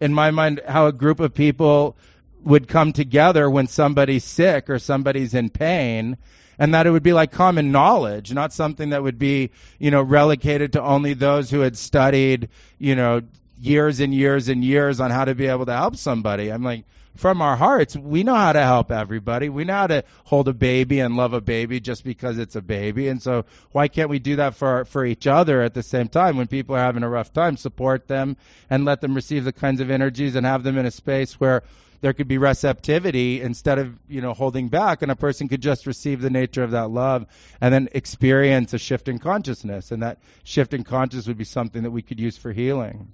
in 0.00 0.14
my 0.14 0.30
mind, 0.30 0.60
how 0.66 0.86
a 0.86 0.92
group 0.92 1.18
of 1.18 1.34
people 1.34 1.96
would 2.44 2.68
come 2.68 2.92
together 2.92 3.50
when 3.50 3.66
somebody's 3.66 4.22
sick 4.22 4.70
or 4.70 4.78
somebody's 4.78 5.34
in 5.34 5.50
pain 5.50 6.18
and 6.56 6.74
that 6.74 6.86
it 6.86 6.90
would 6.90 7.02
be 7.02 7.12
like 7.12 7.32
common 7.32 7.72
knowledge, 7.72 8.32
not 8.32 8.52
something 8.52 8.90
that 8.90 9.02
would 9.02 9.18
be, 9.18 9.50
you 9.80 9.90
know, 9.90 10.02
relegated 10.02 10.74
to 10.74 10.82
only 10.82 11.14
those 11.14 11.50
who 11.50 11.60
had 11.60 11.76
studied, 11.76 12.48
you 12.78 12.94
know, 12.94 13.22
years 13.60 13.98
and 13.98 14.14
years 14.14 14.48
and 14.48 14.62
years 14.62 15.00
on 15.00 15.10
how 15.10 15.24
to 15.24 15.34
be 15.34 15.46
able 15.46 15.66
to 15.66 15.74
help 15.74 15.96
somebody. 15.96 16.50
I'm 16.50 16.62
like, 16.62 16.84
from 17.16 17.40
our 17.42 17.56
hearts, 17.56 17.96
we 17.96 18.24
know 18.24 18.34
how 18.34 18.52
to 18.52 18.62
help 18.62 18.90
everybody. 18.90 19.48
We 19.48 19.64
know 19.64 19.74
how 19.74 19.86
to 19.86 20.04
hold 20.24 20.48
a 20.48 20.52
baby 20.52 21.00
and 21.00 21.16
love 21.16 21.32
a 21.32 21.40
baby 21.40 21.78
just 21.80 22.04
because 22.04 22.38
it's 22.38 22.56
a 22.56 22.62
baby. 22.62 23.08
And 23.08 23.22
so 23.22 23.44
why 23.72 23.88
can't 23.88 24.10
we 24.10 24.18
do 24.18 24.36
that 24.36 24.56
for 24.56 24.84
for 24.84 25.04
each 25.04 25.26
other 25.26 25.62
at 25.62 25.74
the 25.74 25.82
same 25.82 26.08
time 26.08 26.36
when 26.36 26.48
people 26.48 26.74
are 26.74 26.80
having 26.80 27.04
a 27.04 27.08
rough 27.08 27.32
time, 27.32 27.56
support 27.56 28.08
them 28.08 28.36
and 28.68 28.84
let 28.84 29.00
them 29.00 29.14
receive 29.14 29.44
the 29.44 29.52
kinds 29.52 29.80
of 29.80 29.90
energies 29.90 30.34
and 30.34 30.44
have 30.44 30.64
them 30.64 30.76
in 30.76 30.86
a 30.86 30.90
space 30.90 31.34
where 31.38 31.62
there 32.00 32.12
could 32.12 32.28
be 32.28 32.36
receptivity 32.36 33.40
instead 33.40 33.78
of, 33.78 33.98
you 34.08 34.20
know, 34.20 34.34
holding 34.34 34.68
back 34.68 35.00
and 35.00 35.10
a 35.10 35.16
person 35.16 35.48
could 35.48 35.62
just 35.62 35.86
receive 35.86 36.20
the 36.20 36.28
nature 36.28 36.62
of 36.62 36.72
that 36.72 36.90
love 36.90 37.24
and 37.60 37.72
then 37.72 37.88
experience 37.92 38.74
a 38.74 38.78
shift 38.78 39.08
in 39.08 39.18
consciousness 39.18 39.90
and 39.90 40.02
that 40.02 40.18
shift 40.42 40.74
in 40.74 40.84
consciousness 40.84 41.28
would 41.28 41.38
be 41.38 41.44
something 41.44 41.84
that 41.84 41.92
we 41.92 42.02
could 42.02 42.20
use 42.20 42.36
for 42.36 42.52
healing 42.52 43.12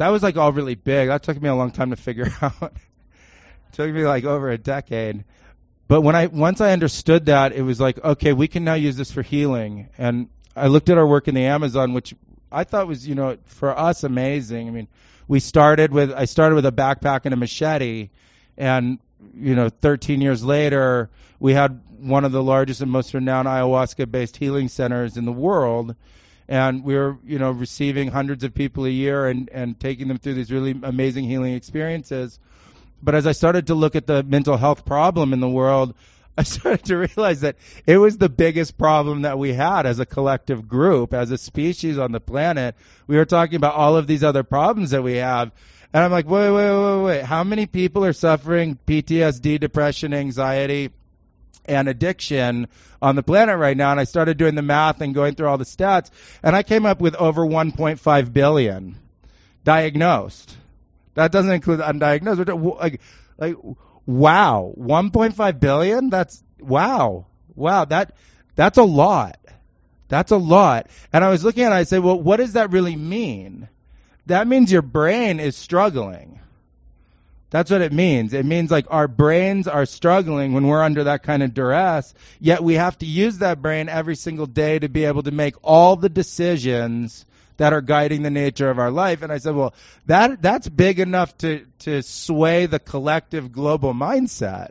that 0.00 0.08
was 0.08 0.22
like 0.22 0.38
all 0.38 0.50
really 0.50 0.76
big. 0.76 1.08
That 1.08 1.22
took 1.22 1.40
me 1.40 1.50
a 1.50 1.54
long 1.54 1.72
time 1.72 1.90
to 1.90 1.96
figure 1.96 2.32
out. 2.42 2.72
took 3.72 3.92
me 3.92 4.06
like 4.06 4.24
over 4.24 4.48
a 4.50 4.56
decade. 4.56 5.24
But 5.88 6.00
when 6.00 6.16
I 6.16 6.26
once 6.26 6.62
I 6.62 6.72
understood 6.72 7.26
that, 7.26 7.52
it 7.52 7.60
was 7.60 7.78
like, 7.78 8.02
okay, 8.02 8.32
we 8.32 8.48
can 8.48 8.64
now 8.64 8.74
use 8.74 8.96
this 8.96 9.12
for 9.12 9.20
healing. 9.20 9.90
And 9.98 10.30
I 10.56 10.68
looked 10.68 10.88
at 10.88 10.96
our 10.96 11.06
work 11.06 11.28
in 11.28 11.34
the 11.34 11.44
Amazon, 11.44 11.92
which 11.92 12.14
I 12.50 12.64
thought 12.64 12.86
was, 12.86 13.06
you 13.06 13.14
know, 13.14 13.36
for 13.44 13.78
us 13.78 14.02
amazing. 14.02 14.68
I 14.68 14.70
mean, 14.70 14.88
we 15.28 15.38
started 15.38 15.92
with 15.92 16.12
I 16.12 16.24
started 16.24 16.54
with 16.54 16.64
a 16.64 16.72
backpack 16.72 17.26
and 17.26 17.34
a 17.34 17.36
machete, 17.36 18.08
and 18.56 19.00
you 19.34 19.54
know, 19.54 19.68
13 19.68 20.22
years 20.22 20.42
later, 20.42 21.10
we 21.38 21.52
had 21.52 21.78
one 21.98 22.24
of 22.24 22.32
the 22.32 22.42
largest 22.42 22.80
and 22.80 22.90
most 22.90 23.12
renowned 23.12 23.48
ayahuasca-based 23.48 24.38
healing 24.38 24.68
centers 24.68 25.18
in 25.18 25.26
the 25.26 25.32
world 25.32 25.94
and 26.50 26.82
we 26.82 26.96
are 26.96 27.16
you 27.24 27.38
know 27.38 27.52
receiving 27.52 28.08
hundreds 28.08 28.42
of 28.42 28.52
people 28.52 28.84
a 28.84 28.90
year 28.90 29.28
and 29.28 29.48
and 29.50 29.78
taking 29.78 30.08
them 30.08 30.18
through 30.18 30.34
these 30.34 30.52
really 30.52 30.78
amazing 30.82 31.24
healing 31.24 31.54
experiences. 31.54 32.38
But 33.02 33.14
as 33.14 33.26
i 33.26 33.32
started 33.32 33.68
to 33.68 33.74
look 33.74 33.96
at 33.96 34.06
the 34.06 34.22
mental 34.22 34.58
health 34.58 34.84
problem 34.84 35.32
in 35.32 35.40
the 35.40 35.48
world 35.48 35.94
i 36.38 36.42
started 36.42 36.84
to 36.86 36.96
realize 36.98 37.40
that 37.42 37.56
it 37.86 37.96
was 37.96 38.18
the 38.18 38.28
biggest 38.28 38.76
problem 38.76 39.22
that 39.22 39.38
we 39.38 39.52
had 39.52 39.86
as 39.86 40.00
a 40.00 40.06
collective 40.06 40.68
group 40.68 41.14
as 41.14 41.30
a 41.30 41.38
species 41.38 41.98
on 41.98 42.12
the 42.12 42.20
planet. 42.20 42.74
We 43.06 43.16
were 43.16 43.24
talking 43.24 43.56
about 43.56 43.76
all 43.76 43.96
of 43.96 44.06
these 44.06 44.24
other 44.24 44.42
problems 44.42 44.90
that 44.90 45.02
we 45.02 45.16
have. 45.16 45.52
And 45.92 46.04
i'm 46.04 46.10
like 46.10 46.28
wait 46.28 46.50
wait 46.50 46.70
wait 46.70 47.02
wait 47.02 47.24
how 47.24 47.44
many 47.44 47.66
people 47.66 48.04
are 48.04 48.12
suffering 48.12 48.78
ptsd 48.86 49.60
depression 49.60 50.14
anxiety 50.14 50.90
and 51.64 51.88
addiction 51.88 52.68
on 53.00 53.16
the 53.16 53.22
planet 53.22 53.58
right 53.58 53.76
now. 53.76 53.90
And 53.90 54.00
I 54.00 54.04
started 54.04 54.36
doing 54.36 54.54
the 54.54 54.62
math 54.62 55.00
and 55.00 55.14
going 55.14 55.34
through 55.34 55.48
all 55.48 55.58
the 55.58 55.64
stats, 55.64 56.10
and 56.42 56.54
I 56.54 56.62
came 56.62 56.86
up 56.86 57.00
with 57.00 57.14
over 57.14 57.42
1.5 57.42 58.32
billion 58.32 58.96
diagnosed. 59.64 60.56
That 61.14 61.32
doesn't 61.32 61.52
include 61.52 61.80
undiagnosed. 61.80 62.78
Like, 62.80 63.00
like, 63.38 63.56
wow, 64.06 64.72
1.5 64.78 65.60
billion. 65.60 66.10
That's 66.10 66.42
wow, 66.58 67.26
wow. 67.54 67.84
That 67.84 68.14
that's 68.54 68.78
a 68.78 68.84
lot. 68.84 69.38
That's 70.08 70.32
a 70.32 70.36
lot. 70.36 70.88
And 71.12 71.24
I 71.24 71.30
was 71.30 71.44
looking 71.44 71.62
at 71.62 71.72
it. 71.72 71.76
I 71.76 71.84
said, 71.84 72.02
well, 72.02 72.20
what 72.20 72.36
does 72.36 72.54
that 72.54 72.72
really 72.72 72.96
mean? 72.96 73.68
That 74.26 74.48
means 74.48 74.72
your 74.72 74.82
brain 74.82 75.40
is 75.40 75.56
struggling. 75.56 76.40
That's 77.50 77.70
what 77.70 77.80
it 77.80 77.92
means. 77.92 78.32
It 78.32 78.46
means 78.46 78.70
like 78.70 78.86
our 78.90 79.08
brains 79.08 79.66
are 79.66 79.84
struggling 79.84 80.52
when 80.52 80.66
we're 80.68 80.82
under 80.82 81.04
that 81.04 81.24
kind 81.24 81.42
of 81.42 81.52
duress, 81.52 82.14
yet 82.38 82.62
we 82.62 82.74
have 82.74 82.96
to 82.98 83.06
use 83.06 83.38
that 83.38 83.60
brain 83.60 83.88
every 83.88 84.14
single 84.14 84.46
day 84.46 84.78
to 84.78 84.88
be 84.88 85.04
able 85.04 85.24
to 85.24 85.32
make 85.32 85.56
all 85.62 85.96
the 85.96 86.08
decisions 86.08 87.26
that 87.56 87.72
are 87.72 87.80
guiding 87.80 88.22
the 88.22 88.30
nature 88.30 88.70
of 88.70 88.78
our 88.78 88.90
life. 88.90 89.22
And 89.22 89.32
I 89.32 89.38
said, 89.38 89.54
well, 89.54 89.74
that 90.06 90.40
that's 90.40 90.68
big 90.68 91.00
enough 91.00 91.36
to 91.38 91.66
to 91.80 92.02
sway 92.02 92.66
the 92.66 92.78
collective 92.78 93.50
global 93.50 93.92
mindset. 93.94 94.70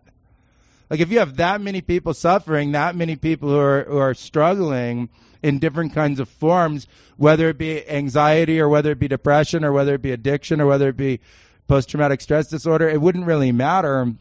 Like 0.89 1.01
if 1.01 1.11
you 1.11 1.19
have 1.19 1.37
that 1.37 1.61
many 1.61 1.81
people 1.81 2.13
suffering, 2.13 2.71
that 2.71 2.95
many 2.95 3.17
people 3.17 3.49
who 3.49 3.59
are 3.59 3.83
who 3.83 3.97
are 3.97 4.13
struggling 4.13 5.09
in 5.43 5.59
different 5.59 5.93
kinds 5.93 6.19
of 6.19 6.29
forms, 6.29 6.87
whether 7.17 7.49
it 7.49 7.57
be 7.57 7.87
anxiety 7.87 8.59
or 8.59 8.69
whether 8.69 8.91
it 8.91 8.99
be 8.99 9.07
depression 9.07 9.63
or 9.63 9.71
whether 9.71 9.93
it 9.95 10.01
be 10.01 10.11
addiction 10.11 10.61
or 10.61 10.65
whether 10.65 10.89
it 10.89 10.97
be 10.97 11.19
post 11.69 11.89
traumatic 11.89 12.19
stress 12.19 12.47
disorder, 12.47 12.89
it 12.89 12.99
wouldn't 12.99 13.25
really 13.25 13.53
matter. 13.53 14.11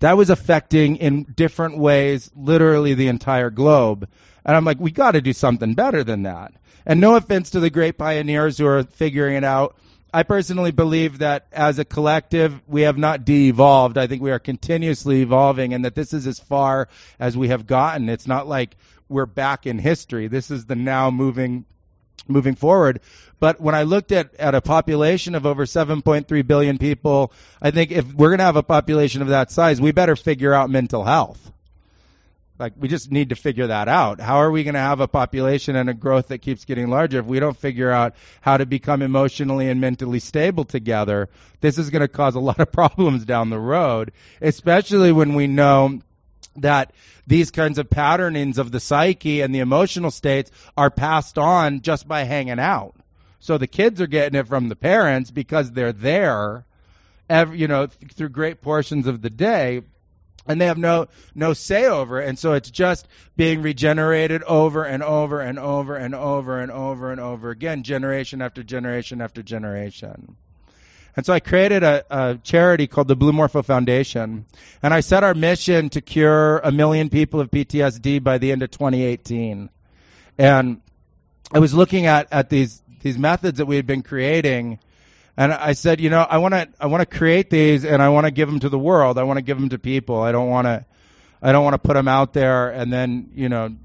That 0.00 0.16
was 0.16 0.30
affecting 0.30 0.96
in 0.96 1.24
different 1.24 1.78
ways 1.78 2.30
literally 2.36 2.94
the 2.94 3.08
entire 3.08 3.50
globe. 3.50 4.08
And 4.44 4.56
I'm 4.56 4.64
like, 4.64 4.78
we 4.78 4.90
got 4.90 5.12
to 5.12 5.20
do 5.20 5.32
something 5.32 5.74
better 5.74 6.04
than 6.04 6.24
that. 6.24 6.52
And 6.86 7.00
no 7.00 7.16
offense 7.16 7.50
to 7.50 7.60
the 7.60 7.70
great 7.70 7.98
pioneers 7.98 8.58
who 8.58 8.66
are 8.66 8.84
figuring 8.84 9.36
it 9.36 9.44
out. 9.44 9.76
I 10.14 10.24
personally 10.24 10.72
believe 10.72 11.18
that 11.18 11.46
as 11.52 11.78
a 11.78 11.84
collective, 11.84 12.60
we 12.66 12.82
have 12.82 12.98
not 12.98 13.24
de-evolved. 13.24 13.96
I 13.96 14.06
think 14.06 14.20
we 14.20 14.30
are 14.30 14.38
continuously 14.38 15.22
evolving 15.22 15.72
and 15.72 15.84
that 15.84 15.94
this 15.94 16.12
is 16.12 16.26
as 16.26 16.38
far 16.38 16.88
as 17.18 17.36
we 17.36 17.48
have 17.48 17.66
gotten. 17.66 18.08
It's 18.08 18.26
not 18.26 18.46
like 18.46 18.76
we're 19.08 19.26
back 19.26 19.66
in 19.66 19.78
history. 19.78 20.28
This 20.28 20.50
is 20.50 20.66
the 20.66 20.76
now 20.76 21.10
moving 21.10 21.64
moving 22.32 22.54
forward. 22.54 23.00
But 23.40 23.60
when 23.60 23.74
I 23.74 23.82
looked 23.82 24.12
at, 24.12 24.34
at 24.36 24.54
a 24.54 24.60
population 24.60 25.34
of 25.34 25.46
over 25.46 25.64
7.3 25.64 26.46
billion 26.46 26.78
people, 26.78 27.32
I 27.60 27.72
think 27.72 27.90
if 27.90 28.12
we're 28.12 28.28
going 28.28 28.38
to 28.38 28.44
have 28.44 28.56
a 28.56 28.62
population 28.62 29.20
of 29.20 29.28
that 29.28 29.50
size, 29.50 29.80
we 29.80 29.92
better 29.92 30.16
figure 30.16 30.54
out 30.54 30.70
mental 30.70 31.04
health. 31.04 31.50
Like, 32.58 32.74
we 32.78 32.86
just 32.86 33.10
need 33.10 33.30
to 33.30 33.34
figure 33.34 33.66
that 33.66 33.88
out. 33.88 34.20
How 34.20 34.36
are 34.36 34.50
we 34.52 34.62
going 34.62 34.74
to 34.74 34.80
have 34.80 35.00
a 35.00 35.08
population 35.08 35.74
and 35.74 35.90
a 35.90 35.94
growth 35.94 36.28
that 36.28 36.38
keeps 36.38 36.64
getting 36.64 36.88
larger 36.88 37.18
if 37.18 37.26
we 37.26 37.40
don't 37.40 37.56
figure 37.56 37.90
out 37.90 38.14
how 38.40 38.56
to 38.56 38.66
become 38.66 39.02
emotionally 39.02 39.68
and 39.68 39.80
mentally 39.80 40.20
stable 40.20 40.64
together? 40.64 41.28
This 41.60 41.78
is 41.78 41.90
going 41.90 42.02
to 42.02 42.08
cause 42.08 42.36
a 42.36 42.40
lot 42.40 42.60
of 42.60 42.70
problems 42.72 43.24
down 43.24 43.50
the 43.50 43.58
road, 43.58 44.12
especially 44.40 45.10
when 45.10 45.34
we 45.34 45.48
know 45.48 46.00
that 46.56 46.92
these 47.26 47.50
kinds 47.50 47.78
of 47.78 47.88
patternings 47.88 48.58
of 48.58 48.70
the 48.70 48.80
psyche 48.80 49.40
and 49.40 49.54
the 49.54 49.60
emotional 49.60 50.10
states 50.10 50.50
are 50.76 50.90
passed 50.90 51.38
on 51.38 51.80
just 51.80 52.06
by 52.06 52.24
hanging 52.24 52.58
out. 52.58 52.94
So 53.40 53.58
the 53.58 53.66
kids 53.66 54.00
are 54.00 54.06
getting 54.06 54.38
it 54.38 54.46
from 54.46 54.68
the 54.68 54.76
parents 54.76 55.30
because 55.30 55.72
they're 55.72 55.92
there, 55.92 56.64
every, 57.28 57.58
you 57.58 57.68
know, 57.68 57.86
th- 57.86 58.12
through 58.12 58.28
great 58.28 58.62
portions 58.62 59.06
of 59.06 59.20
the 59.20 59.30
day, 59.30 59.82
and 60.46 60.60
they 60.60 60.66
have 60.66 60.78
no 60.78 61.08
no 61.34 61.52
say 61.52 61.86
over 61.86 62.20
it. 62.20 62.28
And 62.28 62.38
so 62.38 62.52
it's 62.52 62.70
just 62.70 63.08
being 63.36 63.62
regenerated 63.62 64.42
over 64.44 64.84
and 64.84 65.02
over 65.02 65.40
and 65.40 65.58
over 65.58 65.96
and 65.96 66.14
over 66.14 66.60
and 66.60 66.70
over 66.70 67.10
and 67.10 67.20
over 67.20 67.50
again, 67.50 67.82
generation 67.82 68.42
after 68.42 68.62
generation 68.62 69.20
after 69.20 69.42
generation. 69.42 70.36
And 71.16 71.26
so 71.26 71.32
I 71.32 71.40
created 71.40 71.82
a, 71.82 72.04
a, 72.10 72.38
charity 72.38 72.86
called 72.86 73.08
the 73.08 73.16
Blue 73.16 73.32
Morpho 73.32 73.62
Foundation. 73.62 74.46
And 74.82 74.94
I 74.94 75.00
set 75.00 75.24
our 75.24 75.34
mission 75.34 75.90
to 75.90 76.00
cure 76.00 76.58
a 76.58 76.72
million 76.72 77.10
people 77.10 77.40
of 77.40 77.50
PTSD 77.50 78.22
by 78.22 78.38
the 78.38 78.50
end 78.50 78.62
of 78.62 78.70
2018. 78.70 79.68
And 80.38 80.80
I 81.52 81.58
was 81.58 81.74
looking 81.74 82.06
at, 82.06 82.28
at 82.32 82.48
these, 82.48 82.82
these 83.02 83.18
methods 83.18 83.58
that 83.58 83.66
we 83.66 83.76
had 83.76 83.86
been 83.86 84.02
creating. 84.02 84.78
And 85.36 85.52
I 85.52 85.74
said, 85.74 86.00
you 86.00 86.08
know, 86.08 86.22
I 86.22 86.38
want 86.38 86.54
to, 86.54 86.68
I 86.80 86.86
want 86.86 87.02
to 87.02 87.18
create 87.18 87.50
these 87.50 87.84
and 87.84 88.02
I 88.02 88.08
want 88.08 88.24
to 88.24 88.30
give 88.30 88.48
them 88.48 88.60
to 88.60 88.70
the 88.70 88.78
world. 88.78 89.18
I 89.18 89.24
want 89.24 89.36
to 89.36 89.42
give 89.42 89.58
them 89.58 89.68
to 89.70 89.78
people. 89.78 90.20
I 90.20 90.32
don't 90.32 90.48
want 90.48 90.66
to, 90.66 90.86
I 91.42 91.52
don't 91.52 91.64
want 91.64 91.74
to 91.74 91.78
put 91.78 91.94
them 91.94 92.08
out 92.08 92.32
there 92.32 92.70
and 92.70 92.90
then, 92.90 93.30
you 93.34 93.50
know, 93.50 93.76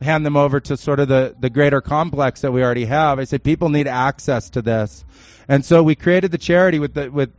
hand 0.00 0.26
them 0.26 0.36
over 0.36 0.60
to 0.60 0.76
sort 0.76 1.00
of 1.00 1.08
the, 1.08 1.34
the 1.38 1.50
greater 1.50 1.80
complex 1.80 2.42
that 2.42 2.52
we 2.52 2.62
already 2.62 2.84
have. 2.84 3.18
I 3.18 3.24
said 3.24 3.42
people 3.42 3.68
need 3.68 3.88
access 3.88 4.50
to 4.50 4.62
this. 4.62 5.04
And 5.48 5.64
so 5.64 5.82
we 5.82 5.94
created 5.94 6.32
the 6.32 6.38
charity 6.38 6.78
with 6.78 6.94
the, 6.94 7.10
with, 7.10 7.30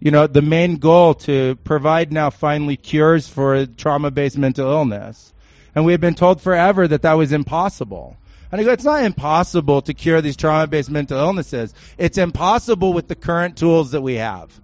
you 0.00 0.10
know, 0.10 0.26
the 0.26 0.42
main 0.42 0.76
goal 0.76 1.14
to 1.14 1.56
provide 1.64 2.12
now 2.12 2.30
finally 2.30 2.76
cures 2.76 3.28
for 3.28 3.66
trauma-based 3.66 4.38
mental 4.38 4.70
illness. 4.70 5.32
And 5.74 5.84
we 5.84 5.92
had 5.92 6.00
been 6.00 6.14
told 6.14 6.40
forever 6.40 6.86
that 6.86 7.02
that 7.02 7.14
was 7.14 7.32
impossible. 7.32 8.16
And 8.52 8.60
I 8.60 8.64
go, 8.64 8.72
it's 8.72 8.84
not 8.84 9.04
impossible 9.04 9.82
to 9.82 9.94
cure 9.94 10.20
these 10.20 10.36
trauma-based 10.36 10.90
mental 10.90 11.18
illnesses. 11.18 11.74
It's 11.98 12.18
impossible 12.18 12.92
with 12.92 13.08
the 13.08 13.16
current 13.16 13.56
tools 13.56 13.90
that 13.90 14.00
we 14.00 14.14
have. 14.14 14.58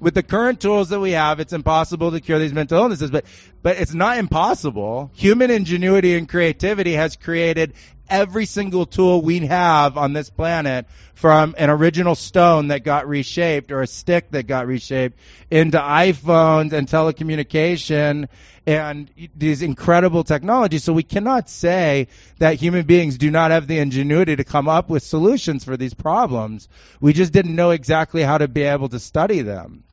With 0.00 0.14
the 0.14 0.22
current 0.22 0.60
tools 0.60 0.90
that 0.90 1.00
we 1.00 1.12
have, 1.12 1.40
it's 1.40 1.52
impossible 1.52 2.10
to 2.10 2.20
cure 2.20 2.38
these 2.38 2.52
mental 2.52 2.78
illnesses, 2.78 3.10
but, 3.10 3.24
but 3.62 3.78
it's 3.78 3.94
not 3.94 4.18
impossible. 4.18 5.10
Human 5.14 5.50
ingenuity 5.50 6.16
and 6.16 6.28
creativity 6.28 6.94
has 6.94 7.16
created 7.16 7.74
every 8.08 8.46
single 8.46 8.86
tool 8.86 9.22
we 9.22 9.40
have 9.46 9.96
on 9.96 10.12
this 10.12 10.30
planet 10.30 10.86
from 11.14 11.54
an 11.58 11.70
original 11.70 12.14
stone 12.14 12.68
that 12.68 12.84
got 12.84 13.08
reshaped 13.08 13.72
or 13.72 13.82
a 13.82 13.86
stick 13.86 14.30
that 14.30 14.46
got 14.46 14.66
reshaped 14.66 15.18
into 15.50 15.78
iPhones 15.78 16.72
and 16.72 16.86
telecommunication 16.88 18.28
and 18.66 19.10
these 19.36 19.62
incredible 19.62 20.24
technologies. 20.24 20.84
So 20.84 20.92
we 20.92 21.04
cannot 21.04 21.48
say 21.48 22.08
that 22.38 22.56
human 22.56 22.84
beings 22.84 23.16
do 23.16 23.30
not 23.30 23.50
have 23.50 23.66
the 23.66 23.78
ingenuity 23.78 24.36
to 24.36 24.44
come 24.44 24.68
up 24.68 24.90
with 24.90 25.02
solutions 25.02 25.64
for 25.64 25.76
these 25.76 25.94
problems. 25.94 26.68
We 27.00 27.12
just 27.12 27.32
didn't 27.32 27.54
know 27.54 27.70
exactly 27.70 28.22
how 28.22 28.38
to 28.38 28.48
be 28.48 28.62
able 28.62 28.88
to 28.88 28.98
study 28.98 29.42
them. 29.42 29.84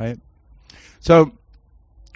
Right? 0.00 0.18
So 1.00 1.32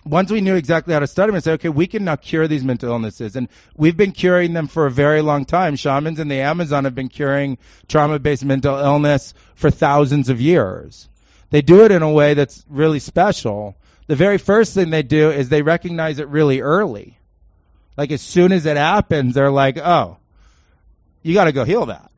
once 0.04 0.30
we 0.30 0.40
knew 0.40 0.54
exactly 0.54 0.94
how 0.94 1.00
to 1.00 1.06
study 1.06 1.28
them 1.28 1.34
and 1.34 1.44
say, 1.44 1.52
okay, 1.52 1.68
we 1.68 1.86
can 1.86 2.04
now 2.04 2.16
cure 2.16 2.48
these 2.48 2.64
mental 2.64 2.90
illnesses. 2.90 3.36
And 3.36 3.48
we've 3.76 3.96
been 3.96 4.12
curing 4.12 4.52
them 4.52 4.66
for 4.66 4.86
a 4.86 4.90
very 4.90 5.20
long 5.20 5.44
time. 5.44 5.76
Shamans 5.76 6.18
in 6.18 6.28
the 6.28 6.40
Amazon 6.40 6.84
have 6.84 6.94
been 6.94 7.08
curing 7.08 7.58
trauma-based 7.88 8.44
mental 8.44 8.78
illness 8.78 9.34
for 9.54 9.70
thousands 9.70 10.28
of 10.28 10.40
years. 10.40 11.08
They 11.50 11.62
do 11.62 11.84
it 11.84 11.92
in 11.92 12.02
a 12.02 12.10
way 12.10 12.34
that's 12.34 12.64
really 12.68 13.00
special. 13.00 13.76
The 14.06 14.16
very 14.16 14.38
first 14.38 14.74
thing 14.74 14.90
they 14.90 15.02
do 15.02 15.30
is 15.30 15.48
they 15.48 15.62
recognize 15.62 16.18
it 16.18 16.28
really 16.28 16.60
early. 16.60 17.18
Like 17.96 18.10
as 18.10 18.22
soon 18.22 18.52
as 18.52 18.64
it 18.64 18.76
happens, 18.76 19.34
they're 19.34 19.50
like, 19.50 19.76
oh, 19.76 20.16
you 21.22 21.34
gotta 21.34 21.52
go 21.52 21.64
heal 21.64 21.86
that. 21.86 22.10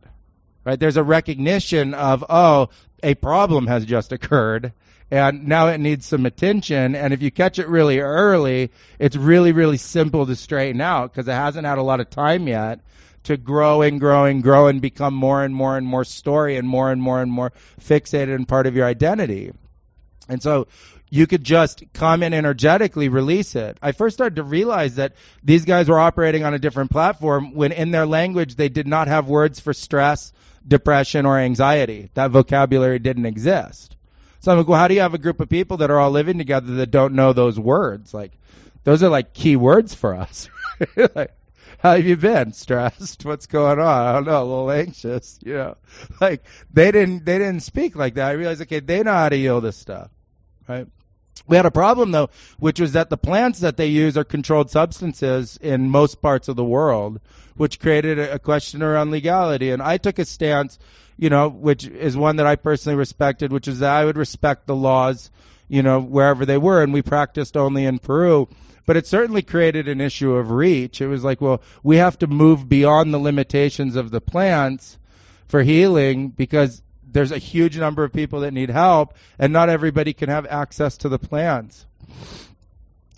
Right? 0.64 0.78
There's 0.78 0.96
a 0.96 1.02
recognition 1.02 1.94
of, 1.94 2.24
oh, 2.28 2.68
a 3.02 3.14
problem 3.14 3.66
has 3.66 3.84
just 3.84 4.12
occurred 4.12 4.72
and 5.12 5.46
now 5.46 5.68
it 5.68 5.76
needs 5.76 6.06
some 6.06 6.24
attention. 6.24 6.94
And 6.94 7.12
if 7.12 7.20
you 7.20 7.30
catch 7.30 7.58
it 7.58 7.68
really 7.68 7.98
early, 7.98 8.70
it's 8.98 9.14
really, 9.14 9.52
really 9.52 9.76
simple 9.76 10.24
to 10.24 10.34
straighten 10.34 10.80
out 10.80 11.12
because 11.12 11.28
it 11.28 11.32
hasn't 11.32 11.66
had 11.66 11.76
a 11.76 11.82
lot 11.82 12.00
of 12.00 12.08
time 12.08 12.48
yet 12.48 12.80
to 13.24 13.36
grow 13.36 13.82
and 13.82 14.00
grow 14.00 14.24
and 14.24 14.42
grow 14.42 14.68
and 14.68 14.80
become 14.80 15.12
more 15.12 15.44
and 15.44 15.54
more 15.54 15.76
and 15.76 15.86
more 15.86 16.04
story 16.04 16.56
and 16.56 16.66
more 16.66 16.90
and 16.90 17.02
more 17.02 17.20
and 17.20 17.30
more 17.30 17.52
fixated 17.78 18.34
and 18.34 18.48
part 18.48 18.66
of 18.66 18.74
your 18.74 18.86
identity. 18.86 19.52
And 20.30 20.42
so 20.42 20.66
you 21.10 21.26
could 21.26 21.44
just 21.44 21.84
come 21.92 22.22
in 22.22 22.32
energetically 22.32 23.10
release 23.10 23.54
it. 23.54 23.76
I 23.82 23.92
first 23.92 24.16
started 24.16 24.36
to 24.36 24.42
realize 24.42 24.94
that 24.94 25.12
these 25.44 25.66
guys 25.66 25.90
were 25.90 26.00
operating 26.00 26.44
on 26.44 26.54
a 26.54 26.58
different 26.58 26.90
platform 26.90 27.54
when 27.54 27.72
in 27.72 27.90
their 27.90 28.06
language 28.06 28.54
they 28.54 28.70
did 28.70 28.86
not 28.86 29.08
have 29.08 29.28
words 29.28 29.60
for 29.60 29.74
stress, 29.74 30.32
depression, 30.66 31.26
or 31.26 31.38
anxiety. 31.38 32.08
That 32.14 32.30
vocabulary 32.30 32.98
didn't 32.98 33.26
exist. 33.26 33.94
So 34.42 34.50
I'm 34.50 34.58
like, 34.58 34.66
well, 34.66 34.78
how 34.78 34.88
do 34.88 34.94
you 34.94 35.00
have 35.00 35.14
a 35.14 35.18
group 35.18 35.38
of 35.38 35.48
people 35.48 35.78
that 35.78 35.90
are 35.90 36.00
all 36.00 36.10
living 36.10 36.36
together 36.36 36.74
that 36.74 36.90
don't 36.90 37.14
know 37.14 37.32
those 37.32 37.58
words? 37.58 38.12
Like, 38.12 38.32
those 38.82 39.04
are 39.04 39.08
like 39.08 39.32
key 39.32 39.54
words 39.54 39.94
for 39.94 40.14
us. 40.14 40.50
like, 41.14 41.32
how 41.78 41.94
have 41.94 42.04
you 42.04 42.16
been? 42.16 42.52
Stressed? 42.52 43.24
What's 43.24 43.46
going 43.46 43.78
on? 43.78 44.06
I 44.06 44.12
don't 44.12 44.24
know. 44.24 44.42
A 44.42 44.44
little 44.44 44.70
anxious. 44.72 45.38
You 45.44 45.54
know, 45.54 45.76
like 46.20 46.42
they 46.72 46.90
didn't 46.90 47.24
they 47.24 47.38
didn't 47.38 47.60
speak 47.60 47.94
like 47.94 48.14
that. 48.14 48.28
I 48.28 48.32
realized, 48.32 48.62
okay, 48.62 48.80
they 48.80 49.04
know 49.04 49.12
how 49.12 49.28
to 49.28 49.36
heal 49.36 49.60
this 49.60 49.76
stuff, 49.76 50.10
right? 50.68 50.88
We 51.46 51.56
had 51.56 51.66
a 51.66 51.70
problem 51.70 52.10
though, 52.10 52.30
which 52.58 52.80
was 52.80 52.92
that 52.92 53.10
the 53.10 53.16
plants 53.16 53.60
that 53.60 53.76
they 53.76 53.86
use 53.86 54.16
are 54.16 54.24
controlled 54.24 54.70
substances 54.70 55.56
in 55.56 55.88
most 55.88 56.20
parts 56.20 56.48
of 56.48 56.56
the 56.56 56.64
world, 56.64 57.20
which 57.56 57.80
created 57.80 58.18
a 58.18 58.38
question 58.38 58.82
around 58.82 59.10
legality. 59.10 59.70
And 59.70 59.82
I 59.82 59.98
took 59.98 60.18
a 60.18 60.24
stance 60.24 60.78
you 61.16 61.30
know, 61.30 61.48
which 61.48 61.86
is 61.86 62.16
one 62.16 62.36
that 62.36 62.46
I 62.46 62.56
personally 62.56 62.96
respected, 62.96 63.52
which 63.52 63.68
is 63.68 63.80
that 63.80 63.92
I 63.92 64.04
would 64.04 64.16
respect 64.16 64.66
the 64.66 64.74
laws, 64.74 65.30
you 65.68 65.82
know, 65.82 66.00
wherever 66.00 66.44
they 66.44 66.58
were, 66.58 66.82
and 66.82 66.92
we 66.92 67.02
practiced 67.02 67.56
only 67.56 67.84
in 67.84 67.98
Peru. 67.98 68.48
But 68.86 68.96
it 68.96 69.06
certainly 69.06 69.42
created 69.42 69.86
an 69.88 70.00
issue 70.00 70.32
of 70.32 70.50
reach. 70.50 71.00
It 71.00 71.06
was 71.06 71.22
like, 71.22 71.40
well, 71.40 71.62
we 71.82 71.98
have 71.98 72.18
to 72.18 72.26
move 72.26 72.68
beyond 72.68 73.14
the 73.14 73.18
limitations 73.18 73.94
of 73.94 74.10
the 74.10 74.20
plants 74.20 74.98
for 75.46 75.62
healing 75.62 76.30
because 76.30 76.82
there's 77.06 77.30
a 77.30 77.38
huge 77.38 77.78
number 77.78 78.02
of 78.02 78.12
people 78.12 78.40
that 78.40 78.52
need 78.52 78.70
help, 78.70 79.14
and 79.38 79.52
not 79.52 79.68
everybody 79.68 80.14
can 80.14 80.28
have 80.28 80.46
access 80.46 80.96
to 80.98 81.08
the 81.08 81.18
plants. 81.18 81.86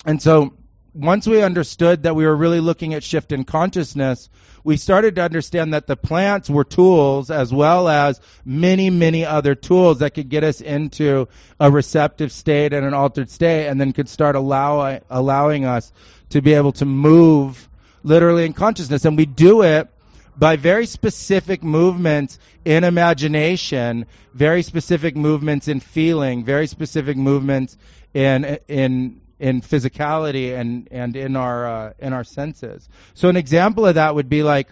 And 0.05 0.21
so 0.21 0.53
once 0.95 1.27
we 1.27 1.43
understood 1.43 2.05
that 2.05 2.15
we 2.15 2.25
were 2.25 2.37
really 2.37 2.61
looking 2.61 2.95
at 2.95 3.03
shift 3.03 3.33
in 3.33 3.45
consciousness, 3.45 4.31
we 4.63 4.77
started 4.77 5.17
to 5.17 5.23
understand 5.23 5.75
that 5.75 5.89
the 5.89 5.97
plants 5.97 6.49
were 6.49 6.65
tools 6.65 7.31
as 7.31 7.53
well 7.53 7.89
as 7.89 8.21
many, 8.45 8.91
many 8.91 9.25
other 9.25 9.57
tools 9.57 9.99
that 9.99 10.15
could 10.15 10.29
get 10.29 10.45
us 10.45 10.61
into 10.61 11.29
a 11.59 11.71
receptive 11.71 12.31
state 12.31 12.73
and 12.73 12.87
an 12.87 12.95
altered 12.95 13.29
state 13.29 13.67
and 13.67 13.81
then 13.81 13.93
could 13.93 14.09
start 14.09 14.37
allow, 14.37 15.01
allowing 15.11 15.65
us 15.65 15.93
to 16.31 16.41
be 16.41 16.55
able 16.55 16.73
to 16.73 16.85
move 16.85 17.69
literally 18.05 18.47
in 18.47 18.53
consciousness. 18.53 19.05
And 19.05 19.17
we 19.17 19.27
do 19.27 19.63
it 19.63 19.89
by 20.37 20.57
very 20.57 20.87
specific 20.87 21.63
movements 21.63 22.39
in 22.65 22.85
imagination, 22.85 24.07
very 24.33 24.63
specific 24.63 25.17
movements 25.17 25.67
in 25.67 25.81
feeling, 25.81 26.45
very 26.45 26.69
specific 26.69 27.17
movements 27.17 27.77
in, 28.15 28.59
in 28.69 29.21
in 29.39 29.61
physicality 29.61 30.59
and 30.59 30.89
and 30.91 31.17
in 31.17 31.37
our 31.37 31.67
uh, 31.67 31.93
in 31.99 32.13
our 32.13 32.25
senses. 32.25 32.89
So 33.15 33.29
an 33.29 33.37
example 33.37 33.87
of 33.87 33.97
that 33.97 34.15
would 34.15 34.29
be 34.29 34.43
like 34.43 34.69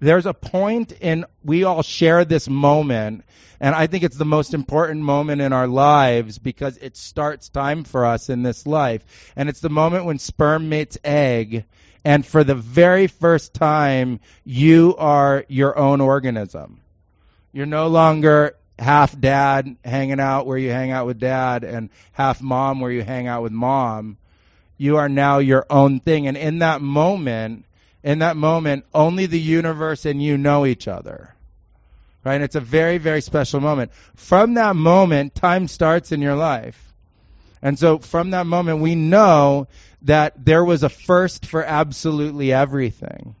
there's 0.00 0.26
a 0.26 0.34
point 0.34 0.92
in 0.92 1.24
we 1.44 1.64
all 1.64 1.82
share 1.82 2.24
this 2.24 2.48
moment 2.48 3.24
and 3.60 3.74
I 3.74 3.86
think 3.86 4.04
it's 4.04 4.16
the 4.16 4.24
most 4.24 4.54
important 4.54 5.02
moment 5.02 5.40
in 5.40 5.52
our 5.52 5.66
lives 5.66 6.38
because 6.38 6.76
it 6.76 6.96
starts 6.96 7.48
time 7.48 7.84
for 7.84 8.04
us 8.04 8.28
in 8.28 8.42
this 8.42 8.66
life. 8.66 9.32
And 9.34 9.48
it's 9.48 9.60
the 9.60 9.70
moment 9.70 10.04
when 10.04 10.18
sperm 10.18 10.68
meets 10.68 10.98
egg 11.02 11.64
and 12.04 12.24
for 12.24 12.44
the 12.44 12.54
very 12.54 13.06
first 13.06 13.54
time 13.54 14.20
you 14.44 14.94
are 14.98 15.44
your 15.48 15.78
own 15.78 16.00
organism. 16.00 16.80
You're 17.52 17.66
no 17.66 17.88
longer 17.88 18.56
half 18.78 19.18
dad 19.18 19.76
hanging 19.84 20.20
out 20.20 20.46
where 20.46 20.58
you 20.58 20.70
hang 20.70 20.90
out 20.90 21.06
with 21.06 21.18
dad 21.18 21.64
and 21.64 21.90
half 22.12 22.42
mom 22.42 22.80
where 22.80 22.90
you 22.90 23.02
hang 23.02 23.26
out 23.26 23.42
with 23.42 23.52
mom. 23.52 24.18
You 24.78 24.98
are 24.98 25.08
now 25.08 25.38
your 25.38 25.64
own 25.70 26.00
thing. 26.00 26.26
And 26.26 26.36
in 26.36 26.58
that 26.58 26.82
moment, 26.82 27.64
in 28.02 28.18
that 28.20 28.36
moment, 28.36 28.84
only 28.94 29.26
the 29.26 29.40
universe 29.40 30.04
and 30.04 30.22
you 30.22 30.36
know 30.36 30.66
each 30.66 30.86
other. 30.86 31.34
Right? 32.24 32.34
And 32.34 32.44
it's 32.44 32.56
a 32.56 32.60
very, 32.60 32.98
very 32.98 33.20
special 33.20 33.60
moment. 33.60 33.92
From 34.14 34.54
that 34.54 34.76
moment, 34.76 35.34
time 35.34 35.68
starts 35.68 36.12
in 36.12 36.20
your 36.20 36.34
life. 36.34 36.82
And 37.62 37.78
so 37.78 37.98
from 37.98 38.30
that 38.30 38.46
moment, 38.46 38.80
we 38.80 38.94
know 38.94 39.68
that 40.02 40.44
there 40.44 40.64
was 40.64 40.82
a 40.82 40.88
first 40.88 41.46
for 41.46 41.64
absolutely 41.64 42.52
everything. 42.52 43.34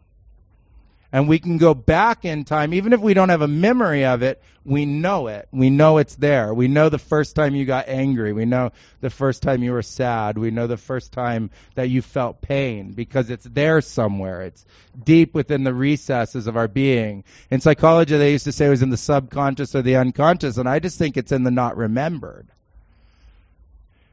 And 1.12 1.28
we 1.28 1.38
can 1.38 1.58
go 1.58 1.72
back 1.74 2.24
in 2.24 2.44
time, 2.44 2.74
even 2.74 2.92
if 2.92 3.00
we 3.00 3.14
don't 3.14 3.28
have 3.28 3.42
a 3.42 3.48
memory 3.48 4.04
of 4.04 4.22
it, 4.22 4.42
we 4.64 4.84
know 4.84 5.28
it. 5.28 5.48
We 5.52 5.70
know 5.70 5.98
it's 5.98 6.16
there. 6.16 6.52
We 6.52 6.66
know 6.66 6.88
the 6.88 6.98
first 6.98 7.36
time 7.36 7.54
you 7.54 7.64
got 7.64 7.88
angry. 7.88 8.32
We 8.32 8.44
know 8.44 8.72
the 9.00 9.10
first 9.10 9.42
time 9.42 9.62
you 9.62 9.72
were 9.72 9.82
sad. 9.82 10.36
We 10.36 10.50
know 10.50 10.66
the 10.66 10.76
first 10.76 11.12
time 11.12 11.50
that 11.76 11.88
you 11.88 12.02
felt 12.02 12.40
pain 12.40 12.92
because 12.92 13.30
it's 13.30 13.44
there 13.44 13.80
somewhere. 13.80 14.42
It's 14.42 14.66
deep 15.02 15.34
within 15.34 15.62
the 15.62 15.72
recesses 15.72 16.48
of 16.48 16.56
our 16.56 16.68
being. 16.68 17.22
In 17.50 17.60
psychology, 17.60 18.16
they 18.16 18.32
used 18.32 18.44
to 18.44 18.52
say 18.52 18.66
it 18.66 18.70
was 18.70 18.82
in 18.82 18.90
the 18.90 18.96
subconscious 18.96 19.74
or 19.76 19.82
the 19.82 19.96
unconscious, 19.96 20.56
and 20.58 20.68
I 20.68 20.80
just 20.80 20.98
think 20.98 21.16
it's 21.16 21.32
in 21.32 21.44
the 21.44 21.52
not 21.52 21.76
remembered. 21.76 22.48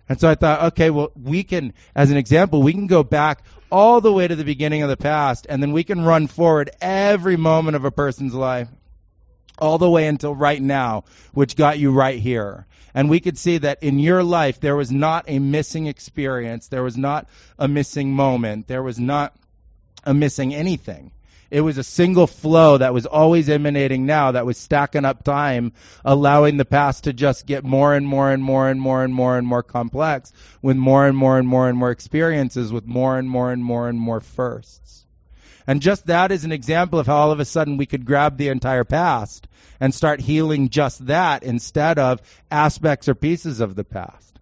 And 0.10 0.20
so 0.20 0.30
I 0.30 0.36
thought, 0.36 0.74
okay, 0.74 0.90
well, 0.90 1.12
we 1.16 1.44
can, 1.44 1.74
as 1.96 2.12
an 2.12 2.18
example, 2.18 2.62
we 2.62 2.74
can 2.74 2.88
go 2.88 3.04
back 3.04 3.44
all 3.72 4.02
the 4.02 4.12
way 4.12 4.28
to 4.28 4.36
the 4.36 4.44
beginning 4.44 4.84
of 4.84 4.90
the 4.90 4.98
past, 4.98 5.48
and 5.50 5.62
then 5.62 5.72
we 5.72 5.84
can 5.84 6.04
run 6.04 6.28
forward 6.28 6.70
every 6.82 7.38
moment 7.38 7.76
of 7.76 7.86
a 7.86 7.92
person's 7.92 8.34
life, 8.34 8.68
all 9.58 9.78
the 9.78 9.90
way 9.90 10.08
until 10.08 10.36
right 10.36 10.62
now, 10.62 11.06
which 11.34 11.56
got 11.56 11.80
you 11.80 11.92
right 11.92 12.20
here. 12.20 12.68
And 12.94 13.10
we 13.10 13.20
could 13.20 13.38
see 13.38 13.58
that 13.60 13.82
in 13.82 13.98
your 13.98 14.24
life, 14.24 14.60
there 14.60 14.76
was 14.76 14.92
not 14.92 15.26
a 15.28 15.40
missing 15.40 15.88
experience, 15.88 16.68
there 16.68 16.84
was 16.84 16.98
not 16.98 17.28
a 17.58 17.68
missing 17.68 18.12
moment, 18.12 18.68
there 18.68 18.84
was 18.84 19.00
not 19.00 19.36
a 20.04 20.14
missing 20.14 20.54
anything. 20.54 21.12
It 21.54 21.62
was 21.62 21.78
a 21.78 21.84
single 21.84 22.26
flow 22.26 22.80
that 22.80 22.96
was 22.96 23.06
always 23.06 23.48
emanating 23.48 24.08
now 24.08 24.32
that 24.32 24.44
was 24.44 24.58
stacking 24.58 25.06
up 25.06 25.24
time, 25.24 25.74
allowing 26.04 26.58
the 26.58 26.66
past 26.66 27.04
to 27.04 27.14
just 27.14 27.46
get 27.46 27.64
more 27.64 27.94
and 27.94 28.08
more 28.08 28.32
and 28.32 28.44
more 28.44 28.72
and 28.72 28.82
more 28.82 29.04
and 29.04 29.14
more 29.14 29.38
and 29.38 29.46
more 29.46 29.62
complex 29.62 30.34
with 30.64 30.78
more 30.78 31.06
and 31.06 31.16
more 31.16 31.38
and 31.38 31.48
more 31.48 31.70
and 31.70 31.78
more 31.78 31.92
experiences 31.92 32.74
with 32.74 32.88
more 32.88 33.20
and 33.20 33.30
more 33.30 33.52
and 33.52 33.64
more 33.64 33.88
and 33.88 34.00
more 34.00 34.20
firsts. 34.20 35.06
And 35.68 35.80
just 35.80 36.08
that 36.08 36.32
is 36.32 36.44
an 36.44 36.52
example 36.52 36.98
of 36.98 37.06
how 37.06 37.18
all 37.18 37.32
of 37.32 37.40
a 37.40 37.46
sudden 37.46 37.78
we 37.78 37.86
could 37.86 38.04
grab 38.04 38.38
the 38.38 38.50
entire 38.50 38.84
past 38.84 39.48
and 39.80 39.94
start 39.94 40.22
healing 40.22 40.70
just 40.70 41.06
that 41.06 41.44
instead 41.44 42.00
of 42.00 42.20
aspects 42.50 43.08
or 43.08 43.14
pieces 43.14 43.60
of 43.60 43.76
the 43.76 43.84
past 43.84 44.33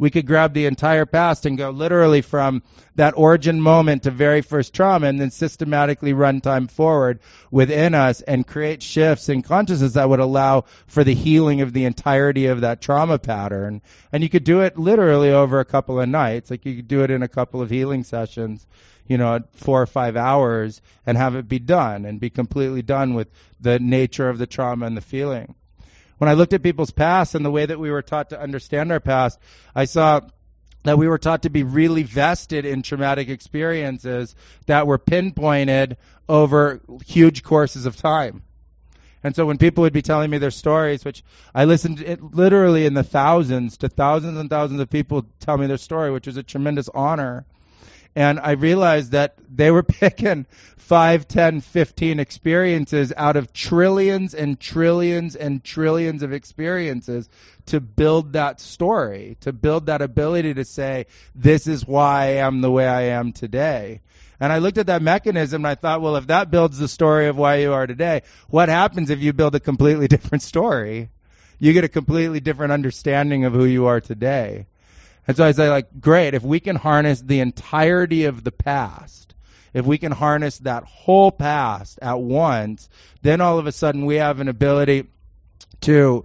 we 0.00 0.10
could 0.10 0.26
grab 0.26 0.54
the 0.54 0.64
entire 0.64 1.04
past 1.04 1.44
and 1.44 1.58
go 1.58 1.68
literally 1.68 2.22
from 2.22 2.62
that 2.94 3.12
origin 3.18 3.60
moment 3.60 4.04
to 4.04 4.10
very 4.10 4.40
first 4.40 4.72
trauma 4.72 5.06
and 5.06 5.20
then 5.20 5.30
systematically 5.30 6.14
run 6.14 6.40
time 6.40 6.66
forward 6.68 7.20
within 7.50 7.94
us 7.94 8.22
and 8.22 8.46
create 8.46 8.82
shifts 8.82 9.28
in 9.28 9.42
consciousness 9.42 9.92
that 9.92 10.08
would 10.08 10.18
allow 10.18 10.64
for 10.86 11.04
the 11.04 11.14
healing 11.14 11.60
of 11.60 11.74
the 11.74 11.84
entirety 11.84 12.46
of 12.46 12.62
that 12.62 12.80
trauma 12.80 13.18
pattern. 13.18 13.82
And 14.10 14.22
you 14.22 14.30
could 14.30 14.44
do 14.44 14.62
it 14.62 14.78
literally 14.78 15.32
over 15.32 15.60
a 15.60 15.66
couple 15.66 16.00
of 16.00 16.08
nights. 16.08 16.50
Like 16.50 16.64
you 16.64 16.76
could 16.76 16.88
do 16.88 17.04
it 17.04 17.10
in 17.10 17.22
a 17.22 17.28
couple 17.28 17.60
of 17.60 17.68
healing 17.68 18.02
sessions 18.02 18.66
you 19.06 19.18
know, 19.18 19.40
four 19.54 19.82
or 19.82 19.86
five 19.86 20.16
hours 20.16 20.80
and 21.04 21.18
have 21.18 21.34
it 21.34 21.48
be 21.48 21.58
done 21.58 22.04
and 22.04 22.20
be 22.20 22.30
completely 22.30 22.80
done 22.80 23.12
with 23.12 23.28
the 23.60 23.78
nature 23.80 24.28
of 24.28 24.38
the 24.38 24.46
trauma 24.46 24.86
and 24.86 24.96
the 24.96 25.00
feeling. 25.02 25.56
When 26.20 26.28
I 26.28 26.34
looked 26.34 26.52
at 26.52 26.62
people's 26.62 26.90
past 26.90 27.34
and 27.34 27.42
the 27.42 27.50
way 27.50 27.64
that 27.64 27.80
we 27.80 27.90
were 27.90 28.02
taught 28.02 28.28
to 28.28 28.38
understand 28.38 28.92
our 28.92 29.00
past, 29.00 29.38
I 29.74 29.86
saw 29.86 30.20
that 30.82 30.98
we 30.98 31.08
were 31.08 31.16
taught 31.16 31.44
to 31.44 31.48
be 31.48 31.62
really 31.62 32.02
vested 32.02 32.66
in 32.66 32.82
traumatic 32.82 33.30
experiences 33.30 34.34
that 34.66 34.86
were 34.86 34.98
pinpointed 34.98 35.96
over 36.28 36.82
huge 37.06 37.42
courses 37.42 37.86
of 37.86 37.96
time. 37.96 38.42
And 39.24 39.34
so 39.34 39.46
when 39.46 39.56
people 39.56 39.80
would 39.80 39.94
be 39.94 40.02
telling 40.02 40.28
me 40.28 40.36
their 40.36 40.50
stories, 40.50 41.06
which 41.06 41.24
I 41.54 41.64
listened 41.64 42.02
it 42.02 42.22
literally 42.22 42.84
in 42.84 42.92
the 42.92 43.02
thousands 43.02 43.78
to 43.78 43.88
thousands 43.88 44.36
and 44.36 44.50
thousands 44.50 44.80
of 44.80 44.90
people 44.90 45.24
tell 45.40 45.56
me 45.56 45.68
their 45.68 45.78
story, 45.78 46.10
which 46.10 46.26
was 46.26 46.36
a 46.36 46.42
tremendous 46.42 46.90
honor 46.90 47.46
and 48.14 48.40
I 48.40 48.52
realized 48.52 49.12
that 49.12 49.34
they 49.48 49.70
were 49.70 49.82
picking 50.00 50.46
5, 50.78 51.28
10, 51.28 51.60
15 51.60 52.18
experiences 52.18 53.12
out 53.16 53.36
of 53.36 53.52
trillions 53.52 54.34
and 54.34 54.58
trillions 54.58 55.36
and 55.36 55.62
trillions 55.62 56.22
of 56.24 56.32
experiences 56.32 57.28
to 57.66 57.80
build 57.80 58.32
that 58.32 58.60
story, 58.60 59.36
to 59.42 59.52
build 59.52 59.86
that 59.86 60.02
ability 60.02 60.54
to 60.54 60.64
say, 60.64 61.06
this 61.34 61.68
is 61.68 61.86
why 61.86 62.22
I 62.22 62.26
am 62.46 62.60
the 62.60 62.70
way 62.70 62.88
I 62.88 63.02
am 63.02 63.32
today. 63.32 64.00
And 64.40 64.52
I 64.52 64.58
looked 64.58 64.78
at 64.78 64.86
that 64.86 65.02
mechanism 65.02 65.64
and 65.64 65.70
I 65.70 65.74
thought, 65.76 66.00
well, 66.00 66.16
if 66.16 66.26
that 66.28 66.50
builds 66.50 66.78
the 66.78 66.88
story 66.88 67.28
of 67.28 67.36
why 67.36 67.56
you 67.56 67.72
are 67.72 67.86
today, 67.86 68.22
what 68.48 68.68
happens 68.68 69.10
if 69.10 69.20
you 69.20 69.32
build 69.32 69.54
a 69.54 69.60
completely 69.60 70.08
different 70.14 70.42
story? 70.42 71.10
You 71.60 71.72
get 71.72 71.84
a 71.84 71.88
completely 71.88 72.40
different 72.40 72.72
understanding 72.72 73.44
of 73.44 73.52
who 73.52 73.66
you 73.66 73.86
are 73.86 74.00
today. 74.00 74.66
And 75.26 75.36
so 75.36 75.44
I 75.44 75.52
say, 75.52 75.68
like, 75.68 76.00
great, 76.00 76.34
if 76.34 76.42
we 76.42 76.60
can 76.60 76.76
harness 76.76 77.20
the 77.20 77.40
entirety 77.40 78.24
of 78.24 78.42
the 78.42 78.52
past, 78.52 79.34
if 79.72 79.86
we 79.86 79.98
can 79.98 80.12
harness 80.12 80.58
that 80.58 80.84
whole 80.84 81.30
past 81.30 81.98
at 82.02 82.20
once, 82.20 82.88
then 83.22 83.40
all 83.40 83.58
of 83.58 83.66
a 83.66 83.72
sudden 83.72 84.06
we 84.06 84.16
have 84.16 84.40
an 84.40 84.48
ability 84.48 85.06
to 85.82 86.24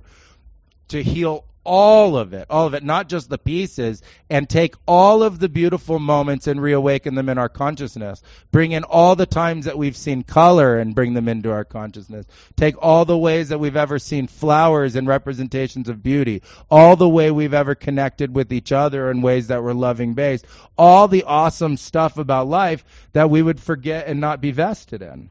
to 0.88 1.02
heal 1.02 1.46
all 1.66 2.16
of 2.18 2.34
it, 2.34 2.45
all 2.49 2.68
of 2.68 2.74
it, 2.76 2.84
not 2.84 3.09
just 3.09 3.30
the 3.30 3.38
pieces, 3.38 4.01
and 4.30 4.47
take 4.47 4.76
all 4.88 5.24
of 5.24 5.39
the 5.39 5.49
beautiful 5.49 5.99
moments 5.99 6.47
and 6.47 6.61
reawaken 6.61 7.16
them 7.16 7.28
in 7.28 7.38
our 7.38 7.49
consciousness. 7.49 8.22
Bring 8.51 8.72
in 8.72 8.84
all 8.84 9.16
the 9.16 9.26
times 9.26 9.66
that 9.66 9.78
we've 9.78 9.97
seen 9.97 10.24
color 10.24 10.78
and 10.78 10.95
bring 10.95 11.13
them 11.13 11.28
into 11.28 11.51
our 11.51 11.66
consciousness. 11.66 12.26
Take 12.55 12.76
all 12.82 13.03
the 13.03 13.18
ways 13.18 13.49
that 13.49 13.59
we've 13.59 13.76
ever 13.76 13.99
seen 13.99 14.28
flowers 14.28 14.95
and 14.95 15.07
representations 15.07 15.89
of 15.89 16.03
beauty. 16.03 16.43
All 16.70 16.95
the 16.95 17.09
way 17.09 17.32
we've 17.32 17.53
ever 17.53 17.76
connected 17.76 18.34
with 18.34 18.53
each 18.53 18.72
other 18.72 19.09
in 19.09 19.22
ways 19.22 19.47
that 19.47 19.63
were 19.63 19.74
loving 19.74 20.13
based. 20.13 20.45
All 20.78 21.07
the 21.07 21.24
awesome 21.24 21.78
stuff 21.78 22.18
about 22.18 22.47
life 22.47 22.86
that 23.13 23.30
we 23.30 23.41
would 23.41 23.59
forget 23.59 24.07
and 24.07 24.22
not 24.22 24.39
be 24.39 24.51
vested 24.51 25.01
in. 25.01 25.30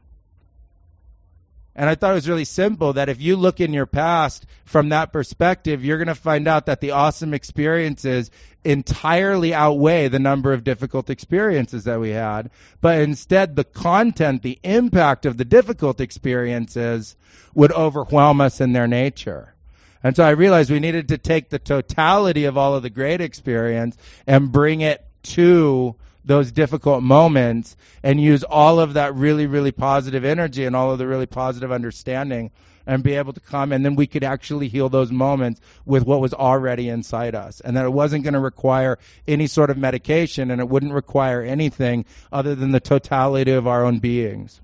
And 1.75 1.89
I 1.89 1.95
thought 1.95 2.11
it 2.11 2.15
was 2.15 2.29
really 2.29 2.45
simple 2.45 2.93
that 2.93 3.09
if 3.09 3.21
you 3.21 3.35
look 3.35 3.59
in 3.59 3.73
your 3.73 3.85
past 3.85 4.45
from 4.63 4.89
that 4.89 5.11
perspective, 5.11 5.83
you're 5.83 5.97
going 5.97 6.07
to 6.07 6.15
find 6.15 6.47
out 6.47 6.67
that 6.67 6.79
the 6.79 6.91
awesome 6.91 7.33
experiences 7.33 8.31
entirely 8.63 9.53
outweigh 9.53 10.07
the 10.07 10.19
number 10.19 10.53
of 10.53 10.63
difficult 10.63 11.09
experiences 11.09 11.83
that 11.83 11.99
we 11.99 12.11
had. 12.11 12.49
But 12.79 13.01
instead, 13.01 13.55
the 13.55 13.65
content, 13.65 14.41
the 14.41 14.59
impact 14.63 15.25
of 15.25 15.35
the 15.35 15.45
difficult 15.45 15.99
experiences 15.99 17.15
would 17.53 17.73
overwhelm 17.73 18.39
us 18.39 18.61
in 18.61 18.71
their 18.71 18.87
nature. 18.87 19.53
And 20.01 20.15
so 20.15 20.23
I 20.23 20.31
realized 20.31 20.71
we 20.71 20.79
needed 20.79 21.09
to 21.09 21.17
take 21.17 21.49
the 21.49 21.59
totality 21.59 22.45
of 22.45 22.57
all 22.57 22.75
of 22.75 22.83
the 22.83 22.89
great 22.89 23.21
experience 23.21 23.97
and 24.25 24.51
bring 24.51 24.81
it 24.81 25.03
to 25.23 25.95
those 26.25 26.51
difficult 26.51 27.03
moments 27.03 27.77
and 28.03 28.19
use 28.19 28.43
all 28.43 28.79
of 28.79 28.95
that 28.95 29.15
really, 29.15 29.45
really 29.45 29.71
positive 29.71 30.25
energy 30.25 30.65
and 30.65 30.75
all 30.75 30.91
of 30.91 30.97
the 30.97 31.07
really 31.07 31.27
positive 31.27 31.71
understanding 31.71 32.51
and 32.87 33.03
be 33.03 33.13
able 33.13 33.33
to 33.33 33.39
come 33.39 33.71
and 33.71 33.83
then 33.83 33.95
we 33.95 34.07
could 34.07 34.23
actually 34.23 34.67
heal 34.67 34.89
those 34.89 35.11
moments 35.11 35.59
with 35.85 36.03
what 36.03 36.21
was 36.21 36.33
already 36.33 36.89
inside 36.89 37.33
us 37.35 37.59
and 37.61 37.77
that 37.77 37.85
it 37.85 37.93
wasn't 37.93 38.23
going 38.23 38.33
to 38.33 38.39
require 38.39 38.99
any 39.27 39.47
sort 39.47 39.69
of 39.69 39.77
medication 39.77 40.51
and 40.51 40.61
it 40.61 40.69
wouldn't 40.69 40.93
require 40.93 41.41
anything 41.41 42.05
other 42.31 42.53
than 42.53 42.71
the 42.71 42.79
totality 42.79 43.51
of 43.51 43.67
our 43.67 43.85
own 43.85 43.99
beings 43.99 44.61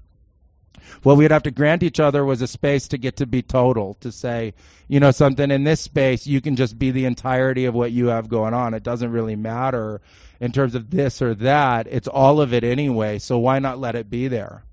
what 1.03 1.17
we'd 1.17 1.31
have 1.31 1.43
to 1.43 1.51
grant 1.51 1.83
each 1.83 1.99
other 1.99 2.23
was 2.23 2.41
a 2.41 2.47
space 2.47 2.89
to 2.89 2.97
get 2.97 3.17
to 3.17 3.25
be 3.25 3.41
total, 3.41 3.95
to 4.01 4.11
say, 4.11 4.53
you 4.87 4.99
know, 4.99 5.11
something 5.11 5.49
in 5.49 5.63
this 5.63 5.79
space, 5.79 6.27
you 6.27 6.41
can 6.41 6.55
just 6.55 6.77
be 6.77 6.91
the 6.91 7.05
entirety 7.05 7.65
of 7.65 7.73
what 7.73 7.91
you 7.91 8.07
have 8.07 8.29
going 8.29 8.53
on. 8.53 8.73
It 8.73 8.83
doesn't 8.83 9.11
really 9.11 9.35
matter 9.35 10.01
in 10.41 10.51
terms 10.51 10.73
of 10.75 10.89
this 10.89 11.21
or 11.21 11.35
that. 11.35 11.87
It's 11.89 12.07
all 12.07 12.41
of 12.41 12.53
it 12.53 12.65
anyway, 12.65 13.19
so 13.19 13.37
why 13.37 13.59
not 13.59 13.79
let 13.79 13.95
it 13.95 14.09
be 14.09 14.27
there? 14.27 14.63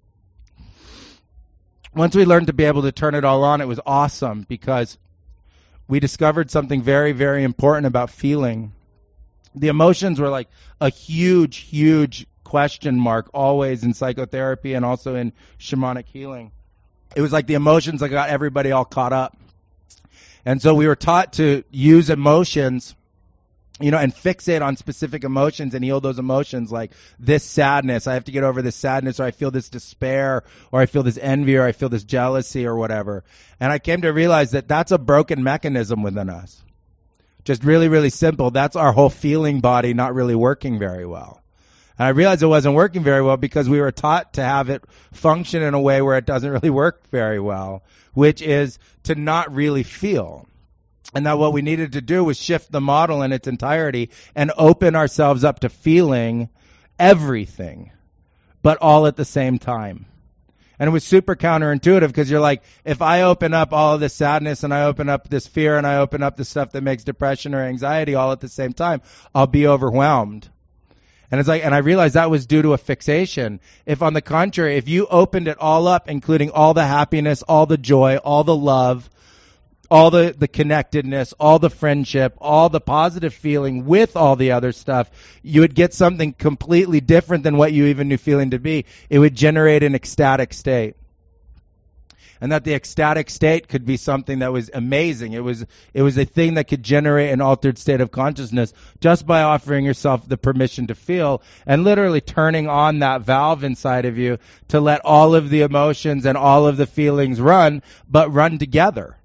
Once 1.94 2.16
we 2.16 2.24
learned 2.24 2.46
to 2.46 2.52
be 2.52 2.64
able 2.64 2.82
to 2.82 2.92
turn 2.92 3.14
it 3.14 3.24
all 3.24 3.44
on, 3.44 3.60
it 3.60 3.68
was 3.68 3.78
awesome 3.84 4.46
because 4.48 4.98
we 5.86 6.00
discovered 6.00 6.50
something 6.50 6.82
very, 6.82 7.12
very 7.12 7.44
important 7.44 7.86
about 7.86 8.10
feeling. 8.10 8.72
The 9.54 9.68
emotions 9.68 10.18
were 10.18 10.30
like 10.30 10.48
a 10.80 10.88
huge, 10.88 11.58
huge 11.58 12.26
question 12.44 12.98
mark 12.98 13.28
always 13.34 13.84
in 13.84 13.92
psychotherapy 13.92 14.72
and 14.72 14.84
also 14.84 15.16
in 15.16 15.32
shamanic 15.58 16.06
healing. 16.06 16.50
It 17.14 17.20
was 17.20 17.32
like 17.32 17.46
the 17.46 17.54
emotions 17.54 18.00
that 18.00 18.08
got 18.08 18.30
everybody 18.30 18.72
all 18.72 18.84
caught 18.86 19.12
up. 19.12 19.36
And 20.46 20.62
so 20.62 20.74
we 20.74 20.86
were 20.86 20.96
taught 20.96 21.34
to 21.34 21.62
use 21.70 22.08
emotions 22.08 22.94
you 23.80 23.90
know, 23.90 23.98
and 23.98 24.14
fixate 24.14 24.62
on 24.62 24.76
specific 24.76 25.24
emotions 25.24 25.74
and 25.74 25.84
heal 25.84 26.00
those 26.00 26.18
emotions 26.18 26.72
like 26.72 26.92
this 27.18 27.44
sadness. 27.44 28.06
I 28.06 28.14
have 28.14 28.24
to 28.24 28.32
get 28.32 28.44
over 28.44 28.62
this 28.62 28.76
sadness 28.76 29.20
or 29.20 29.24
I 29.24 29.30
feel 29.30 29.50
this 29.50 29.68
despair 29.68 30.42
or 30.72 30.80
I 30.80 30.86
feel 30.86 31.02
this 31.02 31.18
envy 31.18 31.56
or 31.56 31.64
I 31.64 31.72
feel 31.72 31.88
this 31.88 32.04
jealousy 32.04 32.66
or 32.66 32.76
whatever. 32.76 33.24
And 33.60 33.72
I 33.72 33.78
came 33.78 34.02
to 34.02 34.12
realize 34.12 34.52
that 34.52 34.68
that's 34.68 34.92
a 34.92 34.98
broken 34.98 35.42
mechanism 35.42 36.02
within 36.02 36.28
us. 36.28 36.62
Just 37.44 37.64
really, 37.64 37.88
really 37.88 38.10
simple. 38.10 38.50
That's 38.50 38.76
our 38.76 38.92
whole 38.92 39.10
feeling 39.10 39.60
body 39.60 39.94
not 39.94 40.14
really 40.14 40.34
working 40.34 40.78
very 40.78 41.06
well. 41.06 41.40
And 41.98 42.06
I 42.06 42.10
realized 42.10 42.42
it 42.42 42.46
wasn't 42.46 42.74
working 42.74 43.02
very 43.02 43.22
well 43.22 43.36
because 43.36 43.68
we 43.68 43.80
were 43.80 43.90
taught 43.90 44.34
to 44.34 44.42
have 44.42 44.70
it 44.70 44.84
function 45.12 45.62
in 45.62 45.74
a 45.74 45.80
way 45.80 46.02
where 46.02 46.16
it 46.16 46.26
doesn't 46.26 46.50
really 46.50 46.70
work 46.70 47.08
very 47.10 47.40
well, 47.40 47.82
which 48.12 48.42
is 48.42 48.78
to 49.04 49.14
not 49.14 49.54
really 49.54 49.82
feel. 49.82 50.46
And 51.14 51.26
that 51.26 51.38
what 51.38 51.52
we 51.52 51.62
needed 51.62 51.92
to 51.92 52.00
do 52.00 52.22
was 52.22 52.38
shift 52.38 52.70
the 52.70 52.80
model 52.80 53.22
in 53.22 53.32
its 53.32 53.48
entirety 53.48 54.10
and 54.34 54.52
open 54.56 54.94
ourselves 54.94 55.42
up 55.42 55.60
to 55.60 55.68
feeling 55.68 56.50
everything, 56.98 57.92
but 58.62 58.78
all 58.78 59.06
at 59.06 59.16
the 59.16 59.24
same 59.24 59.58
time. 59.58 60.06
And 60.78 60.86
it 60.86 60.92
was 60.92 61.04
super 61.04 61.34
counterintuitive 61.34 62.06
because 62.06 62.30
you're 62.30 62.40
like, 62.40 62.62
if 62.84 63.02
I 63.02 63.22
open 63.22 63.52
up 63.52 63.72
all 63.72 63.94
of 63.94 64.00
this 64.00 64.14
sadness 64.14 64.62
and 64.62 64.72
I 64.72 64.84
open 64.84 65.08
up 65.08 65.28
this 65.28 65.46
fear 65.46 65.76
and 65.76 65.86
I 65.86 65.96
open 65.96 66.22
up 66.22 66.36
the 66.36 66.44
stuff 66.44 66.72
that 66.72 66.82
makes 66.82 67.02
depression 67.04 67.54
or 67.54 67.62
anxiety 67.62 68.14
all 68.14 68.30
at 68.30 68.40
the 68.40 68.48
same 68.48 68.72
time, 68.72 69.02
I'll 69.34 69.48
be 69.48 69.66
overwhelmed. 69.66 70.48
And 71.30 71.40
it's 71.40 71.48
like, 71.48 71.64
and 71.64 71.74
I 71.74 71.78
realized 71.78 72.14
that 72.14 72.30
was 72.30 72.46
due 72.46 72.62
to 72.62 72.72
a 72.74 72.78
fixation. 72.78 73.60
If 73.86 74.02
on 74.02 74.14
the 74.14 74.22
contrary, 74.22 74.76
if 74.76 74.88
you 74.88 75.06
opened 75.06 75.48
it 75.48 75.58
all 75.58 75.88
up, 75.88 76.08
including 76.08 76.50
all 76.50 76.74
the 76.74 76.86
happiness, 76.86 77.42
all 77.42 77.66
the 77.66 77.76
joy, 77.76 78.16
all 78.16 78.44
the 78.44 78.56
love, 78.56 79.10
all 79.90 80.10
the, 80.10 80.34
the 80.36 80.48
connectedness, 80.48 81.32
all 81.38 81.58
the 81.58 81.70
friendship, 81.70 82.34
all 82.40 82.68
the 82.68 82.80
positive 82.80 83.32
feeling 83.32 83.86
with 83.86 84.16
all 84.16 84.36
the 84.36 84.52
other 84.52 84.72
stuff, 84.72 85.10
you 85.42 85.62
would 85.62 85.74
get 85.74 85.94
something 85.94 86.32
completely 86.32 87.00
different 87.00 87.44
than 87.44 87.56
what 87.56 87.72
you 87.72 87.86
even 87.86 88.08
knew 88.08 88.18
feeling 88.18 88.50
to 88.50 88.58
be. 88.58 88.84
It 89.08 89.18
would 89.18 89.34
generate 89.34 89.82
an 89.82 89.94
ecstatic 89.94 90.52
state. 90.52 90.96
And 92.40 92.52
that 92.52 92.62
the 92.62 92.74
ecstatic 92.74 93.30
state 93.30 93.66
could 93.66 93.84
be 93.84 93.96
something 93.96 94.40
that 94.40 94.52
was 94.52 94.70
amazing. 94.72 95.32
It 95.32 95.42
was, 95.42 95.66
it 95.92 96.02
was 96.02 96.16
a 96.16 96.24
thing 96.24 96.54
that 96.54 96.68
could 96.68 96.84
generate 96.84 97.32
an 97.32 97.40
altered 97.40 97.78
state 97.78 98.00
of 98.00 98.12
consciousness 98.12 98.72
just 99.00 99.26
by 99.26 99.42
offering 99.42 99.84
yourself 99.84 100.28
the 100.28 100.36
permission 100.36 100.86
to 100.86 100.94
feel 100.94 101.42
and 101.66 101.82
literally 101.82 102.20
turning 102.20 102.68
on 102.68 103.00
that 103.00 103.22
valve 103.22 103.64
inside 103.64 104.04
of 104.04 104.18
you 104.18 104.38
to 104.68 104.78
let 104.78 105.00
all 105.04 105.34
of 105.34 105.50
the 105.50 105.62
emotions 105.62 106.26
and 106.26 106.38
all 106.38 106.68
of 106.68 106.76
the 106.76 106.86
feelings 106.86 107.40
run, 107.40 107.82
but 108.08 108.32
run 108.32 108.58
together 108.58 109.17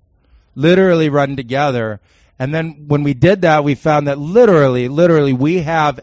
literally 0.56 1.10
run 1.10 1.36
together. 1.36 2.00
And 2.40 2.54
then 2.54 2.86
when 2.88 3.04
we 3.04 3.14
did 3.14 3.42
that, 3.42 3.64
we 3.64 3.76
found 3.76 4.08
that 4.08 4.18
literally, 4.18 4.88
literally, 4.88 5.34
we 5.34 5.60
have 5.60 6.00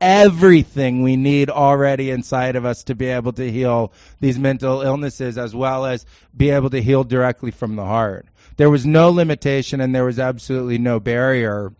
everything 0.00 1.02
we 1.02 1.16
need 1.16 1.48
already 1.48 2.10
inside 2.10 2.56
of 2.56 2.64
us 2.64 2.84
to 2.84 2.94
be 2.94 3.06
able 3.06 3.32
to 3.32 3.50
heal 3.50 3.92
these 4.20 4.38
mental 4.38 4.82
illnesses 4.82 5.38
as 5.38 5.54
well 5.54 5.86
as 5.86 6.04
be 6.36 6.50
able 6.50 6.70
to 6.70 6.82
heal 6.82 7.04
directly 7.04 7.52
from 7.52 7.76
the 7.76 7.84
heart. 7.84 8.26
There 8.56 8.70
was 8.70 8.84
no 8.84 9.10
limitation 9.10 9.80
and 9.80 9.94
there 9.94 10.04
was 10.04 10.18
absolutely 10.18 10.78
no 10.78 10.98
barrier 10.98 11.72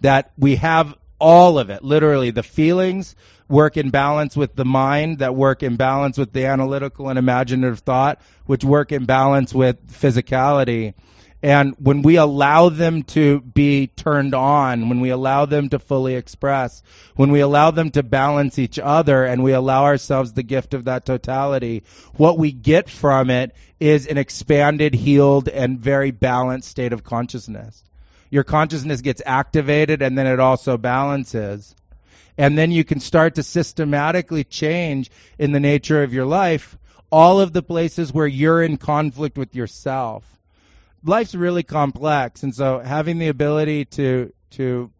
that 0.00 0.32
we 0.36 0.56
have 0.56 0.94
all 1.20 1.60
of 1.60 1.70
it, 1.70 1.84
literally 1.84 2.32
the 2.32 2.42
feelings 2.42 3.14
work 3.48 3.76
in 3.76 3.90
balance 3.90 4.36
with 4.36 4.56
the 4.56 4.64
mind, 4.64 5.18
that 5.18 5.34
work 5.34 5.62
in 5.62 5.76
balance 5.76 6.18
with 6.18 6.32
the 6.32 6.46
analytical 6.46 7.08
and 7.08 7.18
imaginative 7.18 7.80
thought, 7.80 8.20
which 8.46 8.64
work 8.64 8.90
in 8.90 9.04
balance 9.04 9.54
with 9.54 9.86
physicality. 9.92 10.94
And 11.42 11.74
when 11.80 12.02
we 12.02 12.16
allow 12.16 12.68
them 12.68 13.02
to 13.02 13.40
be 13.40 13.88
turned 13.88 14.32
on, 14.32 14.88
when 14.88 15.00
we 15.00 15.10
allow 15.10 15.44
them 15.44 15.68
to 15.70 15.80
fully 15.80 16.14
express, 16.14 16.84
when 17.16 17.32
we 17.32 17.40
allow 17.40 17.72
them 17.72 17.90
to 17.92 18.04
balance 18.04 18.60
each 18.60 18.78
other 18.78 19.24
and 19.24 19.42
we 19.42 19.52
allow 19.52 19.84
ourselves 19.84 20.32
the 20.32 20.44
gift 20.44 20.72
of 20.72 20.84
that 20.84 21.04
totality, 21.04 21.82
what 22.14 22.38
we 22.38 22.52
get 22.52 22.88
from 22.88 23.28
it 23.28 23.56
is 23.80 24.06
an 24.06 24.18
expanded, 24.18 24.94
healed, 24.94 25.48
and 25.48 25.80
very 25.80 26.12
balanced 26.12 26.68
state 26.68 26.92
of 26.92 27.02
consciousness. 27.02 27.82
Your 28.30 28.44
consciousness 28.44 29.00
gets 29.00 29.20
activated 29.26 30.00
and 30.00 30.16
then 30.16 30.28
it 30.28 30.38
also 30.38 30.76
balances. 30.76 31.74
And 32.38 32.56
then 32.56 32.70
you 32.70 32.84
can 32.84 33.00
start 33.00 33.34
to 33.34 33.42
systematically 33.42 34.44
change 34.44 35.10
in 35.40 35.50
the 35.50 35.60
nature 35.60 36.04
of 36.04 36.14
your 36.14 36.24
life 36.24 36.78
all 37.10 37.40
of 37.40 37.52
the 37.52 37.62
places 37.62 38.12
where 38.12 38.28
you're 38.28 38.62
in 38.62 38.76
conflict 38.76 39.36
with 39.36 39.56
yourself 39.56 40.24
life's 41.04 41.34
really 41.34 41.62
complex, 41.62 42.42
and 42.42 42.54
so 42.54 42.78
having 42.78 43.18
the 43.18 43.28
ability 43.28 43.86
to 43.86 44.32
to 44.52 44.90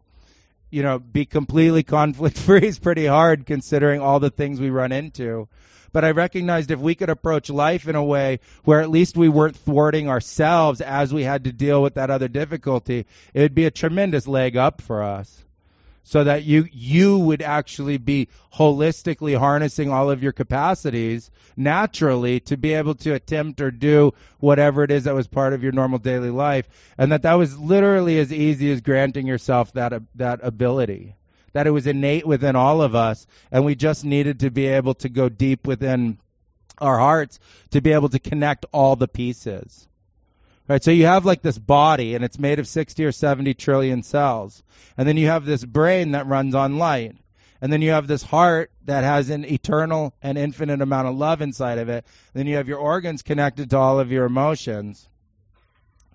you 0.69 0.83
know 0.83 0.99
be 0.99 1.25
completely 1.25 1.83
conflict 1.97 2.37
free 2.37 2.67
is 2.67 2.79
pretty 2.79 3.05
hard 3.05 3.45
considering 3.45 4.01
all 4.01 4.19
the 4.19 4.29
things 4.29 4.59
we 4.59 4.69
run 4.69 4.91
into. 4.91 5.47
But 5.91 6.03
I 6.03 6.11
recognized 6.11 6.71
if 6.71 6.79
we 6.79 6.95
could 6.95 7.11
approach 7.11 7.51
life 7.51 7.87
in 7.87 7.95
a 7.95 8.03
way 8.03 8.39
where 8.63 8.81
at 8.81 8.89
least 8.89 9.15
we 9.15 9.29
weren't 9.29 9.55
thwarting 9.55 10.09
ourselves 10.09 10.81
as 10.81 11.13
we 11.13 11.23
had 11.23 11.43
to 11.43 11.51
deal 11.51 11.83
with 11.83 11.93
that 11.95 12.09
other 12.09 12.27
difficulty, 12.27 13.05
it 13.33 13.41
would 13.41 13.53
be 13.53 13.65
a 13.65 13.71
tremendous 13.71 14.27
leg 14.27 14.57
up 14.57 14.81
for 14.81 15.03
us 15.03 15.42
so 16.03 16.23
that 16.23 16.43
you 16.43 16.67
you 16.71 17.17
would 17.17 17.41
actually 17.41 17.97
be 17.97 18.27
holistically 18.53 19.37
harnessing 19.37 19.89
all 19.89 20.09
of 20.09 20.21
your 20.21 20.31
capacities 20.31 21.31
naturally 21.55 22.39
to 22.41 22.57
be 22.57 22.73
able 22.73 22.95
to 22.95 23.13
attempt 23.13 23.61
or 23.61 23.71
do 23.71 24.13
whatever 24.39 24.83
it 24.83 24.91
is 24.91 25.05
that 25.05 25.15
was 25.15 25.27
part 25.27 25.53
of 25.53 25.63
your 25.63 25.71
normal 25.71 25.99
daily 25.99 26.29
life 26.29 26.67
and 26.97 27.11
that 27.11 27.23
that 27.23 27.33
was 27.33 27.57
literally 27.57 28.19
as 28.19 28.33
easy 28.33 28.71
as 28.71 28.81
granting 28.81 29.27
yourself 29.27 29.71
that 29.73 29.93
that 30.15 30.39
ability. 30.43 31.15
That 31.53 31.67
it 31.67 31.71
was 31.71 31.85
innate 31.85 32.25
within 32.25 32.55
all 32.55 32.81
of 32.81 32.95
us 32.95 33.27
and 33.51 33.63
we 33.63 33.75
just 33.75 34.03
needed 34.03 34.39
to 34.39 34.49
be 34.49 34.65
able 34.65 34.95
to 34.95 35.09
go 35.09 35.29
deep 35.29 35.67
within 35.67 36.17
our 36.79 36.97
hearts 36.97 37.39
to 37.71 37.81
be 37.81 37.93
able 37.93 38.09
to 38.09 38.19
connect 38.19 38.65
all 38.71 38.95
the 38.95 39.07
pieces 39.07 39.87
Right, 40.67 40.81
so 40.81 40.91
you 40.91 41.05
have 41.07 41.25
like 41.25 41.41
this 41.41 41.57
body 41.57 42.15
and 42.15 42.23
it's 42.23 42.39
made 42.39 42.59
of 42.59 42.67
60 42.67 43.03
or 43.03 43.11
70 43.11 43.53
trillion 43.53 44.01
cells. 44.01 44.63
And 44.97 45.07
then 45.07 45.17
you 45.17 45.27
have 45.27 45.45
this 45.45 45.63
brain 45.63 46.11
that 46.11 46.27
runs 46.27 46.55
on 46.55 46.77
light. 46.77 47.15
And 47.61 47.71
then 47.71 47.81
you 47.81 47.91
have 47.91 48.07
this 48.07 48.23
heart 48.23 48.71
that 48.85 49.03
has 49.03 49.29
an 49.29 49.45
eternal 49.45 50.13
and 50.21 50.37
infinite 50.37 50.81
amount 50.81 51.07
of 51.07 51.15
love 51.15 51.41
inside 51.41 51.79
of 51.79 51.89
it. 51.89 52.05
And 52.33 52.39
then 52.39 52.47
you 52.47 52.57
have 52.57 52.67
your 52.67 52.77
organs 52.77 53.21
connected 53.21 53.69
to 53.69 53.77
all 53.77 53.99
of 53.99 54.11
your 54.11 54.25
emotions. 54.25 55.07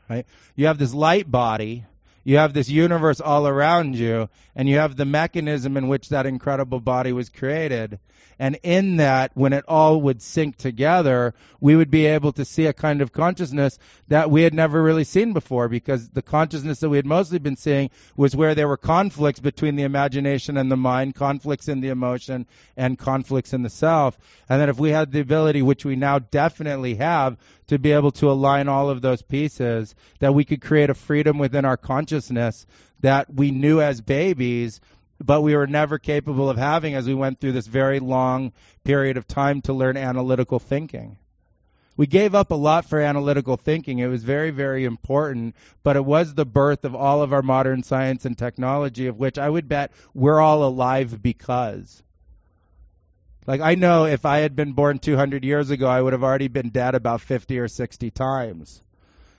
Right? 0.09 0.27
You 0.57 0.67
have 0.67 0.79
this 0.79 0.95
light 0.95 1.31
body. 1.31 1.85
You 2.25 2.39
have 2.39 2.55
this 2.55 2.69
universe 2.69 3.21
all 3.21 3.47
around 3.47 3.97
you. 3.97 4.31
And 4.57 4.69
you 4.69 4.77
have 4.77 4.97
the 4.97 5.05
mechanism 5.05 5.77
in 5.77 5.89
which 5.89 6.09
that 6.09 6.27
incredible 6.27 6.81
body 6.81 7.13
was 7.13 7.29
created. 7.29 7.99
And 8.39 8.59
in 8.63 8.99
that, 8.99 9.33
when 9.35 9.53
it 9.53 9.65
all 9.67 10.01
would 10.03 10.23
sync 10.23 10.57
together, 10.57 11.35
we 11.61 11.75
would 11.75 11.91
be 11.91 12.07
able 12.07 12.33
to 12.33 12.45
see 12.45 12.67
a 12.67 12.73
kind 12.73 13.01
of 13.01 13.13
consciousness 13.13 13.79
that 14.07 14.31
we 14.31 14.43
had 14.43 14.55
never 14.55 14.81
really 14.81 15.05
seen 15.05 15.33
before 15.33 15.69
because 15.69 16.09
the 16.11 16.23
consciousness 16.23 16.81
that 16.81 16.89
we 16.89 16.99
had 16.99 17.07
mostly 17.07 17.41
been 17.41 17.57
seeing 17.57 17.91
was 18.17 18.37
where 18.37 18.55
there 18.55 18.69
were 18.69 18.77
conflicts 18.77 19.41
between 19.41 19.75
the 19.75 19.83
imagination 19.83 20.57
and 20.57 20.71
the 20.71 20.77
mind, 20.77 21.17
conflicts 21.17 21.69
in 21.69 21.81
the 21.81 21.89
emotion, 21.89 22.47
and 22.77 22.99
conflicts 22.99 23.53
in 23.53 23.63
the 23.63 23.71
self. 23.71 24.17
And 24.49 24.61
that 24.61 24.69
if 24.69 24.79
we 24.79 24.91
had 24.91 25.11
the 25.11 25.21
ability, 25.21 25.63
which 25.63 25.85
we 25.85 25.97
now 25.97 26.21
definitely 26.21 26.95
have, 26.97 27.37
to 27.69 27.79
be 27.79 27.93
able 27.93 28.13
to 28.13 28.31
align 28.31 28.69
all 28.69 28.89
of 28.89 29.03
those 29.03 29.21
pieces, 29.21 29.95
that 30.21 30.35
we 30.35 30.45
could 30.45 30.63
create 30.63 30.91
a 30.91 30.95
freedom 30.95 31.39
within 31.39 31.65
our 31.65 31.77
consciousness 31.77 32.67
that 33.01 33.33
we 33.33 33.51
knew 33.51 33.81
as 33.81 34.01
babies 34.01 34.81
but 35.21 35.43
we 35.43 35.57
were 35.57 35.67
never 35.67 35.99
capable 35.99 36.49
of 36.49 36.57
having 36.57 36.95
as 36.95 37.07
we 37.07 37.15
went 37.15 37.41
through 37.41 37.53
this 37.53 37.67
very 37.67 37.99
long 37.99 38.53
period 38.85 39.17
of 39.17 39.27
time 39.27 39.61
to 39.63 39.73
learn 39.73 39.97
analytical 39.97 40.59
thinking. 40.59 41.19
We 41.97 42.07
gave 42.07 42.33
up 42.33 42.53
a 42.53 42.55
lot 42.55 42.85
for 42.85 43.01
analytical 43.01 43.57
thinking. 43.57 43.99
It 43.99 44.07
was 44.07 44.23
very, 44.23 44.51
very 44.51 44.85
important, 44.85 45.57
but 45.83 45.97
it 45.97 46.05
was 46.05 46.35
the 46.35 46.47
birth 46.47 46.85
of 46.85 46.95
all 46.95 47.23
of 47.23 47.33
our 47.33 47.43
modern 47.43 47.83
science 47.83 48.25
and 48.25 48.39
technology, 48.39 49.09
of 49.09 49.19
which 49.19 49.37
I 49.37 49.51
would 49.51 49.69
bet 49.69 49.91
we're 50.15 50.41
all 50.41 50.63
alive 50.63 51.21
because. 51.21 52.05
Like, 53.49 53.61
I 53.61 53.75
know 53.75 54.05
if 54.05 54.25
I 54.25 54.39
had 54.39 54.55
been 54.55 54.75
born 54.75 55.01
200 55.01 55.43
years 55.43 55.71
ago, 55.71 55.89
I 55.89 56.01
would 56.01 56.13
have 56.13 56.23
already 56.23 56.47
been 56.47 56.69
dead 56.69 56.95
about 56.95 57.21
50 57.21 57.59
or 57.59 57.67
60 57.67 58.13
times. 58.13 58.81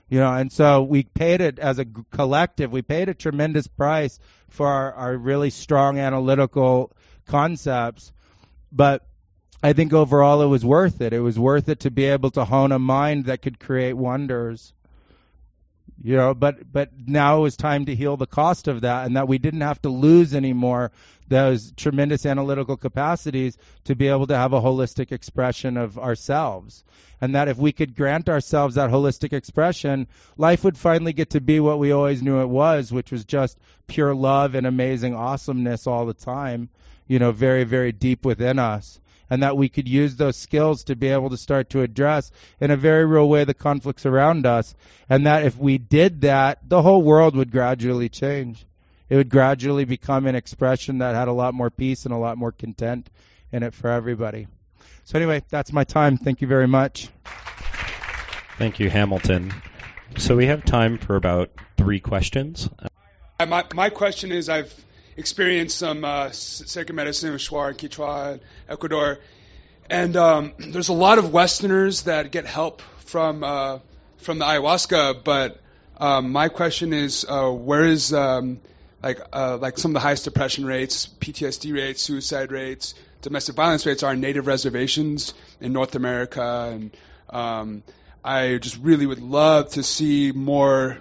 You 0.09 0.19
know, 0.19 0.33
and 0.33 0.51
so 0.51 0.81
we 0.81 1.03
paid 1.03 1.39
it 1.39 1.59
as 1.59 1.77
a 1.77 1.85
collective, 1.85 2.71
we 2.71 2.81
paid 2.81 3.09
a 3.09 3.13
tremendous 3.13 3.67
price 3.67 4.19
for 4.49 4.67
our, 4.67 4.93
our 4.93 5.17
really 5.17 5.51
strong 5.51 5.99
analytical 5.99 6.91
concepts. 7.27 8.11
But 8.71 9.05
I 9.61 9.73
think 9.73 9.93
overall 9.93 10.41
it 10.41 10.47
was 10.47 10.65
worth 10.65 11.01
it. 11.01 11.13
It 11.13 11.19
was 11.19 11.37
worth 11.37 11.69
it 11.69 11.81
to 11.81 11.91
be 11.91 12.05
able 12.05 12.31
to 12.31 12.45
hone 12.45 12.71
a 12.71 12.79
mind 12.79 13.25
that 13.25 13.43
could 13.43 13.59
create 13.59 13.93
wonders. 13.93 14.73
You 16.01 16.15
know, 16.15 16.33
but 16.33 16.71
but 16.71 16.91
now 17.05 17.39
it 17.39 17.41
was 17.41 17.57
time 17.57 17.85
to 17.85 17.95
heal 17.95 18.15
the 18.15 18.25
cost 18.25 18.67
of 18.67 18.81
that 18.81 19.05
and 19.05 19.17
that 19.17 19.27
we 19.27 19.37
didn't 19.37 19.61
have 19.61 19.81
to 19.81 19.89
lose 19.89 20.33
anymore 20.33 20.91
those 21.29 21.71
tremendous 21.71 22.25
analytical 22.25 22.75
capacities 22.75 23.57
to 23.85 23.95
be 23.95 24.07
able 24.07 24.27
to 24.27 24.35
have 24.35 24.53
a 24.53 24.61
holistic 24.61 25.11
expression 25.11 25.77
of 25.77 25.97
ourselves. 25.97 26.83
And 27.21 27.35
that 27.35 27.47
if 27.47 27.57
we 27.57 27.71
could 27.71 27.95
grant 27.95 28.29
ourselves 28.29 28.75
that 28.75 28.89
holistic 28.89 29.33
expression, 29.33 30.07
life 30.37 30.63
would 30.63 30.77
finally 30.77 31.13
get 31.13 31.31
to 31.31 31.41
be 31.41 31.59
what 31.59 31.79
we 31.79 31.91
always 31.91 32.21
knew 32.21 32.41
it 32.41 32.49
was, 32.49 32.91
which 32.91 33.11
was 33.11 33.25
just 33.25 33.57
pure 33.87 34.15
love 34.15 34.55
and 34.55 34.65
amazing 34.65 35.15
awesomeness 35.15 35.87
all 35.87 36.05
the 36.05 36.13
time, 36.13 36.69
you 37.07 37.19
know, 37.19 37.31
very, 37.31 37.63
very 37.63 37.91
deep 37.91 38.25
within 38.25 38.59
us 38.59 38.99
and 39.29 39.43
that 39.43 39.57
we 39.57 39.69
could 39.69 39.87
use 39.87 40.15
those 40.15 40.35
skills 40.35 40.85
to 40.85 40.95
be 40.95 41.07
able 41.07 41.29
to 41.29 41.37
start 41.37 41.69
to 41.69 41.81
address 41.81 42.31
in 42.59 42.71
a 42.71 42.77
very 42.77 43.05
real 43.05 43.29
way 43.29 43.43
the 43.43 43.53
conflicts 43.53 44.05
around 44.05 44.45
us. 44.45 44.73
And 45.07 45.27
that 45.27 45.45
if 45.45 45.57
we 45.57 45.77
did 45.77 46.21
that, 46.21 46.67
the 46.67 46.81
whole 46.81 47.01
world 47.01 47.35
would 47.35 47.51
gradually 47.51 48.09
change. 48.09 48.65
It 49.09 49.15
would 49.15 49.29
gradually 49.29 49.85
become 49.85 50.27
an 50.27 50.35
expression 50.35 50.99
that 50.99 51.15
had 51.15 51.27
a 51.27 51.33
lot 51.33 51.53
more 51.53 51.69
peace 51.69 52.05
and 52.05 52.13
a 52.13 52.17
lot 52.17 52.37
more 52.37 52.51
content 52.51 53.09
in 53.51 53.63
it 53.63 53.73
for 53.73 53.89
everybody. 53.89 54.47
So, 55.05 55.17
anyway, 55.17 55.43
that's 55.49 55.73
my 55.73 55.83
time. 55.83 56.17
Thank 56.17 56.41
you 56.41 56.47
very 56.47 56.67
much. 56.67 57.09
Thank 58.57 58.79
you, 58.79 58.89
Hamilton. 58.89 59.51
So, 60.17 60.35
we 60.35 60.45
have 60.45 60.63
time 60.63 60.99
for 60.99 61.15
about 61.15 61.49
three 61.77 61.99
questions. 61.99 62.69
My, 63.39 63.65
my 63.73 63.89
question 63.89 64.31
is 64.31 64.49
I've 64.49 64.73
experienced 65.17 65.77
some 65.77 66.05
uh, 66.05 66.29
sacred 66.31 66.93
medicine 66.93 67.31
with 67.31 67.41
Shuar 67.41 67.69
and 67.69 67.77
Quichua, 67.77 68.39
Ecuador. 68.67 69.19
and 69.89 70.15
um, 70.15 70.53
there's 70.59 70.89
a 70.89 70.93
lot 70.93 71.17
of 71.17 71.33
Westerners 71.33 72.03
that 72.03 72.31
get 72.31 72.45
help 72.45 72.81
from 72.99 73.43
uh, 73.43 73.79
from 74.17 74.37
the 74.37 74.45
ayahuasca, 74.45 75.23
but 75.23 75.59
um, 75.97 76.31
my 76.31 76.49
question 76.49 76.93
is, 76.93 77.25
uh, 77.27 77.49
where 77.49 77.85
is 77.85 78.13
um, 78.13 78.59
like 79.01 79.19
uh, 79.31 79.57
like 79.57 79.77
some 79.77 79.91
of 79.91 79.93
the 79.93 79.99
highest 79.99 80.25
depression 80.25 80.65
rates, 80.65 81.07
PTSD 81.07 81.73
rates, 81.73 82.01
suicide 82.01 82.51
rates, 82.51 82.95
domestic 83.21 83.55
violence 83.55 83.85
rates 83.85 84.03
are 84.03 84.13
in 84.13 84.21
native 84.21 84.47
reservations 84.47 85.33
in 85.61 85.73
North 85.73 85.95
America, 85.95 86.69
and 86.73 86.91
um, 87.29 87.83
I 88.23 88.57
just 88.57 88.77
really 88.77 89.05
would 89.05 89.21
love 89.21 89.69
to 89.71 89.83
see 89.83 90.31
more 90.31 90.97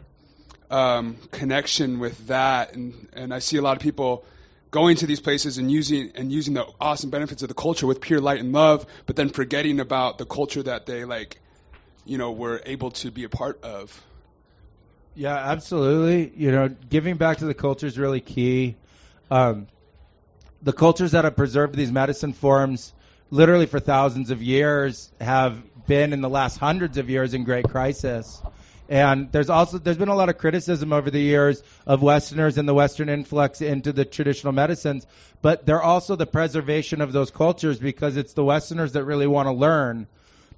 um, 0.70 1.16
connection 1.32 1.98
with 1.98 2.28
that, 2.28 2.74
and 2.74 3.08
and 3.12 3.34
I 3.34 3.40
see 3.40 3.56
a 3.56 3.62
lot 3.62 3.76
of 3.76 3.82
people 3.82 4.24
going 4.70 4.96
to 4.96 5.06
these 5.06 5.20
places 5.20 5.58
and 5.58 5.70
using 5.70 6.12
and 6.14 6.30
using 6.30 6.54
the 6.54 6.66
awesome 6.80 7.10
benefits 7.10 7.42
of 7.42 7.48
the 7.48 7.54
culture 7.54 7.86
with 7.86 8.00
pure 8.00 8.20
light 8.20 8.40
and 8.40 8.52
love, 8.52 8.86
but 9.06 9.16
then 9.16 9.30
forgetting 9.30 9.80
about 9.80 10.18
the 10.18 10.26
culture 10.26 10.62
that 10.62 10.86
they 10.86 11.04
like, 11.04 11.40
you 12.04 12.18
know, 12.18 12.32
were 12.32 12.60
able 12.64 12.90
to 12.92 13.10
be 13.10 13.24
a 13.24 13.28
part 13.28 13.62
of. 13.64 14.02
Yeah, 15.18 15.34
absolutely. 15.34 16.32
You 16.36 16.52
know, 16.52 16.68
giving 16.68 17.16
back 17.16 17.38
to 17.38 17.44
the 17.44 17.52
culture 17.52 17.88
is 17.88 17.98
really 17.98 18.20
key. 18.20 18.76
Um, 19.32 19.66
the 20.62 20.72
cultures 20.72 21.10
that 21.10 21.24
have 21.24 21.34
preserved 21.34 21.74
these 21.74 21.90
medicine 21.90 22.32
forms 22.32 22.92
literally 23.28 23.66
for 23.66 23.80
thousands 23.80 24.30
of 24.30 24.40
years 24.40 25.10
have 25.20 25.60
been 25.88 26.12
in 26.12 26.20
the 26.20 26.28
last 26.28 26.58
hundreds 26.58 26.98
of 26.98 27.10
years 27.10 27.34
in 27.34 27.42
great 27.42 27.64
crisis. 27.64 28.40
And 28.88 29.32
there's 29.32 29.50
also 29.50 29.78
there's 29.78 29.96
been 29.96 30.06
a 30.08 30.14
lot 30.14 30.28
of 30.28 30.38
criticism 30.38 30.92
over 30.92 31.10
the 31.10 31.20
years 31.20 31.64
of 31.84 32.00
Westerners 32.00 32.56
and 32.56 32.68
the 32.68 32.74
Western 32.74 33.08
influx 33.08 33.60
into 33.60 33.92
the 33.92 34.04
traditional 34.04 34.52
medicines, 34.52 35.04
but 35.42 35.66
they're 35.66 35.82
also 35.82 36.14
the 36.14 36.26
preservation 36.26 37.00
of 37.00 37.12
those 37.12 37.32
cultures 37.32 37.80
because 37.80 38.16
it's 38.16 38.34
the 38.34 38.44
Westerners 38.44 38.92
that 38.92 39.02
really 39.02 39.26
want 39.26 39.48
to 39.48 39.52
learn. 39.52 40.06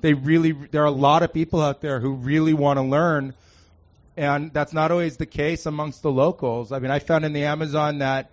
They 0.03 0.13
really 0.13 0.53
there 0.53 0.83
are 0.83 0.85
a 0.85 0.91
lot 0.91 1.23
of 1.23 1.33
people 1.33 1.63
out 1.63 1.81
there 1.81 1.99
who 1.99 2.13
really 2.13 2.53
want 2.53 2.77
to 2.77 2.83
learn, 2.83 3.33
and 4.21 4.53
that's 4.53 4.75
not 4.75 4.91
always 4.91 5.17
the 5.17 5.25
case 5.25 5.65
amongst 5.65 6.03
the 6.03 6.11
locals. 6.11 6.73
I 6.73 6.79
mean, 6.79 6.91
I 6.91 6.99
found 6.99 7.25
in 7.25 7.33
the 7.33 7.45
Amazon 7.45 8.01
that 8.01 8.31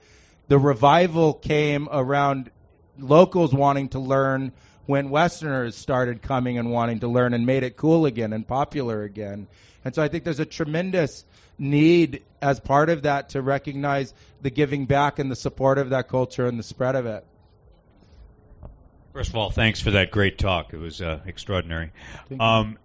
the 0.49 0.59
revival 0.59 1.33
came 1.33 1.87
around 1.89 2.51
locals 2.99 3.53
wanting 3.53 3.87
to 3.89 3.99
learn 3.99 4.51
when 4.85 5.09
Westerners 5.09 5.77
started 5.77 6.21
coming 6.21 6.57
and 6.57 6.71
wanting 6.71 6.99
to 6.99 7.07
learn 7.07 7.33
and 7.33 7.45
made 7.45 7.63
it 7.63 7.77
cool 7.77 8.05
again 8.05 8.33
and 8.33 8.45
popular 8.45 9.03
again. 9.03 9.47
And 9.85 9.95
so 9.95 10.03
I 10.03 10.09
think 10.09 10.25
there's 10.25 10.41
a 10.41 10.45
tremendous 10.45 11.23
need 11.57 12.25
as 12.41 12.59
part 12.59 12.89
of 12.89 13.03
that 13.03 13.29
to 13.29 13.41
recognize 13.41 14.13
the 14.41 14.49
giving 14.49 14.87
back 14.87 15.19
and 15.19 15.31
the 15.31 15.37
support 15.37 15.77
of 15.77 15.91
that 15.91 16.09
culture 16.09 16.47
and 16.47 16.59
the 16.59 16.63
spread 16.63 16.97
of 16.97 17.05
it. 17.05 17.25
First 19.13 19.29
of 19.29 19.37
all, 19.37 19.51
thanks 19.51 19.79
for 19.79 19.91
that 19.91 20.11
great 20.11 20.37
talk. 20.37 20.73
It 20.73 20.79
was 20.79 21.01
uh, 21.01 21.21
extraordinary. 21.25 21.93
Um, 22.37 22.77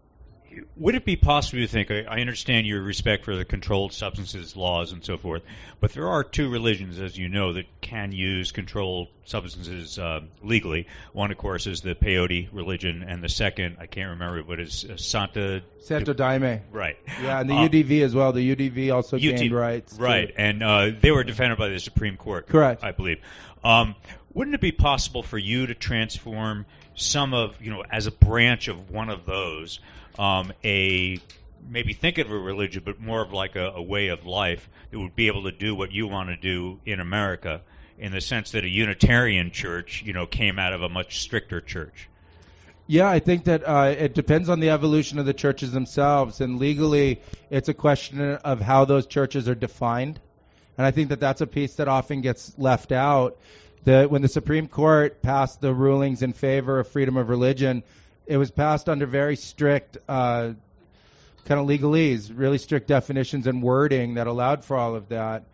would 0.76 0.94
it 0.94 1.04
be 1.04 1.16
possible 1.16 1.60
to 1.62 1.66
think? 1.66 1.90
I 1.90 2.20
understand 2.20 2.66
your 2.66 2.82
respect 2.82 3.24
for 3.24 3.36
the 3.36 3.44
controlled 3.44 3.92
substances 3.92 4.56
laws 4.56 4.92
and 4.92 5.04
so 5.04 5.16
forth, 5.16 5.42
but 5.80 5.92
there 5.92 6.08
are 6.08 6.24
two 6.24 6.50
religions, 6.50 7.00
as 7.00 7.16
you 7.16 7.28
know, 7.28 7.54
that 7.54 7.66
can 7.80 8.12
use 8.12 8.52
controlled 8.52 9.08
substances 9.24 9.98
uh, 9.98 10.20
legally. 10.42 10.86
One, 11.12 11.30
of 11.30 11.38
course, 11.38 11.66
is 11.66 11.80
the 11.80 11.94
peyote 11.94 12.48
religion, 12.52 13.04
and 13.06 13.22
the 13.22 13.28
second, 13.28 13.76
I 13.80 13.86
can't 13.86 14.10
remember, 14.10 14.42
but 14.42 14.60
is 14.60 14.84
uh, 14.84 14.96
Santa 14.96 15.62
Santo 15.80 16.12
Daime. 16.12 16.60
Right. 16.70 16.96
Yeah, 17.22 17.40
and 17.40 17.50
the 17.50 17.54
Uh, 17.54 17.68
UDV 17.68 18.02
as 18.02 18.14
well. 18.14 18.32
The 18.32 18.54
UDV 18.54 18.94
also 18.94 19.18
gained 19.18 19.52
rights. 19.52 19.98
Right, 19.98 20.32
and 20.36 20.62
uh, 20.62 20.90
they 21.00 21.10
were 21.10 21.24
defended 21.24 21.58
by 21.58 21.68
the 21.68 21.80
Supreme 21.80 22.16
Court. 22.16 22.48
Correct. 22.48 22.84
I 22.84 22.92
believe. 22.92 23.18
Um, 23.64 23.94
wouldn't 24.34 24.54
it 24.54 24.60
be 24.60 24.72
possible 24.72 25.22
for 25.22 25.38
you 25.38 25.66
to 25.66 25.74
transform 25.74 26.66
some 26.94 27.34
of, 27.34 27.60
you 27.60 27.70
know, 27.70 27.84
as 27.90 28.06
a 28.06 28.10
branch 28.10 28.68
of 28.68 28.90
one 28.90 29.08
of 29.08 29.26
those, 29.26 29.80
um, 30.18 30.52
a 30.64 31.20
maybe 31.68 31.92
think 31.92 32.18
of 32.18 32.30
a 32.30 32.38
religion, 32.38 32.82
but 32.84 33.00
more 33.00 33.22
of 33.22 33.32
like 33.32 33.56
a, 33.56 33.72
a 33.76 33.82
way 33.82 34.08
of 34.08 34.26
life 34.26 34.68
that 34.90 34.98
would 34.98 35.14
be 35.14 35.28
able 35.28 35.44
to 35.44 35.52
do 35.52 35.74
what 35.74 35.92
you 35.92 36.06
want 36.06 36.28
to 36.28 36.36
do 36.36 36.80
in 36.84 37.00
America, 37.00 37.60
in 37.98 38.12
the 38.12 38.20
sense 38.20 38.52
that 38.52 38.64
a 38.64 38.68
Unitarian 38.68 39.50
church, 39.50 40.02
you 40.04 40.12
know, 40.12 40.26
came 40.26 40.58
out 40.58 40.72
of 40.72 40.82
a 40.82 40.88
much 40.88 41.20
stricter 41.20 41.60
church. 41.60 42.08
Yeah, 42.88 43.08
I 43.08 43.20
think 43.20 43.44
that 43.44 43.62
uh, 43.66 43.94
it 43.96 44.12
depends 44.12 44.48
on 44.48 44.60
the 44.60 44.70
evolution 44.70 45.18
of 45.18 45.24
the 45.24 45.32
churches 45.32 45.70
themselves, 45.70 46.40
and 46.40 46.58
legally, 46.58 47.20
it's 47.48 47.68
a 47.68 47.74
question 47.74 48.20
of 48.20 48.60
how 48.60 48.84
those 48.84 49.06
churches 49.06 49.48
are 49.48 49.54
defined. 49.54 50.20
And 50.76 50.86
I 50.86 50.90
think 50.90 51.10
that 51.10 51.20
that's 51.20 51.40
a 51.40 51.46
piece 51.46 51.74
that 51.76 51.86
often 51.86 52.22
gets 52.22 52.52
left 52.58 52.92
out. 52.92 53.38
The, 53.84 54.04
when 54.04 54.22
the 54.22 54.28
Supreme 54.28 54.68
Court 54.68 55.22
passed 55.22 55.60
the 55.60 55.74
rulings 55.74 56.22
in 56.22 56.32
favor 56.32 56.78
of 56.78 56.88
freedom 56.88 57.16
of 57.16 57.28
religion, 57.28 57.82
it 58.26 58.36
was 58.36 58.50
passed 58.50 58.88
under 58.88 59.06
very 59.06 59.34
strict 59.34 59.98
uh, 60.08 60.52
kind 61.44 61.60
of 61.60 61.66
legalese, 61.66 62.30
really 62.32 62.58
strict 62.58 62.86
definitions 62.86 63.48
and 63.48 63.60
wording 63.60 64.14
that 64.14 64.28
allowed 64.28 64.64
for 64.64 64.76
all 64.76 64.94
of 64.94 65.08
that. 65.08 65.44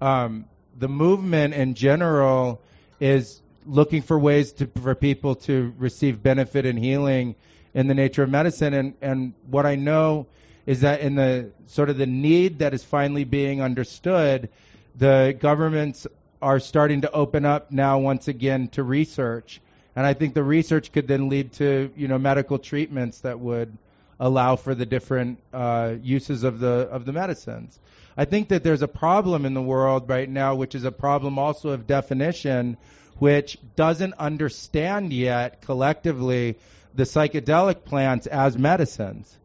Um, 0.00 0.44
the 0.78 0.88
movement 0.88 1.54
in 1.54 1.74
general 1.74 2.60
is 3.00 3.40
looking 3.66 4.02
for 4.02 4.18
ways 4.18 4.52
to, 4.52 4.66
for 4.66 4.94
people 4.94 5.36
to 5.36 5.72
receive 5.78 6.22
benefit 6.22 6.66
and 6.66 6.78
healing 6.78 7.34
in 7.74 7.86
the 7.86 7.94
nature 7.94 8.22
of 8.22 8.30
medicine. 8.30 8.74
And, 8.74 8.94
and 9.00 9.32
what 9.46 9.64
I 9.64 9.76
know 9.76 10.26
is 10.66 10.82
that 10.82 11.00
in 11.00 11.14
the 11.14 11.50
sort 11.68 11.88
of 11.88 11.96
the 11.96 12.06
need 12.06 12.58
that 12.58 12.74
is 12.74 12.84
finally 12.84 13.24
being 13.24 13.62
understood, 13.62 14.50
the 14.96 15.36
governments 15.40 16.06
are 16.40 16.60
starting 16.60 17.02
to 17.02 17.12
open 17.12 17.44
up 17.44 17.70
now 17.70 17.98
once 17.98 18.28
again 18.28 18.68
to 18.68 18.82
research. 18.82 19.60
And 19.96 20.06
I 20.06 20.14
think 20.14 20.34
the 20.34 20.44
research 20.44 20.92
could 20.92 21.08
then 21.08 21.28
lead 21.28 21.52
to, 21.54 21.90
you 21.96 22.08
know, 22.08 22.18
medical 22.18 22.58
treatments 22.58 23.20
that 23.20 23.40
would 23.40 23.76
allow 24.20 24.56
for 24.56 24.74
the 24.74 24.86
different 24.86 25.38
uh, 25.52 25.94
uses 26.02 26.44
of 26.44 26.58
the 26.60 26.88
of 26.90 27.04
the 27.04 27.12
medicines. 27.12 27.78
I 28.16 28.24
think 28.24 28.48
that 28.48 28.64
there's 28.64 28.82
a 28.82 28.88
problem 28.88 29.44
in 29.44 29.54
the 29.54 29.62
world 29.62 30.08
right 30.08 30.28
now, 30.28 30.54
which 30.56 30.74
is 30.74 30.84
a 30.84 30.92
problem 30.92 31.38
also 31.38 31.70
of 31.70 31.86
definition, 31.86 32.76
which 33.18 33.58
doesn't 33.76 34.14
understand 34.14 35.12
yet 35.12 35.62
collectively 35.62 36.58
the 36.94 37.04
psychedelic 37.04 37.84
plants 37.84 38.26
as 38.26 38.58
medicines. 38.58 39.36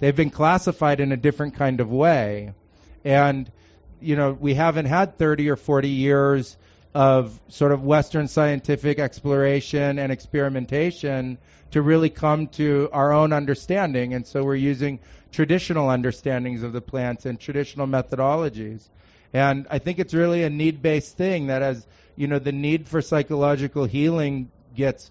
They've 0.00 0.16
been 0.16 0.30
classified 0.30 1.00
in 1.00 1.12
a 1.12 1.16
different 1.16 1.54
kind 1.54 1.80
of 1.80 1.90
way, 1.90 2.52
and 3.04 3.50
you 4.00 4.16
know 4.16 4.32
we 4.32 4.54
haven't 4.54 4.86
had 4.86 5.18
30 5.18 5.50
or 5.50 5.56
40 5.56 5.88
years 5.88 6.56
of 6.94 7.40
sort 7.48 7.72
of 7.72 7.82
Western 7.84 8.28
scientific 8.28 8.98
exploration 9.00 9.98
and 9.98 10.12
experimentation 10.12 11.38
to 11.72 11.82
really 11.82 12.08
come 12.08 12.46
to 12.46 12.88
our 12.92 13.12
own 13.12 13.32
understanding. 13.32 14.14
And 14.14 14.24
so 14.24 14.44
we're 14.44 14.54
using 14.54 15.00
traditional 15.32 15.90
understandings 15.90 16.62
of 16.62 16.72
the 16.72 16.80
plants 16.80 17.26
and 17.26 17.38
traditional 17.38 17.88
methodologies. 17.88 18.88
And 19.32 19.66
I 19.68 19.80
think 19.80 19.98
it's 19.98 20.14
really 20.14 20.44
a 20.44 20.50
need 20.50 20.80
based 20.82 21.16
thing 21.16 21.48
that 21.48 21.62
as, 21.62 21.84
you 22.14 22.28
know, 22.28 22.38
the 22.38 22.52
need 22.52 22.86
for 22.86 23.02
psychological 23.02 23.84
healing 23.84 24.52
gets, 24.76 25.10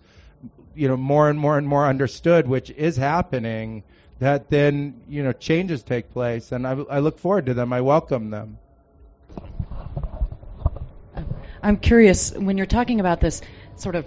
you 0.74 0.88
know, 0.88 0.96
more 0.96 1.30
and 1.30 1.38
more 1.38 1.58
and 1.58 1.68
more 1.68 1.86
understood, 1.86 2.48
which 2.48 2.70
is 2.70 2.96
happening, 2.96 3.84
that 4.20 4.50
then, 4.50 5.02
you 5.10 5.22
know, 5.22 5.34
changes 5.34 5.84
take 5.84 6.14
place. 6.14 6.54
And 6.54 6.66
I, 6.66 6.72
I 6.90 7.00
look 7.00 7.20
forward 7.20 7.48
to 7.48 7.54
them. 7.54 7.74
I 7.74 7.82
welcome 7.82 8.30
them. 8.30 8.58
I'm 11.64 11.78
curious 11.78 12.32
when 12.34 12.58
you're 12.58 12.66
talking 12.68 13.00
about 13.00 13.22
this 13.22 13.42
sort 13.78 13.96
of 13.96 14.06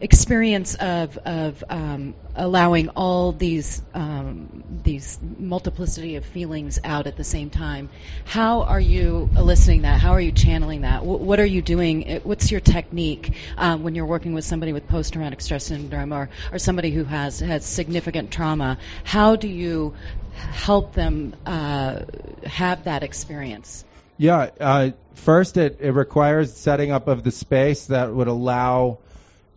experience 0.00 0.74
of 0.74 1.16
of 1.18 1.62
um, 1.70 2.14
allowing 2.34 2.88
all 2.90 3.32
these 3.32 3.82
um, 3.94 4.64
these 4.82 5.18
multiplicity 5.22 6.16
of 6.16 6.24
feelings 6.24 6.78
out 6.84 7.06
at 7.06 7.16
the 7.16 7.24
same 7.24 7.50
time. 7.50 7.90
How 8.24 8.62
are 8.62 8.80
you 8.80 9.30
eliciting 9.36 9.82
that? 9.82 10.00
How 10.00 10.12
are 10.12 10.20
you 10.20 10.32
channeling 10.32 10.82
that? 10.82 10.98
W- 11.00 11.24
what 11.24 11.40
are 11.40 11.46
you 11.46 11.62
doing? 11.62 12.20
What's 12.24 12.50
your 12.50 12.60
technique 12.60 13.36
um, 13.56 13.82
when 13.82 13.94
you're 13.94 14.06
working 14.06 14.32
with 14.34 14.44
somebody 14.44 14.72
with 14.72 14.88
post-traumatic 14.88 15.40
stress 15.40 15.64
syndrome 15.66 16.12
or 16.12 16.28
or 16.52 16.58
somebody 16.58 16.90
who 16.90 17.04
has 17.04 17.40
has 17.40 17.64
significant 17.64 18.30
trauma? 18.32 18.78
How 19.04 19.36
do 19.36 19.48
you 19.48 19.94
help 20.32 20.94
them 20.94 21.34
uh, 21.46 22.00
have 22.46 22.84
that 22.84 23.02
experience? 23.02 23.84
Yeah, 24.20 24.50
uh, 24.60 24.90
first 25.14 25.56
it, 25.56 25.78
it 25.80 25.92
requires 25.92 26.54
setting 26.54 26.90
up 26.90 27.08
of 27.08 27.24
the 27.24 27.30
space 27.30 27.86
that 27.86 28.12
would 28.12 28.28
allow, 28.28 28.98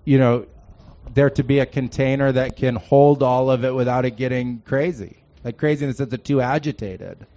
you 0.05 0.17
know, 0.17 0.45
there 1.13 1.29
to 1.31 1.43
be 1.43 1.59
a 1.59 1.65
container 1.65 2.31
that 2.31 2.55
can 2.55 2.77
hold 2.77 3.23
all 3.23 3.51
of 3.51 3.65
it 3.65 3.75
without 3.75 4.05
it 4.05 4.11
getting 4.11 4.61
crazy. 4.61 5.17
Like 5.43 5.59
sense 5.59 5.99
of 5.99 6.23
too 6.23 6.39
agitated. 6.39 7.27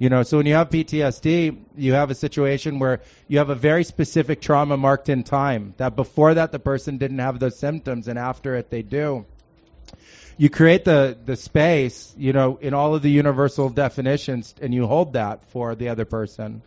You 0.00 0.08
know, 0.08 0.24
so 0.24 0.38
when 0.38 0.46
you 0.46 0.54
have 0.54 0.70
PTSD, 0.70 1.56
you 1.76 1.92
have 1.92 2.10
a 2.10 2.16
situation 2.16 2.80
where 2.80 3.02
you 3.28 3.38
have 3.38 3.50
a 3.50 3.54
very 3.54 3.84
specific 3.84 4.40
trauma 4.40 4.76
marked 4.76 5.08
in 5.08 5.22
time. 5.22 5.74
That 5.76 5.94
before 5.94 6.34
that 6.34 6.50
the 6.50 6.58
person 6.58 6.98
didn't 6.98 7.20
have 7.20 7.38
those 7.38 7.56
symptoms, 7.56 8.08
and 8.08 8.18
after 8.18 8.56
it 8.56 8.70
they 8.70 8.82
do. 8.82 9.24
You 10.36 10.50
create 10.50 10.84
the 10.84 11.16
the 11.24 11.36
space, 11.36 12.12
you 12.18 12.32
know, 12.32 12.58
in 12.60 12.74
all 12.74 12.96
of 12.96 13.02
the 13.02 13.10
universal 13.10 13.68
definitions, 13.70 14.52
and 14.60 14.74
you 14.74 14.88
hold 14.88 15.12
that 15.12 15.44
for 15.50 15.76
the 15.76 15.90
other 15.90 16.04
person. 16.04 16.62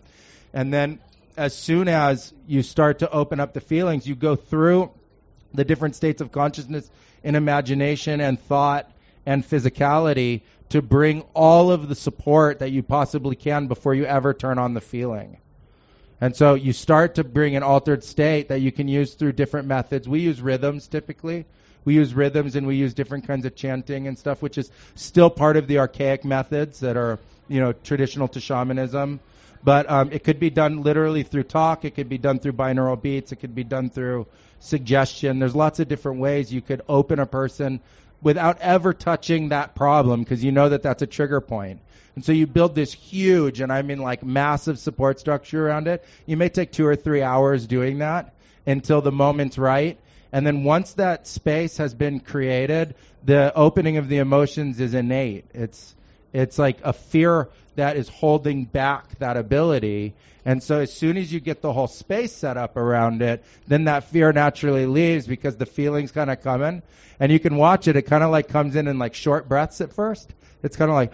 And 0.55 0.73
then 0.73 0.99
as 1.35 1.53
soon 1.53 1.89
as 1.89 2.33
you 2.47 2.63
start 2.63 2.99
to 2.99 3.11
open 3.11 3.41
up 3.41 3.53
the 3.53 3.59
feelings, 3.59 4.07
you 4.07 4.15
go 4.15 4.37
through 4.37 4.89
the 5.53 5.65
different 5.65 5.95
states 5.95 6.21
of 6.21 6.31
consciousness 6.31 6.89
and 7.25 7.35
imagination 7.35 8.21
and 8.21 8.39
thought 8.39 8.89
and 9.25 9.43
physicality 9.43 10.41
to 10.69 10.81
bring 10.81 11.21
all 11.33 11.71
of 11.71 11.89
the 11.89 11.95
support 11.95 12.59
that 12.59 12.71
you 12.71 12.83
possibly 12.83 13.35
can 13.35 13.67
before 13.67 13.93
you 13.93 14.05
ever 14.05 14.33
turn 14.33 14.57
on 14.57 14.73
the 14.73 14.81
feeling. 14.81 15.37
And 16.21 16.33
so 16.33 16.53
you 16.53 16.71
start 16.71 17.15
to 17.15 17.25
bring 17.25 17.57
an 17.57 17.63
altered 17.63 18.05
state 18.05 18.47
that 18.47 18.61
you 18.61 18.71
can 18.71 18.87
use 18.87 19.13
through 19.13 19.33
different 19.33 19.67
methods. 19.67 20.07
We 20.07 20.21
use 20.21 20.41
rhythms 20.41 20.87
typically. 20.87 21.45
We 21.83 21.95
use 21.95 22.13
rhythms 22.13 22.55
and 22.55 22.65
we 22.65 22.77
use 22.77 22.93
different 22.93 23.27
kinds 23.27 23.45
of 23.45 23.55
chanting 23.55 24.07
and 24.07 24.17
stuff, 24.17 24.41
which 24.41 24.57
is 24.57 24.71
still 24.95 25.29
part 25.29 25.57
of 25.57 25.67
the 25.67 25.79
archaic 25.79 26.23
methods 26.23 26.79
that 26.79 26.95
are, 26.95 27.19
you 27.49 27.59
know, 27.59 27.73
traditional 27.73 28.29
to 28.29 28.39
shamanism. 28.39 29.19
But 29.65 29.89
um, 29.89 30.11
it 30.11 30.23
could 30.23 30.39
be 30.39 30.51
done 30.51 30.83
literally 30.83 31.23
through 31.23 31.43
talk. 31.43 31.85
It 31.85 31.95
could 31.95 32.07
be 32.07 32.19
done 32.19 32.37
through 32.37 32.53
binaural 32.53 33.01
beats. 33.01 33.31
It 33.31 33.37
could 33.37 33.55
be 33.55 33.63
done 33.63 33.89
through 33.89 34.27
suggestion. 34.59 35.39
There's 35.39 35.55
lots 35.55 35.79
of 35.79 35.87
different 35.87 36.19
ways 36.19 36.53
you 36.53 36.61
could 36.61 36.83
open 36.87 37.17
a 37.17 37.25
person 37.25 37.81
without 38.21 38.61
ever 38.61 38.93
touching 38.93 39.49
that 39.49 39.73
problem 39.73 40.21
because 40.23 40.43
you 40.43 40.51
know 40.51 40.69
that 40.69 40.83
that's 40.83 41.01
a 41.01 41.07
trigger 41.07 41.41
point. 41.41 41.79
And 42.13 42.23
so 42.23 42.31
you 42.31 42.45
build 42.45 42.75
this 42.75 42.93
huge, 42.93 43.59
and 43.59 43.73
I 43.73 43.81
mean 43.81 43.97
like 43.97 44.23
massive 44.23 44.77
support 44.77 45.19
structure 45.19 45.67
around 45.67 45.87
it. 45.87 46.05
You 46.27 46.37
may 46.37 46.49
take 46.49 46.71
two 46.71 46.85
or 46.85 46.95
three 46.95 47.23
hours 47.23 47.65
doing 47.65 47.97
that 47.99 48.35
until 48.67 49.01
the 49.01 49.11
moment's 49.11 49.57
right. 49.57 49.97
And 50.31 50.45
then 50.45 50.63
once 50.63 50.93
that 50.93 51.25
space 51.25 51.77
has 51.77 51.95
been 51.95 52.19
created, 52.19 52.93
the 53.23 53.51
opening 53.55 53.97
of 53.97 54.09
the 54.09 54.17
emotions 54.17 54.79
is 54.79 54.93
innate. 54.93 55.45
It's 55.55 55.95
it's 56.35 56.59
like 56.59 56.77
a 56.83 56.93
fear 56.93 57.49
that 57.75 57.97
is 57.97 58.09
holding 58.09 58.65
back 58.65 59.17
that 59.19 59.37
ability. 59.37 60.13
And 60.45 60.61
so 60.61 60.79
as 60.79 60.93
soon 60.93 61.17
as 61.17 61.31
you 61.31 61.39
get 61.39 61.61
the 61.61 61.73
whole 61.73 61.87
space 61.87 62.31
set 62.31 62.57
up 62.57 62.77
around 62.77 63.21
it, 63.21 63.43
then 63.67 63.85
that 63.85 64.05
fear 64.05 64.31
naturally 64.31 64.85
leaves 64.85 65.27
because 65.27 65.57
the 65.57 65.65
feelings 65.65 66.11
kind 66.11 66.29
of 66.29 66.41
come 66.41 66.61
in. 66.61 66.83
And 67.19 67.31
you 67.31 67.39
can 67.39 67.55
watch 67.55 67.87
it. 67.87 67.95
It 67.95 68.03
kind 68.03 68.23
of 68.23 68.31
like 68.31 68.49
comes 68.49 68.75
in 68.75 68.87
in 68.87 68.99
like 68.99 69.13
short 69.15 69.47
breaths 69.47 69.81
at 69.81 69.93
first. 69.93 70.29
It's 70.61 70.77
kind 70.77 70.91
of 70.91 70.95
like, 70.95 71.13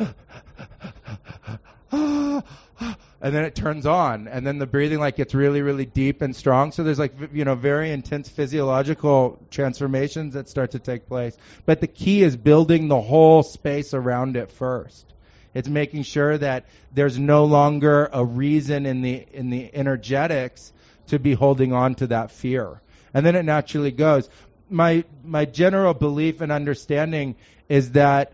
and 3.21 3.35
then 3.35 3.45
it 3.45 3.53
turns 3.53 3.85
on. 3.85 4.27
And 4.27 4.45
then 4.45 4.57
the 4.57 4.65
breathing 4.65 4.99
like 4.99 5.15
gets 5.15 5.35
really, 5.35 5.61
really 5.61 5.85
deep 5.85 6.21
and 6.21 6.35
strong. 6.35 6.71
So 6.71 6.83
there's 6.83 6.97
like, 6.97 7.13
you 7.33 7.45
know, 7.45 7.55
very 7.55 7.91
intense 7.91 8.27
physiological 8.27 9.39
transformations 9.51 10.33
that 10.33 10.49
start 10.49 10.71
to 10.71 10.79
take 10.79 11.07
place. 11.07 11.37
But 11.65 11.81
the 11.81 11.87
key 11.87 12.23
is 12.23 12.35
building 12.35 12.87
the 12.87 12.99
whole 12.99 13.43
space 13.43 13.93
around 13.93 14.37
it 14.37 14.51
first. 14.51 15.05
It's 15.53 15.67
making 15.67 16.03
sure 16.03 16.37
that 16.37 16.65
there's 16.93 17.19
no 17.19 17.45
longer 17.45 18.09
a 18.11 18.23
reason 18.23 18.85
in 18.85 19.01
the 19.01 19.25
in 19.33 19.49
the 19.49 19.69
energetics 19.73 20.71
to 21.07 21.19
be 21.19 21.33
holding 21.33 21.73
on 21.73 21.95
to 21.95 22.07
that 22.07 22.31
fear. 22.31 22.81
And 23.13 23.25
then 23.25 23.35
it 23.35 23.43
naturally 23.43 23.91
goes. 23.91 24.29
My 24.69 25.03
my 25.23 25.45
general 25.45 25.93
belief 25.93 26.39
and 26.39 26.51
understanding 26.51 27.35
is 27.67 27.91
that 27.91 28.31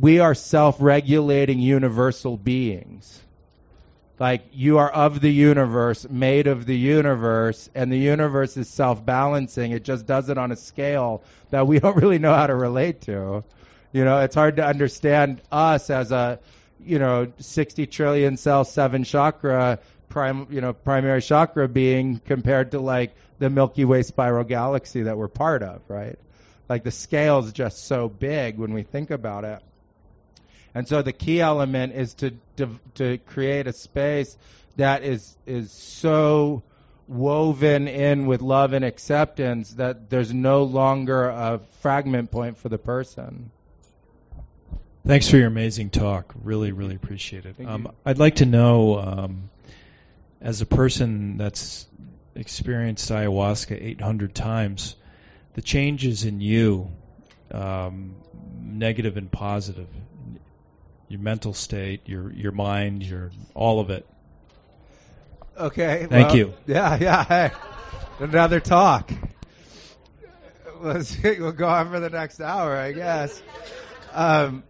we 0.00 0.20
are 0.20 0.34
self-regulating 0.34 1.58
universal 1.58 2.36
beings. 2.36 3.20
Like 4.24 4.46
you 4.54 4.78
are 4.78 4.88
of 4.88 5.20
the 5.20 5.30
universe, 5.30 6.06
made 6.08 6.46
of 6.46 6.64
the 6.64 6.74
universe, 6.74 7.68
and 7.74 7.92
the 7.92 7.98
universe 7.98 8.56
is 8.56 8.70
self-balancing. 8.70 9.72
It 9.72 9.84
just 9.84 10.06
does 10.06 10.30
it 10.30 10.38
on 10.38 10.50
a 10.50 10.56
scale 10.56 11.22
that 11.50 11.66
we 11.66 11.78
don't 11.82 11.94
really 11.94 12.18
know 12.18 12.32
how 12.32 12.46
to 12.46 12.54
relate 12.54 13.02
to. 13.02 13.44
You 13.92 14.04
know, 14.06 14.20
it's 14.20 14.34
hard 14.34 14.56
to 14.56 14.64
understand 14.64 15.42
us 15.52 15.90
as 15.90 16.10
a, 16.10 16.40
you 16.82 16.98
know, 16.98 17.34
60 17.36 17.86
trillion 17.86 18.38
cell, 18.38 18.64
seven 18.64 19.04
chakra, 19.04 19.80
prime, 20.08 20.46
you 20.48 20.62
know, 20.62 20.72
primary 20.72 21.20
chakra 21.20 21.68
being 21.68 22.18
compared 22.18 22.70
to 22.70 22.80
like 22.80 23.14
the 23.40 23.50
Milky 23.50 23.84
Way 23.84 24.04
spiral 24.04 24.44
galaxy 24.44 25.02
that 25.02 25.18
we're 25.18 25.28
part 25.28 25.62
of, 25.62 25.82
right? 25.86 26.18
Like 26.66 26.82
the 26.82 26.92
scale 26.92 27.40
is 27.40 27.52
just 27.52 27.84
so 27.84 28.08
big 28.08 28.56
when 28.56 28.72
we 28.72 28.84
think 28.84 29.10
about 29.10 29.44
it. 29.44 29.60
And 30.74 30.88
so 30.88 31.02
the 31.02 31.12
key 31.12 31.40
element 31.40 31.94
is 31.94 32.14
to 32.14 32.32
to, 32.56 32.68
to 32.94 33.18
create 33.18 33.66
a 33.66 33.72
space 33.72 34.36
that 34.76 35.04
is 35.04 35.36
is 35.46 35.70
so 35.70 36.62
woven 37.06 37.86
in 37.86 38.26
with 38.26 38.40
love 38.40 38.72
and 38.72 38.84
acceptance 38.84 39.72
that 39.74 40.08
there's 40.10 40.32
no 40.32 40.64
longer 40.64 41.28
a 41.28 41.60
fragment 41.80 42.30
point 42.30 42.58
for 42.58 42.68
the 42.68 42.78
person. 42.78 43.50
Thanks 45.06 45.28
for 45.28 45.36
your 45.36 45.48
amazing 45.48 45.90
talk. 45.90 46.34
Really, 46.42 46.72
really 46.72 46.94
appreciate 46.94 47.44
it. 47.44 47.56
Um. 47.64 47.92
I'd 48.06 48.18
like 48.18 48.36
to 48.36 48.46
know, 48.46 48.98
um, 48.98 49.50
as 50.40 50.62
a 50.62 50.66
person 50.66 51.36
that's 51.36 51.86
experienced 52.34 53.10
ayahuasca 53.10 53.80
800 53.80 54.34
times, 54.34 54.96
the 55.54 55.62
changes 55.62 56.24
in 56.24 56.40
you, 56.40 56.90
um, 57.50 58.14
negative 58.62 59.18
and 59.18 59.30
positive, 59.30 59.88
your 61.08 61.20
mental 61.20 61.54
state, 61.54 62.08
your 62.08 62.32
your 62.32 62.52
mind, 62.52 63.02
your 63.02 63.30
all 63.54 63.80
of 63.80 63.90
it. 63.90 64.06
Okay. 65.58 66.06
Thank 66.08 66.28
well, 66.28 66.36
you. 66.36 66.54
Yeah, 66.66 66.98
yeah. 67.00 67.24
Hey, 67.24 67.50
another 68.18 68.60
talk. 68.60 69.12
Let's 70.80 71.16
we'll 71.22 71.52
go 71.52 71.68
on 71.68 71.90
for 71.90 72.00
the 72.00 72.10
next 72.10 72.40
hour, 72.40 72.76
I 72.76 72.92
guess. 72.92 73.40
Um, 74.12 74.64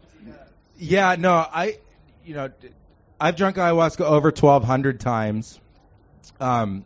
yeah, 0.79 1.17
no, 1.19 1.35
I, 1.35 1.79
you 2.25 2.35
know, 2.35 2.51
I've 3.21 3.37
drunk 3.37 3.57
ayahuasca 3.57 4.01
over 4.01 4.29
1,200 4.29 5.01
times. 5.01 5.61
Um, 6.41 6.85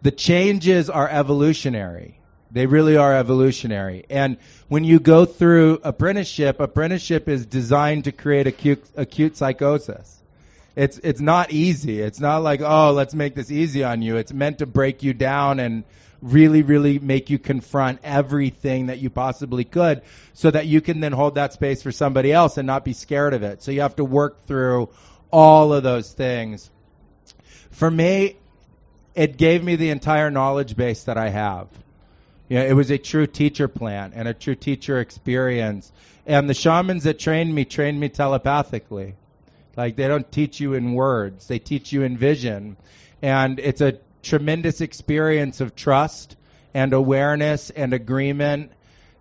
the 0.00 0.10
changes 0.10 0.90
are 0.90 1.08
evolutionary. 1.08 2.18
They 2.52 2.66
really 2.66 2.96
are 2.98 3.16
evolutionary. 3.16 4.04
And 4.10 4.36
when 4.68 4.84
you 4.84 5.00
go 5.00 5.24
through 5.24 5.80
apprenticeship, 5.82 6.60
apprenticeship 6.60 7.28
is 7.28 7.46
designed 7.46 8.04
to 8.04 8.12
create 8.12 8.46
acute, 8.46 8.84
acute 8.94 9.36
psychosis. 9.36 10.18
It's 10.76 10.98
it's 10.98 11.20
not 11.20 11.52
easy. 11.52 12.00
It's 12.00 12.20
not 12.20 12.42
like, 12.42 12.60
oh, 12.62 12.92
let's 12.92 13.14
make 13.14 13.34
this 13.34 13.50
easy 13.50 13.84
on 13.84 14.02
you. 14.02 14.16
It's 14.16 14.32
meant 14.32 14.58
to 14.58 14.66
break 14.66 15.02
you 15.02 15.12
down 15.12 15.60
and 15.60 15.84
really, 16.22 16.62
really 16.62 16.98
make 16.98 17.30
you 17.30 17.38
confront 17.38 18.00
everything 18.04 18.86
that 18.86 18.98
you 18.98 19.10
possibly 19.10 19.64
could 19.64 20.02
so 20.34 20.50
that 20.50 20.66
you 20.66 20.80
can 20.80 21.00
then 21.00 21.12
hold 21.12 21.34
that 21.34 21.52
space 21.52 21.82
for 21.82 21.92
somebody 21.92 22.32
else 22.32 22.56
and 22.58 22.66
not 22.66 22.84
be 22.84 22.92
scared 22.92 23.34
of 23.34 23.42
it. 23.42 23.62
So 23.62 23.70
you 23.70 23.80
have 23.80 23.96
to 23.96 24.04
work 24.04 24.46
through 24.46 24.90
all 25.30 25.72
of 25.72 25.82
those 25.82 26.10
things. 26.12 26.70
For 27.70 27.90
me, 27.90 28.36
it 29.14 29.36
gave 29.36 29.64
me 29.64 29.76
the 29.76 29.90
entire 29.90 30.30
knowledge 30.30 30.76
base 30.76 31.04
that 31.04 31.18
I 31.18 31.28
have. 31.28 31.68
Know, 32.50 32.64
it 32.64 32.74
was 32.74 32.90
a 32.90 32.98
true 32.98 33.26
teacher 33.26 33.68
plan 33.68 34.12
and 34.14 34.28
a 34.28 34.34
true 34.34 34.54
teacher 34.54 35.00
experience. 35.00 35.90
And 36.26 36.48
the 36.48 36.54
shamans 36.54 37.04
that 37.04 37.18
trained 37.18 37.54
me 37.54 37.64
trained 37.64 37.98
me 37.98 38.08
telepathically. 38.08 39.14
Like 39.76 39.96
they 39.96 40.08
don't 40.08 40.30
teach 40.30 40.60
you 40.60 40.74
in 40.74 40.92
words, 40.92 41.46
they 41.46 41.58
teach 41.58 41.92
you 41.92 42.02
in 42.02 42.16
vision. 42.18 42.76
And 43.22 43.58
it's 43.58 43.80
a 43.80 43.98
tremendous 44.22 44.80
experience 44.80 45.60
of 45.60 45.74
trust 45.74 46.36
and 46.74 46.92
awareness 46.92 47.70
and 47.70 47.92
agreement 47.92 48.72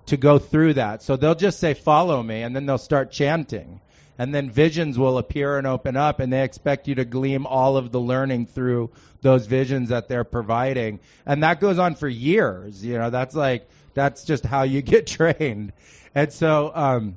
to 0.08 0.18
go 0.18 0.40
through 0.40 0.74
that. 0.74 1.04
So 1.04 1.16
they'll 1.16 1.36
just 1.36 1.60
say, 1.60 1.74
follow 1.74 2.22
me, 2.22 2.42
and 2.42 2.56
then 2.56 2.66
they'll 2.66 2.78
start 2.78 3.12
chanting. 3.12 3.80
And 4.18 4.36
then 4.36 4.50
visions 4.50 5.00
will 5.00 5.18
appear 5.18 5.58
and 5.58 5.66
open 5.66 5.96
up, 5.98 6.20
and 6.20 6.32
they 6.32 6.44
expect 6.44 6.88
you 6.88 6.96
to 6.96 7.06
glean 7.06 7.46
all 7.46 7.78
of 7.78 7.92
the 7.92 8.00
learning 8.00 8.46
through 8.48 8.92
those 9.22 9.46
visions 9.48 9.90
that 9.90 10.08
they're 10.08 10.24
providing. 10.24 11.00
And 11.26 11.44
that 11.44 11.60
goes 11.60 11.80
on 11.80 11.96
for 11.96 12.08
years. 12.08 12.84
You 12.84 12.98
know, 12.98 13.10
that's 13.10 13.36
like, 13.36 13.68
that's 13.94 14.24
just 14.24 14.46
how 14.46 14.64
you 14.64 14.82
get 14.84 15.08
trained. 15.08 15.74
And 16.14 16.32
so, 16.32 16.72
um, 16.74 17.16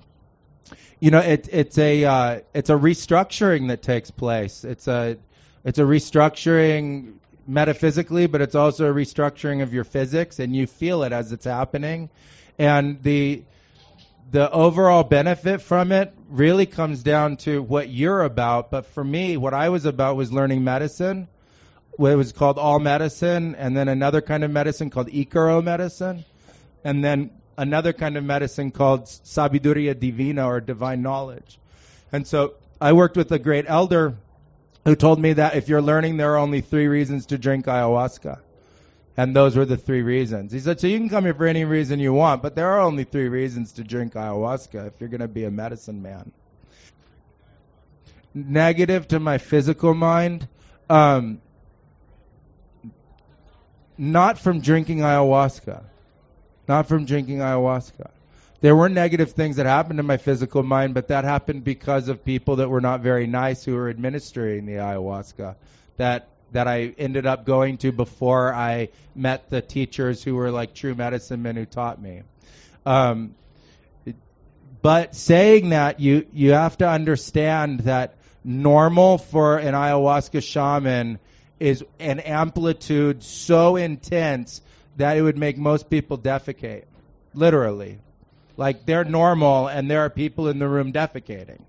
you 1.01 1.11
know, 1.11 1.19
it, 1.19 1.49
it's 1.53 1.77
a 1.77 2.05
uh, 2.05 2.41
it's 2.55 2.71
a 2.71 2.75
restructuring 2.75 3.69
that 3.69 3.83
takes 3.83 4.11
place. 4.11 4.65
It's 4.65 4.89
a 4.89 5.19
it's 5.65 5.79
a 5.79 5.83
restructuring 5.83 7.15
metaphysically, 7.47 8.27
but 8.27 8.41
it's 8.41 8.55
also 8.55 8.91
a 8.91 8.95
restructuring 8.95 9.63
of 9.63 9.75
your 9.75 9.85
physics, 9.85 10.39
and 10.39 10.55
you 10.55 10.67
feel 10.67 11.03
it 11.03 11.13
as 11.13 11.33
it's 11.33 11.45
happening. 11.45 12.09
And 12.59 13.03
the 13.03 13.43
the 14.35 14.51
overall 14.51 15.05
benefit 15.05 15.63
from 15.63 15.93
it 15.93 16.13
really 16.29 16.67
comes 16.67 17.05
down 17.05 17.37
to 17.37 17.63
what 17.63 17.89
you're 17.89 18.25
about. 18.25 18.69
But 18.69 18.85
for 18.87 19.05
me, 19.05 19.37
what 19.37 19.55
I 19.55 19.69
was 19.69 19.85
about 19.85 20.17
was 20.17 20.33
learning 20.33 20.65
medicine. 20.65 21.29
It 22.01 22.17
was 22.17 22.33
called 22.33 22.59
all 22.59 22.81
medicine, 22.81 23.55
and 23.55 23.77
then 23.77 23.87
another 23.87 24.21
kind 24.21 24.43
of 24.43 24.51
medicine 24.51 24.91
called 24.91 25.07
Icaro 25.07 25.63
medicine, 25.63 26.25
and 26.83 27.05
then 27.05 27.31
another 27.57 27.93
kind 27.93 28.17
of 28.17 28.25
medicine 28.25 28.73
called 28.73 29.05
sabiduria 29.05 29.97
divina 29.97 30.45
or 30.45 30.61
divine 30.61 31.01
knowledge. 31.01 31.61
And 32.11 32.27
so 32.27 32.55
I 32.81 32.93
worked 32.93 33.17
with 33.17 33.31
a 33.31 33.39
great 33.39 33.67
elder 33.69 34.17
who 34.85 34.97
told 34.97 35.21
me 35.21 35.35
that 35.35 35.55
if 35.55 35.69
you're 35.69 35.81
learning, 35.81 36.17
there 36.17 36.33
are 36.33 36.39
only 36.39 36.61
three 36.61 36.89
reasons 36.89 37.27
to 37.27 37.39
drink 37.39 37.67
ayahuasca. 37.67 38.41
And 39.17 39.35
those 39.35 39.57
were 39.57 39.65
the 39.65 39.77
three 39.77 40.03
reasons. 40.03 40.53
He 40.53 40.59
said, 40.59 40.81
so 40.81 40.89
you 40.89 40.99
can 40.99 41.09
come 41.09 41.25
here 41.25 41.35
for 41.35 41.47
any 41.47 41.65
reason 41.65 42.01
you 42.01 42.13
want, 42.13 42.43
but 42.43 42.57
there 42.57 42.73
are 42.73 42.81
only 42.81 43.05
three 43.05 43.29
reasons 43.29 43.73
to 43.73 43.85
drink 43.85 44.15
ayahuasca 44.15 44.89
if 44.89 44.95
you're 44.99 45.09
going 45.09 45.21
to 45.21 45.29
be 45.29 45.45
a 45.45 45.51
medicine 45.51 46.03
man. 46.03 46.33
Negative 48.35 49.07
to 49.09 49.21
my 49.21 49.39
physical 49.39 49.95
mind, 49.95 50.49
um, 50.91 51.41
not 53.97 54.39
from 54.39 54.61
drinking 54.61 54.99
ayahuasca. 54.99 55.85
not 56.67 56.89
from 56.89 57.05
drinking 57.05 57.39
ayahuasca. 57.39 58.11
There 58.61 58.75
were 58.75 58.89
negative 58.89 59.33
things 59.33 59.57
that 59.57 59.67
happened 59.67 59.99
to 59.99 60.03
my 60.03 60.17
physical 60.17 60.63
mind, 60.63 60.95
but 60.95 61.09
that 61.09 61.25
happened 61.25 61.65
because 61.65 62.09
of 62.09 62.25
people 62.25 62.57
that 62.57 62.71
were 62.71 62.81
not 62.81 63.01
very 63.01 63.27
nice 63.27 63.65
who 63.65 63.75
were 63.75 63.91
administering 63.91 64.65
the 64.65 64.75
ayahuasca. 64.75 65.57
That 65.99 66.29
that 66.55 66.67
I 66.67 66.95
ended 66.97 67.27
up 67.27 67.45
going 67.45 67.79
to 67.79 67.93
before 67.93 68.55
I 68.55 68.89
met 69.15 69.51
the 69.51 69.61
teachers 69.61 70.23
who 70.23 70.35
were 70.37 70.51
like 70.51 70.75
true 70.75 70.95
medicine 70.95 71.43
men 71.43 71.57
who 71.57 71.67
taught 71.67 72.01
me. 72.01 72.23
Um, 72.87 73.35
but 74.83 75.15
saying 75.15 75.71
that, 75.71 76.01
you 76.01 76.27
you 76.33 76.53
have 76.53 76.79
to 76.79 76.89
understand 76.89 77.81
that 77.81 78.17
normal 78.45 79.19
for 79.19 79.59
an 79.59 79.75
ayahuasca 79.75 80.43
shaman 80.43 81.19
is 81.59 81.85
an 81.99 82.21
amplitude 82.21 83.23
so 83.23 83.77
intense 83.77 84.61
that 84.97 85.17
it 85.17 85.23
would 85.23 85.39
make 85.39 85.57
most 85.57 85.89
people 85.89 86.19
defecate. 86.19 86.85
Literally. 87.33 87.99
Like 88.57 88.87
they're 88.87 89.05
normal 89.05 89.67
and 89.67 89.91
there 89.91 90.01
are 90.01 90.11
people 90.11 90.49
in 90.49 90.59
the 90.59 90.69
room 90.69 90.93
defecating. 90.93 91.61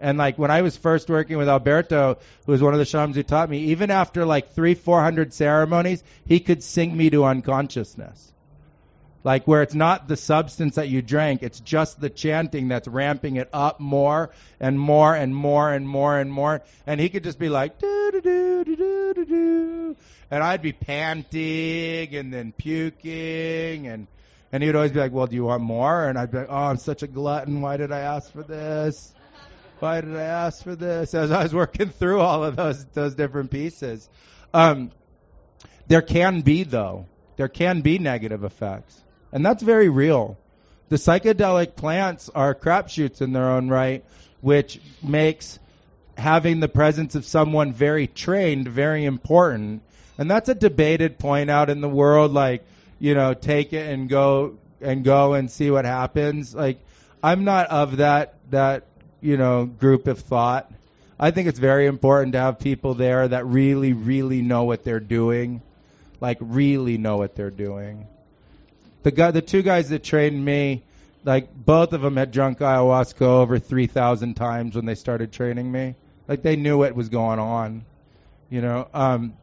And 0.00 0.16
like 0.16 0.38
when 0.38 0.50
I 0.50 0.62
was 0.62 0.76
first 0.76 1.08
working 1.08 1.38
with 1.38 1.48
Alberto, 1.48 2.18
who 2.46 2.52
was 2.52 2.62
one 2.62 2.72
of 2.72 2.78
the 2.78 2.84
shamans 2.84 3.16
who 3.16 3.22
taught 3.22 3.50
me, 3.50 3.58
even 3.72 3.90
after 3.90 4.24
like 4.24 4.52
three, 4.52 4.74
four 4.74 5.02
hundred 5.02 5.34
ceremonies, 5.34 6.02
he 6.26 6.40
could 6.40 6.62
sing 6.62 6.96
me 6.96 7.10
to 7.10 7.24
unconsciousness. 7.24 8.32
Like 9.24 9.46
where 9.46 9.62
it's 9.62 9.74
not 9.74 10.06
the 10.06 10.16
substance 10.16 10.76
that 10.76 10.88
you 10.88 11.02
drank, 11.02 11.42
it's 11.42 11.58
just 11.60 12.00
the 12.00 12.08
chanting 12.08 12.68
that's 12.68 12.86
ramping 12.86 13.36
it 13.36 13.48
up 13.52 13.80
more 13.80 14.30
and 14.60 14.78
more 14.78 15.14
and 15.14 15.34
more 15.34 15.72
and 15.72 15.88
more 15.88 16.18
and 16.18 16.32
more. 16.32 16.62
And 16.86 17.00
he 17.00 17.08
could 17.08 17.24
just 17.24 17.38
be 17.38 17.48
like, 17.48 17.78
do 17.78 18.10
do 18.12 18.20
do 18.20 18.64
do 18.64 19.14
do 19.14 19.24
do 19.24 19.96
and 20.30 20.42
I'd 20.42 20.62
be 20.62 20.72
panting 20.72 22.14
and 22.14 22.32
then 22.32 22.52
puking 22.52 23.86
and 23.86 24.06
and 24.50 24.62
he 24.62 24.68
would 24.68 24.76
always 24.76 24.92
be 24.92 25.00
like, 25.00 25.12
well, 25.12 25.26
do 25.26 25.36
you 25.36 25.44
want 25.44 25.62
more? 25.62 26.08
And 26.08 26.18
I'd 26.18 26.30
be 26.30 26.38
like, 26.38 26.46
oh, 26.48 26.56
I'm 26.56 26.78
such 26.78 27.02
a 27.02 27.06
glutton. 27.06 27.60
Why 27.60 27.76
did 27.76 27.92
I 27.92 27.98
ask 27.98 28.32
for 28.32 28.42
this? 28.42 29.12
Why 29.80 30.00
did 30.00 30.16
I 30.16 30.22
ask 30.22 30.62
for 30.62 30.74
this? 30.74 31.14
As 31.14 31.30
I 31.30 31.44
was 31.44 31.54
working 31.54 31.90
through 31.90 32.20
all 32.20 32.44
of 32.44 32.56
those 32.56 32.84
those 32.86 33.14
different 33.14 33.50
pieces, 33.50 34.08
um, 34.52 34.90
there 35.86 36.02
can 36.02 36.40
be 36.40 36.64
though 36.64 37.06
there 37.36 37.48
can 37.48 37.80
be 37.80 37.98
negative 37.98 38.42
effects, 38.44 39.00
and 39.32 39.46
that's 39.46 39.62
very 39.62 39.88
real. 39.88 40.36
The 40.88 40.96
psychedelic 40.96 41.76
plants 41.76 42.30
are 42.34 42.54
crapshoots 42.54 43.20
in 43.20 43.32
their 43.32 43.50
own 43.50 43.68
right, 43.68 44.04
which 44.40 44.80
makes 45.02 45.58
having 46.16 46.58
the 46.60 46.68
presence 46.68 47.14
of 47.14 47.24
someone 47.24 47.72
very 47.72 48.06
trained 48.08 48.66
very 48.66 49.04
important. 49.04 49.82
And 50.18 50.28
that's 50.28 50.48
a 50.48 50.54
debated 50.54 51.18
point 51.18 51.48
out 51.48 51.70
in 51.70 51.80
the 51.80 51.88
world. 51.88 52.32
Like, 52.32 52.64
you 52.98 53.14
know, 53.14 53.34
take 53.34 53.72
it 53.72 53.88
and 53.92 54.08
go 54.08 54.58
and 54.80 55.04
go 55.04 55.34
and 55.34 55.48
see 55.48 55.70
what 55.70 55.84
happens. 55.84 56.54
Like, 56.54 56.80
I'm 57.22 57.44
not 57.44 57.68
of 57.68 57.98
that 57.98 58.34
that 58.50 58.84
you 59.20 59.36
know, 59.36 59.66
group 59.66 60.06
of 60.06 60.20
thought. 60.20 60.70
I 61.18 61.30
think 61.30 61.48
it's 61.48 61.58
very 61.58 61.86
important 61.86 62.32
to 62.34 62.38
have 62.38 62.58
people 62.60 62.94
there 62.94 63.26
that 63.26 63.46
really, 63.46 63.92
really 63.92 64.40
know 64.40 64.64
what 64.64 64.84
they're 64.84 65.00
doing, 65.00 65.62
like 66.20 66.38
really 66.40 66.96
know 66.96 67.16
what 67.16 67.34
they're 67.34 67.50
doing. 67.50 68.06
The 69.02 69.10
guy, 69.10 69.30
the 69.32 69.42
two 69.42 69.62
guys 69.62 69.88
that 69.88 70.04
trained 70.04 70.44
me, 70.44 70.84
like 71.24 71.52
both 71.52 71.92
of 71.92 72.02
them 72.02 72.16
had 72.16 72.30
drunk 72.30 72.58
ayahuasca 72.58 73.22
over 73.22 73.58
three 73.58 73.86
thousand 73.86 74.34
times 74.34 74.76
when 74.76 74.84
they 74.84 74.94
started 74.94 75.32
training 75.32 75.70
me. 75.70 75.96
Like 76.28 76.42
they 76.42 76.56
knew 76.56 76.78
what 76.78 76.94
was 76.94 77.08
going 77.08 77.38
on, 77.38 77.84
you 78.50 78.60
know. 78.60 78.86
Um, 78.94 79.34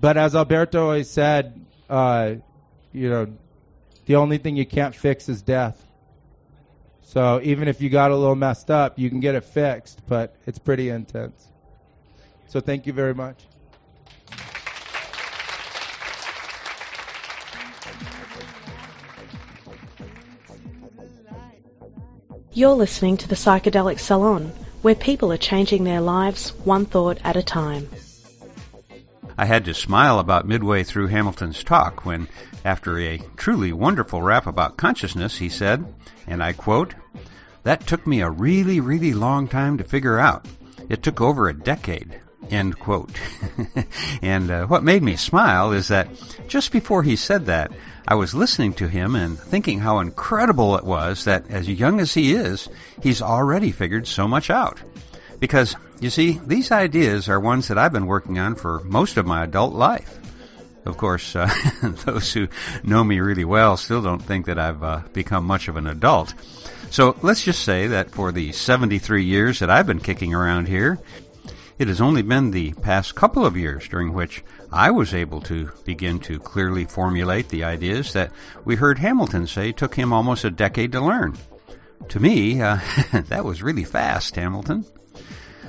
but 0.00 0.16
as 0.16 0.34
Alberto 0.34 0.82
always 0.82 1.08
said, 1.08 1.64
uh, 1.88 2.34
you 2.92 3.10
know, 3.10 3.28
the 4.06 4.16
only 4.16 4.38
thing 4.38 4.56
you 4.56 4.66
can't 4.66 4.94
fix 4.94 5.28
is 5.28 5.42
death. 5.42 5.80
So 7.04 7.40
even 7.42 7.68
if 7.68 7.80
you 7.80 7.90
got 7.90 8.10
a 8.10 8.16
little 8.16 8.34
messed 8.34 8.70
up, 8.70 8.98
you 8.98 9.08
can 9.08 9.20
get 9.20 9.34
it 9.34 9.44
fixed, 9.44 10.00
but 10.08 10.34
it's 10.46 10.58
pretty 10.58 10.88
intense. 10.88 11.48
So 12.48 12.60
thank 12.60 12.86
you 12.86 12.92
very 12.92 13.14
much. 13.14 13.44
You're 22.52 22.74
listening 22.74 23.16
to 23.16 23.28
the 23.28 23.34
Psychedelic 23.34 23.98
Salon, 23.98 24.52
where 24.82 24.94
people 24.94 25.32
are 25.32 25.36
changing 25.36 25.82
their 25.82 26.00
lives 26.00 26.50
one 26.64 26.86
thought 26.86 27.18
at 27.24 27.36
a 27.36 27.42
time. 27.42 27.88
I 29.36 29.46
had 29.46 29.64
to 29.64 29.74
smile 29.74 30.18
about 30.18 30.46
midway 30.46 30.84
through 30.84 31.08
Hamilton's 31.08 31.64
talk 31.64 32.04
when, 32.04 32.28
after 32.64 32.98
a 32.98 33.18
truly 33.36 33.72
wonderful 33.72 34.22
rap 34.22 34.46
about 34.46 34.76
consciousness, 34.76 35.36
he 35.36 35.48
said, 35.48 35.84
and 36.26 36.42
I 36.42 36.52
quote, 36.52 36.94
That 37.64 37.86
took 37.86 38.06
me 38.06 38.20
a 38.20 38.30
really, 38.30 38.80
really 38.80 39.12
long 39.12 39.48
time 39.48 39.78
to 39.78 39.84
figure 39.84 40.18
out. 40.18 40.46
It 40.88 41.02
took 41.02 41.20
over 41.20 41.48
a 41.48 41.58
decade. 41.58 42.20
End 42.50 42.78
quote. 42.78 43.10
and 44.22 44.50
uh, 44.50 44.66
what 44.66 44.84
made 44.84 45.02
me 45.02 45.16
smile 45.16 45.72
is 45.72 45.88
that 45.88 46.08
just 46.46 46.72
before 46.72 47.02
he 47.02 47.16
said 47.16 47.46
that, 47.46 47.72
I 48.06 48.16
was 48.16 48.34
listening 48.34 48.74
to 48.74 48.88
him 48.88 49.16
and 49.16 49.38
thinking 49.38 49.80
how 49.80 50.00
incredible 50.00 50.76
it 50.76 50.84
was 50.84 51.24
that 51.24 51.50
as 51.50 51.68
young 51.68 52.00
as 52.00 52.12
he 52.12 52.34
is, 52.34 52.68
he's 53.02 53.22
already 53.22 53.72
figured 53.72 54.06
so 54.06 54.28
much 54.28 54.50
out. 54.50 54.78
Because, 55.44 55.76
you 56.00 56.08
see, 56.08 56.40
these 56.42 56.72
ideas 56.72 57.28
are 57.28 57.38
ones 57.38 57.68
that 57.68 57.76
I've 57.76 57.92
been 57.92 58.06
working 58.06 58.38
on 58.38 58.54
for 58.54 58.80
most 58.82 59.18
of 59.18 59.26
my 59.26 59.44
adult 59.44 59.74
life. 59.74 60.18
Of 60.86 60.96
course, 60.96 61.36
uh, 61.36 61.52
those 62.06 62.32
who 62.32 62.48
know 62.82 63.04
me 63.04 63.20
really 63.20 63.44
well 63.44 63.76
still 63.76 64.00
don't 64.00 64.22
think 64.22 64.46
that 64.46 64.58
I've 64.58 64.82
uh, 64.82 65.02
become 65.12 65.44
much 65.44 65.68
of 65.68 65.76
an 65.76 65.86
adult. 65.86 66.32
So 66.88 67.14
let's 67.20 67.44
just 67.44 67.62
say 67.62 67.88
that 67.88 68.10
for 68.10 68.32
the 68.32 68.52
73 68.52 69.24
years 69.24 69.58
that 69.58 69.68
I've 69.68 69.86
been 69.86 70.00
kicking 70.00 70.32
around 70.32 70.66
here, 70.66 70.98
it 71.78 71.88
has 71.88 72.00
only 72.00 72.22
been 72.22 72.50
the 72.50 72.72
past 72.72 73.14
couple 73.14 73.44
of 73.44 73.58
years 73.58 73.86
during 73.86 74.14
which 74.14 74.42
I 74.72 74.92
was 74.92 75.12
able 75.12 75.42
to 75.42 75.70
begin 75.84 76.20
to 76.20 76.38
clearly 76.38 76.86
formulate 76.86 77.50
the 77.50 77.64
ideas 77.64 78.14
that 78.14 78.32
we 78.64 78.76
heard 78.76 78.98
Hamilton 78.98 79.46
say 79.46 79.72
took 79.72 79.94
him 79.94 80.14
almost 80.14 80.44
a 80.44 80.50
decade 80.50 80.92
to 80.92 81.02
learn. 81.02 81.36
To 82.08 82.18
me, 82.18 82.62
uh, 82.62 82.78
that 83.28 83.44
was 83.44 83.62
really 83.62 83.84
fast, 83.84 84.36
Hamilton. 84.36 84.86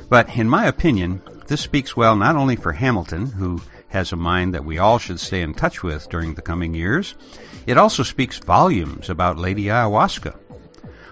But 0.08 0.36
in 0.38 0.48
my 0.48 0.66
opinion, 0.66 1.22
this 1.48 1.62
speaks 1.62 1.98
well 1.98 2.16
not 2.16 2.36
only 2.36 2.56
for 2.56 2.72
Hamilton, 2.72 3.32
who 3.32 3.62
has 3.88 4.12
a 4.12 4.16
mind 4.16 4.54
that 4.54 4.64
we 4.64 4.78
all 4.78 5.00
should 5.00 5.20
stay 5.20 5.42
in 5.42 5.54
touch 5.54 5.82
with 5.82 6.10
during 6.10 6.36
the 6.36 6.42
coming 6.42 6.76
years, 6.76 7.16
it 7.66 7.78
also 7.78 8.04
speaks 8.04 8.38
volumes 8.38 9.10
about 9.10 9.40
Lady 9.40 9.66
Ayahuasca. 9.66 10.36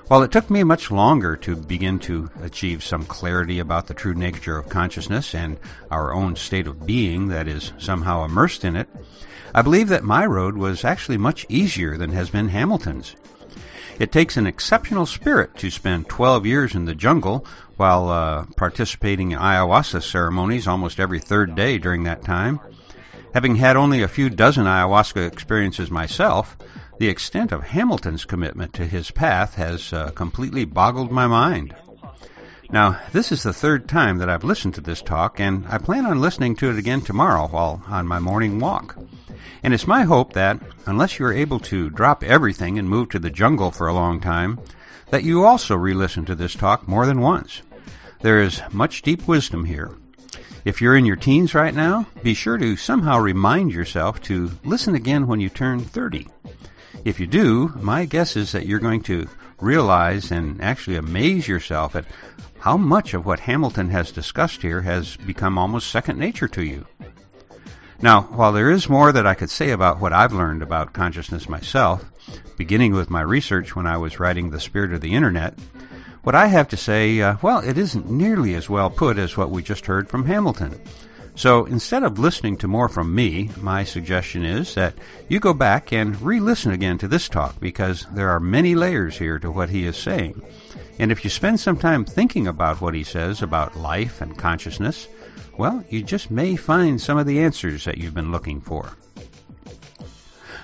While 0.09 0.21
it 0.21 0.31
took 0.31 0.49
me 0.49 0.63
much 0.63 0.91
longer 0.91 1.35
to 1.37 1.55
begin 1.55 1.97
to 1.99 2.29
achieve 2.41 2.83
some 2.83 3.05
clarity 3.05 3.59
about 3.59 3.87
the 3.87 3.93
true 3.93 4.13
nature 4.13 4.57
of 4.57 4.69
consciousness 4.69 5.33
and 5.33 5.57
our 5.89 6.13
own 6.13 6.35
state 6.35 6.67
of 6.67 6.85
being 6.85 7.29
that 7.29 7.47
is 7.47 7.73
somehow 7.79 8.25
immersed 8.25 8.63
in 8.63 8.75
it, 8.75 8.89
I 9.55 9.63
believe 9.63 9.89
that 9.89 10.03
my 10.03 10.25
road 10.25 10.55
was 10.55 10.85
actually 10.85 11.17
much 11.17 11.45
easier 11.49 11.97
than 11.97 12.11
has 12.11 12.29
been 12.29 12.49
Hamilton's. 12.49 13.15
It 13.99 14.11
takes 14.11 14.37
an 14.37 14.47
exceptional 14.47 15.05
spirit 15.05 15.57
to 15.57 15.69
spend 15.69 16.09
12 16.09 16.45
years 16.45 16.75
in 16.75 16.85
the 16.85 16.95
jungle 16.95 17.45
while 17.77 18.09
uh, 18.09 18.45
participating 18.57 19.31
in 19.31 19.39
ayahuasca 19.39 20.01
ceremonies 20.01 20.67
almost 20.67 20.99
every 20.99 21.19
third 21.19 21.55
day 21.55 21.77
during 21.77 22.03
that 22.03 22.23
time. 22.23 22.59
Having 23.33 23.55
had 23.55 23.77
only 23.77 24.01
a 24.01 24.07
few 24.07 24.29
dozen 24.29 24.65
ayahuasca 24.65 25.27
experiences 25.27 25.91
myself, 25.91 26.57
the 26.99 27.09
extent 27.09 27.51
of 27.51 27.63
Hamilton's 27.63 28.25
commitment 28.25 28.73
to 28.73 28.85
his 28.85 29.11
path 29.11 29.55
has 29.55 29.91
uh, 29.93 30.11
completely 30.11 30.65
boggled 30.65 31.11
my 31.11 31.27
mind. 31.27 31.75
Now, 32.71 32.99
this 33.11 33.31
is 33.31 33.43
the 33.43 33.53
third 33.53 33.87
time 33.87 34.17
that 34.17 34.29
I've 34.29 34.43
listened 34.43 34.75
to 34.75 34.81
this 34.81 35.01
talk, 35.01 35.39
and 35.39 35.65
I 35.67 35.77
plan 35.77 36.05
on 36.05 36.21
listening 36.21 36.55
to 36.57 36.71
it 36.71 36.77
again 36.77 37.01
tomorrow 37.01 37.47
while 37.47 37.83
on 37.87 38.07
my 38.07 38.19
morning 38.19 38.59
walk. 38.59 38.95
And 39.61 39.73
it's 39.73 39.85
my 39.85 40.03
hope 40.03 40.33
that, 40.33 40.59
unless 40.85 41.19
you're 41.19 41.33
able 41.33 41.59
to 41.61 41.89
drop 41.89 42.23
everything 42.23 42.79
and 42.79 42.89
move 42.89 43.09
to 43.09 43.19
the 43.19 43.29
jungle 43.29 43.71
for 43.71 43.87
a 43.87 43.93
long 43.93 44.19
time, 44.21 44.59
that 45.11 45.23
you 45.23 45.45
also 45.45 45.75
re-listen 45.75 46.25
to 46.25 46.35
this 46.35 46.55
talk 46.55 46.87
more 46.87 47.05
than 47.05 47.21
once. 47.21 47.61
There 48.21 48.41
is 48.41 48.61
much 48.71 49.03
deep 49.03 49.27
wisdom 49.27 49.65
here. 49.65 49.91
If 50.65 50.81
you're 50.81 50.95
in 50.95 51.05
your 51.05 51.17
teens 51.17 51.53
right 51.53 51.73
now, 51.73 52.07
be 52.23 52.33
sure 52.33 52.57
to 52.57 52.77
somehow 52.77 53.19
remind 53.19 53.71
yourself 53.71 54.21
to 54.23 54.49
listen 54.63 54.95
again 54.95 55.27
when 55.27 55.39
you 55.39 55.49
turn 55.49 55.81
30. 55.81 56.27
If 57.05 57.19
you 57.19 57.27
do, 57.27 57.71
my 57.75 58.05
guess 58.05 58.35
is 58.37 58.53
that 58.53 58.65
you're 58.65 58.79
going 58.79 59.03
to 59.03 59.27
realize 59.59 60.31
and 60.31 60.61
actually 60.61 60.95
amaze 60.95 61.47
yourself 61.47 61.95
at 61.95 62.05
how 62.63 62.77
much 62.77 63.13
of 63.13 63.25
what 63.25 63.41
Hamilton 63.41 63.89
has 63.89 64.13
discussed 64.13 64.61
here 64.61 64.79
has 64.79 65.17
become 65.17 65.57
almost 65.57 65.91
second 65.91 66.17
nature 66.17 66.47
to 66.47 66.63
you. 66.63 66.87
Now, 68.01 68.21
while 68.21 68.53
there 68.53 68.71
is 68.71 68.87
more 68.87 69.11
that 69.11 69.27
I 69.27 69.33
could 69.33 69.49
say 69.49 69.71
about 69.71 69.99
what 69.99 70.13
I've 70.13 70.31
learned 70.31 70.61
about 70.61 70.93
consciousness 70.93 71.49
myself, 71.49 72.05
beginning 72.55 72.93
with 72.93 73.09
my 73.09 73.19
research 73.19 73.75
when 73.75 73.85
I 73.85 73.97
was 73.97 74.17
writing 74.17 74.49
The 74.49 74.61
Spirit 74.61 74.93
of 74.93 75.01
the 75.01 75.13
Internet, 75.13 75.59
what 76.21 76.35
I 76.35 76.47
have 76.47 76.69
to 76.69 76.77
say, 76.77 77.19
uh, 77.19 77.35
well, 77.41 77.59
it 77.59 77.77
isn't 77.77 78.09
nearly 78.09 78.55
as 78.55 78.69
well 78.69 78.89
put 78.89 79.17
as 79.17 79.35
what 79.35 79.49
we 79.51 79.61
just 79.61 79.85
heard 79.85 80.07
from 80.07 80.25
Hamilton. 80.25 80.79
So 81.35 81.65
instead 81.65 82.03
of 82.03 82.19
listening 82.19 82.57
to 82.57 82.67
more 82.67 82.87
from 82.87 83.13
me, 83.13 83.49
my 83.59 83.83
suggestion 83.83 84.45
is 84.45 84.75
that 84.75 84.93
you 85.27 85.39
go 85.39 85.53
back 85.53 85.91
and 85.91 86.21
re 86.21 86.39
listen 86.39 86.71
again 86.71 86.99
to 86.99 87.07
this 87.07 87.27
talk 87.27 87.59
because 87.59 88.05
there 88.13 88.29
are 88.29 88.39
many 88.39 88.75
layers 88.75 89.17
here 89.17 89.39
to 89.39 89.49
what 89.51 89.69
he 89.69 89.85
is 89.85 89.97
saying. 89.97 90.41
And 90.99 91.11
if 91.11 91.23
you 91.23 91.29
spend 91.31 91.59
some 91.59 91.77
time 91.77 92.05
thinking 92.05 92.47
about 92.47 92.81
what 92.81 92.93
he 92.93 93.03
says 93.03 93.41
about 93.41 93.75
life 93.75 94.21
and 94.21 94.37
consciousness, 94.37 95.07
well, 95.57 95.83
you 95.89 96.03
just 96.03 96.29
may 96.29 96.55
find 96.55 97.01
some 97.01 97.17
of 97.17 97.25
the 97.25 97.41
answers 97.41 97.85
that 97.85 97.97
you've 97.97 98.13
been 98.13 98.31
looking 98.31 98.61
for. 98.61 98.91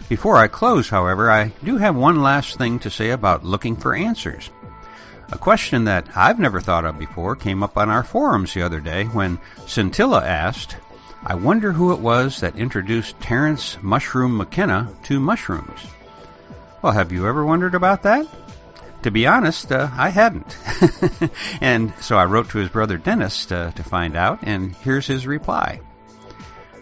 Before 0.08 0.38
I 0.38 0.48
close, 0.48 0.90
however, 0.90 1.30
I 1.30 1.52
do 1.64 1.78
have 1.78 1.96
one 1.96 2.22
last 2.22 2.58
thing 2.58 2.80
to 2.80 2.90
say 2.90 3.10
about 3.10 3.44
looking 3.46 3.76
for 3.76 3.94
answers. 3.96 4.50
A 5.32 5.38
question 5.38 5.84
that 5.84 6.08
I've 6.16 6.40
never 6.40 6.60
thought 6.60 6.86
of 6.86 6.98
before 6.98 7.36
came 7.36 7.62
up 7.62 7.78
on 7.78 7.90
our 7.90 8.04
forums 8.04 8.54
the 8.54 8.64
other 8.64 8.80
day 8.80 9.06
when 9.06 9.40
Scintilla 9.68 10.26
asked, 10.26 10.76
I 11.24 11.36
wonder 11.36 11.72
who 11.72 11.94
it 11.94 12.00
was 12.00 12.40
that 12.40 12.56
introduced 12.56 13.20
Terence 13.20 13.78
Mushroom 13.82 14.38
McKenna 14.38 14.92
to 15.04 15.20
mushrooms. 15.20 15.86
Well, 16.82 16.94
have 16.94 17.12
you 17.12 17.28
ever 17.28 17.46
wondered 17.46 17.76
about 17.76 18.04
that? 18.04 18.26
To 19.04 19.12
be 19.12 19.28
honest, 19.28 19.72
uh, 19.72 19.90
I 19.92 20.10
hadn't. 20.10 20.58
and 21.62 21.94
so 22.02 22.18
I 22.18 22.26
wrote 22.26 22.50
to 22.50 22.58
his 22.58 22.70
brother 22.70 22.98
Dennis 22.98 23.52
uh, 23.52 23.72
to 23.76 23.84
find 23.84 24.16
out, 24.16 24.40
and 24.42 24.76
here's 24.78 25.08
his 25.08 25.28
reply. 25.28 25.80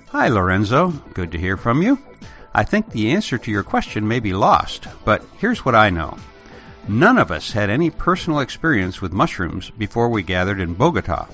Hi, 0.10 0.30
Lorenzo. 0.30 0.92
Good 1.14 1.34
to 1.34 1.38
hear 1.38 1.58
from 1.58 1.82
you. 1.82 2.00
I 2.54 2.64
think 2.64 2.92
the 2.92 3.12
answer 3.12 3.38
to 3.38 3.52
your 3.52 3.64
question 3.64 4.08
may 4.08 4.20
be 4.20 4.34
lost, 4.34 4.88
but 5.04 5.24
here's 5.38 5.66
what 5.66 5.76
I 5.76 5.90
know. 5.90 6.18
None 6.90 7.18
of 7.18 7.32
us 7.32 7.52
had 7.52 7.70
any 7.70 7.90
personal 7.90 8.40
experience 8.40 9.02
with 9.02 9.12
mushrooms 9.12 9.70
before 9.72 10.08
we 10.08 10.24
gathered 10.24 10.62
in 10.62 10.74
Bogota. 10.74 11.28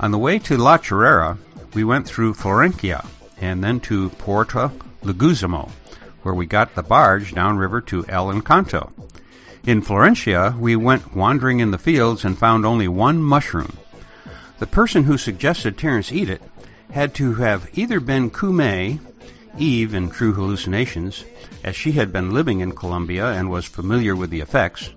On 0.00 0.10
the 0.10 0.18
way 0.18 0.40
to 0.40 0.56
La 0.56 0.76
Chorrera, 0.76 1.38
we 1.72 1.84
went 1.84 2.04
through 2.04 2.34
Florencia 2.34 3.06
and 3.40 3.62
then 3.62 3.78
to 3.80 4.08
Puerto 4.10 4.72
Leguizamo, 5.04 5.70
where 6.22 6.34
we 6.34 6.46
got 6.46 6.74
the 6.74 6.82
barge 6.82 7.32
downriver 7.32 7.80
to 7.82 8.04
El 8.08 8.32
Encanto. 8.32 8.90
In 9.64 9.82
Florencia, 9.82 10.58
we 10.58 10.74
went 10.74 11.14
wandering 11.14 11.60
in 11.60 11.70
the 11.70 11.78
fields 11.78 12.24
and 12.24 12.36
found 12.36 12.66
only 12.66 12.88
one 12.88 13.22
mushroom. 13.22 13.76
The 14.58 14.66
person 14.66 15.04
who 15.04 15.16
suggested 15.16 15.78
Terence 15.78 16.10
eat 16.10 16.28
it 16.28 16.42
had 16.90 17.14
to 17.14 17.34
have 17.34 17.68
either 17.74 18.00
been 18.00 18.30
Kume, 18.30 18.98
Eve 19.58 19.94
in 19.94 20.10
True 20.10 20.32
Hallucinations, 20.32 21.24
as 21.64 21.76
she 21.76 21.92
had 21.92 22.12
been 22.12 22.32
living 22.32 22.60
in 22.60 22.72
Colombia 22.72 23.26
and 23.26 23.50
was 23.50 23.64
familiar 23.64 24.14
with 24.14 24.30
the 24.30 24.40
effects, 24.40 24.90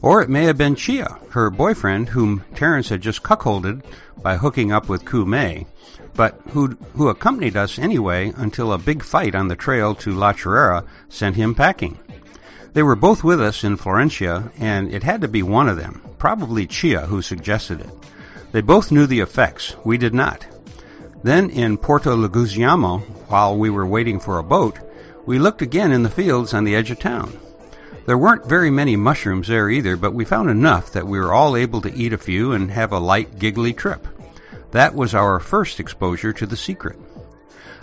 or 0.00 0.22
it 0.22 0.28
may 0.28 0.44
have 0.44 0.56
been 0.56 0.74
Chia, 0.74 1.18
her 1.30 1.50
boyfriend, 1.50 2.08
whom 2.08 2.44
Terence 2.54 2.88
had 2.88 3.00
just 3.00 3.22
cuckolded 3.22 3.82
by 4.22 4.36
hooking 4.36 4.72
up 4.72 4.88
with 4.88 5.04
Kume, 5.04 5.66
but 6.14 6.40
who 6.50 6.76
who 6.94 7.08
accompanied 7.08 7.56
us 7.56 7.78
anyway 7.78 8.32
until 8.36 8.72
a 8.72 8.78
big 8.78 9.02
fight 9.02 9.34
on 9.34 9.48
the 9.48 9.56
trail 9.56 9.94
to 9.96 10.12
La 10.12 10.32
Chorrera 10.32 10.84
sent 11.08 11.36
him 11.36 11.54
packing. 11.54 11.98
They 12.72 12.82
were 12.82 12.96
both 12.96 13.24
with 13.24 13.40
us 13.40 13.64
in 13.64 13.76
Florencia, 13.76 14.50
and 14.58 14.92
it 14.92 15.02
had 15.02 15.22
to 15.22 15.28
be 15.28 15.42
one 15.42 15.68
of 15.68 15.76
them, 15.76 16.00
probably 16.18 16.66
Chia, 16.66 17.06
who 17.06 17.22
suggested 17.22 17.80
it. 17.80 17.90
They 18.52 18.60
both 18.60 18.92
knew 18.92 19.06
the 19.06 19.20
effects. 19.20 19.74
We 19.84 19.98
did 19.98 20.14
not. 20.14 20.46
Then 21.22 21.50
in 21.50 21.78
Puerto 21.78 22.10
Leguizamo, 22.10 23.00
while 23.28 23.56
we 23.56 23.70
were 23.70 23.86
waiting 23.86 24.20
for 24.20 24.38
a 24.38 24.44
boat, 24.44 24.78
we 25.26 25.38
looked 25.38 25.62
again 25.62 25.90
in 25.90 26.04
the 26.04 26.10
fields 26.10 26.54
on 26.54 26.64
the 26.64 26.76
edge 26.76 26.90
of 26.90 27.00
town. 27.00 27.32
There 28.06 28.16
weren't 28.16 28.46
very 28.46 28.70
many 28.70 28.96
mushrooms 28.96 29.48
there 29.48 29.68
either, 29.68 29.96
but 29.96 30.14
we 30.14 30.24
found 30.24 30.48
enough 30.48 30.92
that 30.92 31.06
we 31.06 31.18
were 31.18 31.32
all 31.32 31.56
able 31.56 31.80
to 31.82 31.94
eat 31.94 32.12
a 32.12 32.18
few 32.18 32.52
and 32.52 32.70
have 32.70 32.92
a 32.92 32.98
light, 32.98 33.38
giggly 33.38 33.72
trip. 33.72 34.06
That 34.70 34.94
was 34.94 35.14
our 35.14 35.40
first 35.40 35.80
exposure 35.80 36.32
to 36.32 36.46
the 36.46 36.56
secret. 36.56 36.98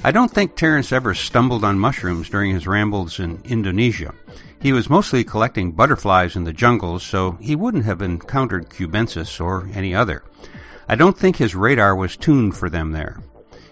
I 0.03 0.11
don't 0.11 0.31
think 0.31 0.55
Terence 0.55 0.91
ever 0.91 1.13
stumbled 1.13 1.63
on 1.63 1.77
mushrooms 1.77 2.29
during 2.29 2.51
his 2.51 2.67
rambles 2.67 3.19
in 3.19 3.41
Indonesia. 3.43 4.13
He 4.61 4.71
was 4.71 4.89
mostly 4.89 5.23
collecting 5.23 5.73
butterflies 5.73 6.35
in 6.35 6.43
the 6.43 6.53
jungles, 6.53 7.03
so 7.03 7.37
he 7.41 7.55
wouldn't 7.55 7.85
have 7.85 8.01
encountered 8.01 8.69
cubensis 8.69 9.41
or 9.41 9.69
any 9.73 9.93
other. 9.93 10.23
I 10.87 10.95
don't 10.95 11.17
think 11.17 11.35
his 11.35 11.55
radar 11.55 11.95
was 11.95 12.15
tuned 12.15 12.55
for 12.55 12.69
them 12.69 12.91
there. 12.91 13.19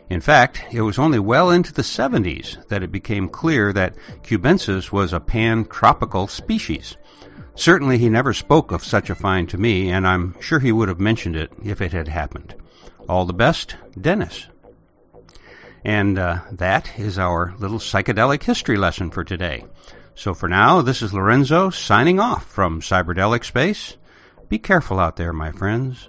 In 0.10 0.20
fact, 0.20 0.64
it 0.72 0.82
was 0.82 1.00
only 1.00 1.20
well 1.20 1.52
into 1.52 1.74
the 1.74 1.82
70s 1.82 2.68
that 2.68 2.84
it 2.84 2.92
became 2.92 3.30
clear 3.30 3.72
that 3.74 3.96
cubensis 4.24 4.92
was 4.92 5.14
a 5.14 5.20
pan-tropical 5.20 6.28
species. 6.28 6.98
Certainly 7.56 8.00
he 8.00 8.10
never 8.10 8.34
spoke 8.34 8.72
of 8.72 8.84
such 8.84 9.10
a 9.10 9.16
find 9.16 9.48
to 9.50 9.58
me, 9.58 9.92
and 9.92 10.08
I'm 10.08 10.36
sure 10.40 10.60
he 10.60 10.72
would 10.72 10.90
have 10.90 11.00
mentioned 11.00 11.36
it 11.36 11.52
if 11.64 11.82
it 11.82 11.94
had 11.94 12.08
happened. 12.08 12.56
All 13.08 13.26
the 13.26 13.34
best, 13.34 13.76
Dennis. 14.00 14.48
And 15.86 16.18
uh, 16.18 16.40
that 16.54 16.98
is 16.98 17.20
our 17.20 17.54
little 17.60 17.80
psychedelic 17.80 18.44
history 18.44 18.78
lesson 18.78 19.12
for 19.12 19.24
today. 19.24 19.66
So 20.16 20.34
for 20.34 20.48
now, 20.48 20.82
this 20.82 21.02
is 21.02 21.14
Lorenzo 21.14 21.70
signing 21.70 22.20
off 22.20 22.46
from 22.46 22.82
Cyberdelic 22.82 23.44
Space. 23.44 23.98
Be 24.50 24.60
careful 24.60 25.00
out 25.00 25.16
there, 25.16 25.34
my 25.34 25.52
friends. 25.52 26.08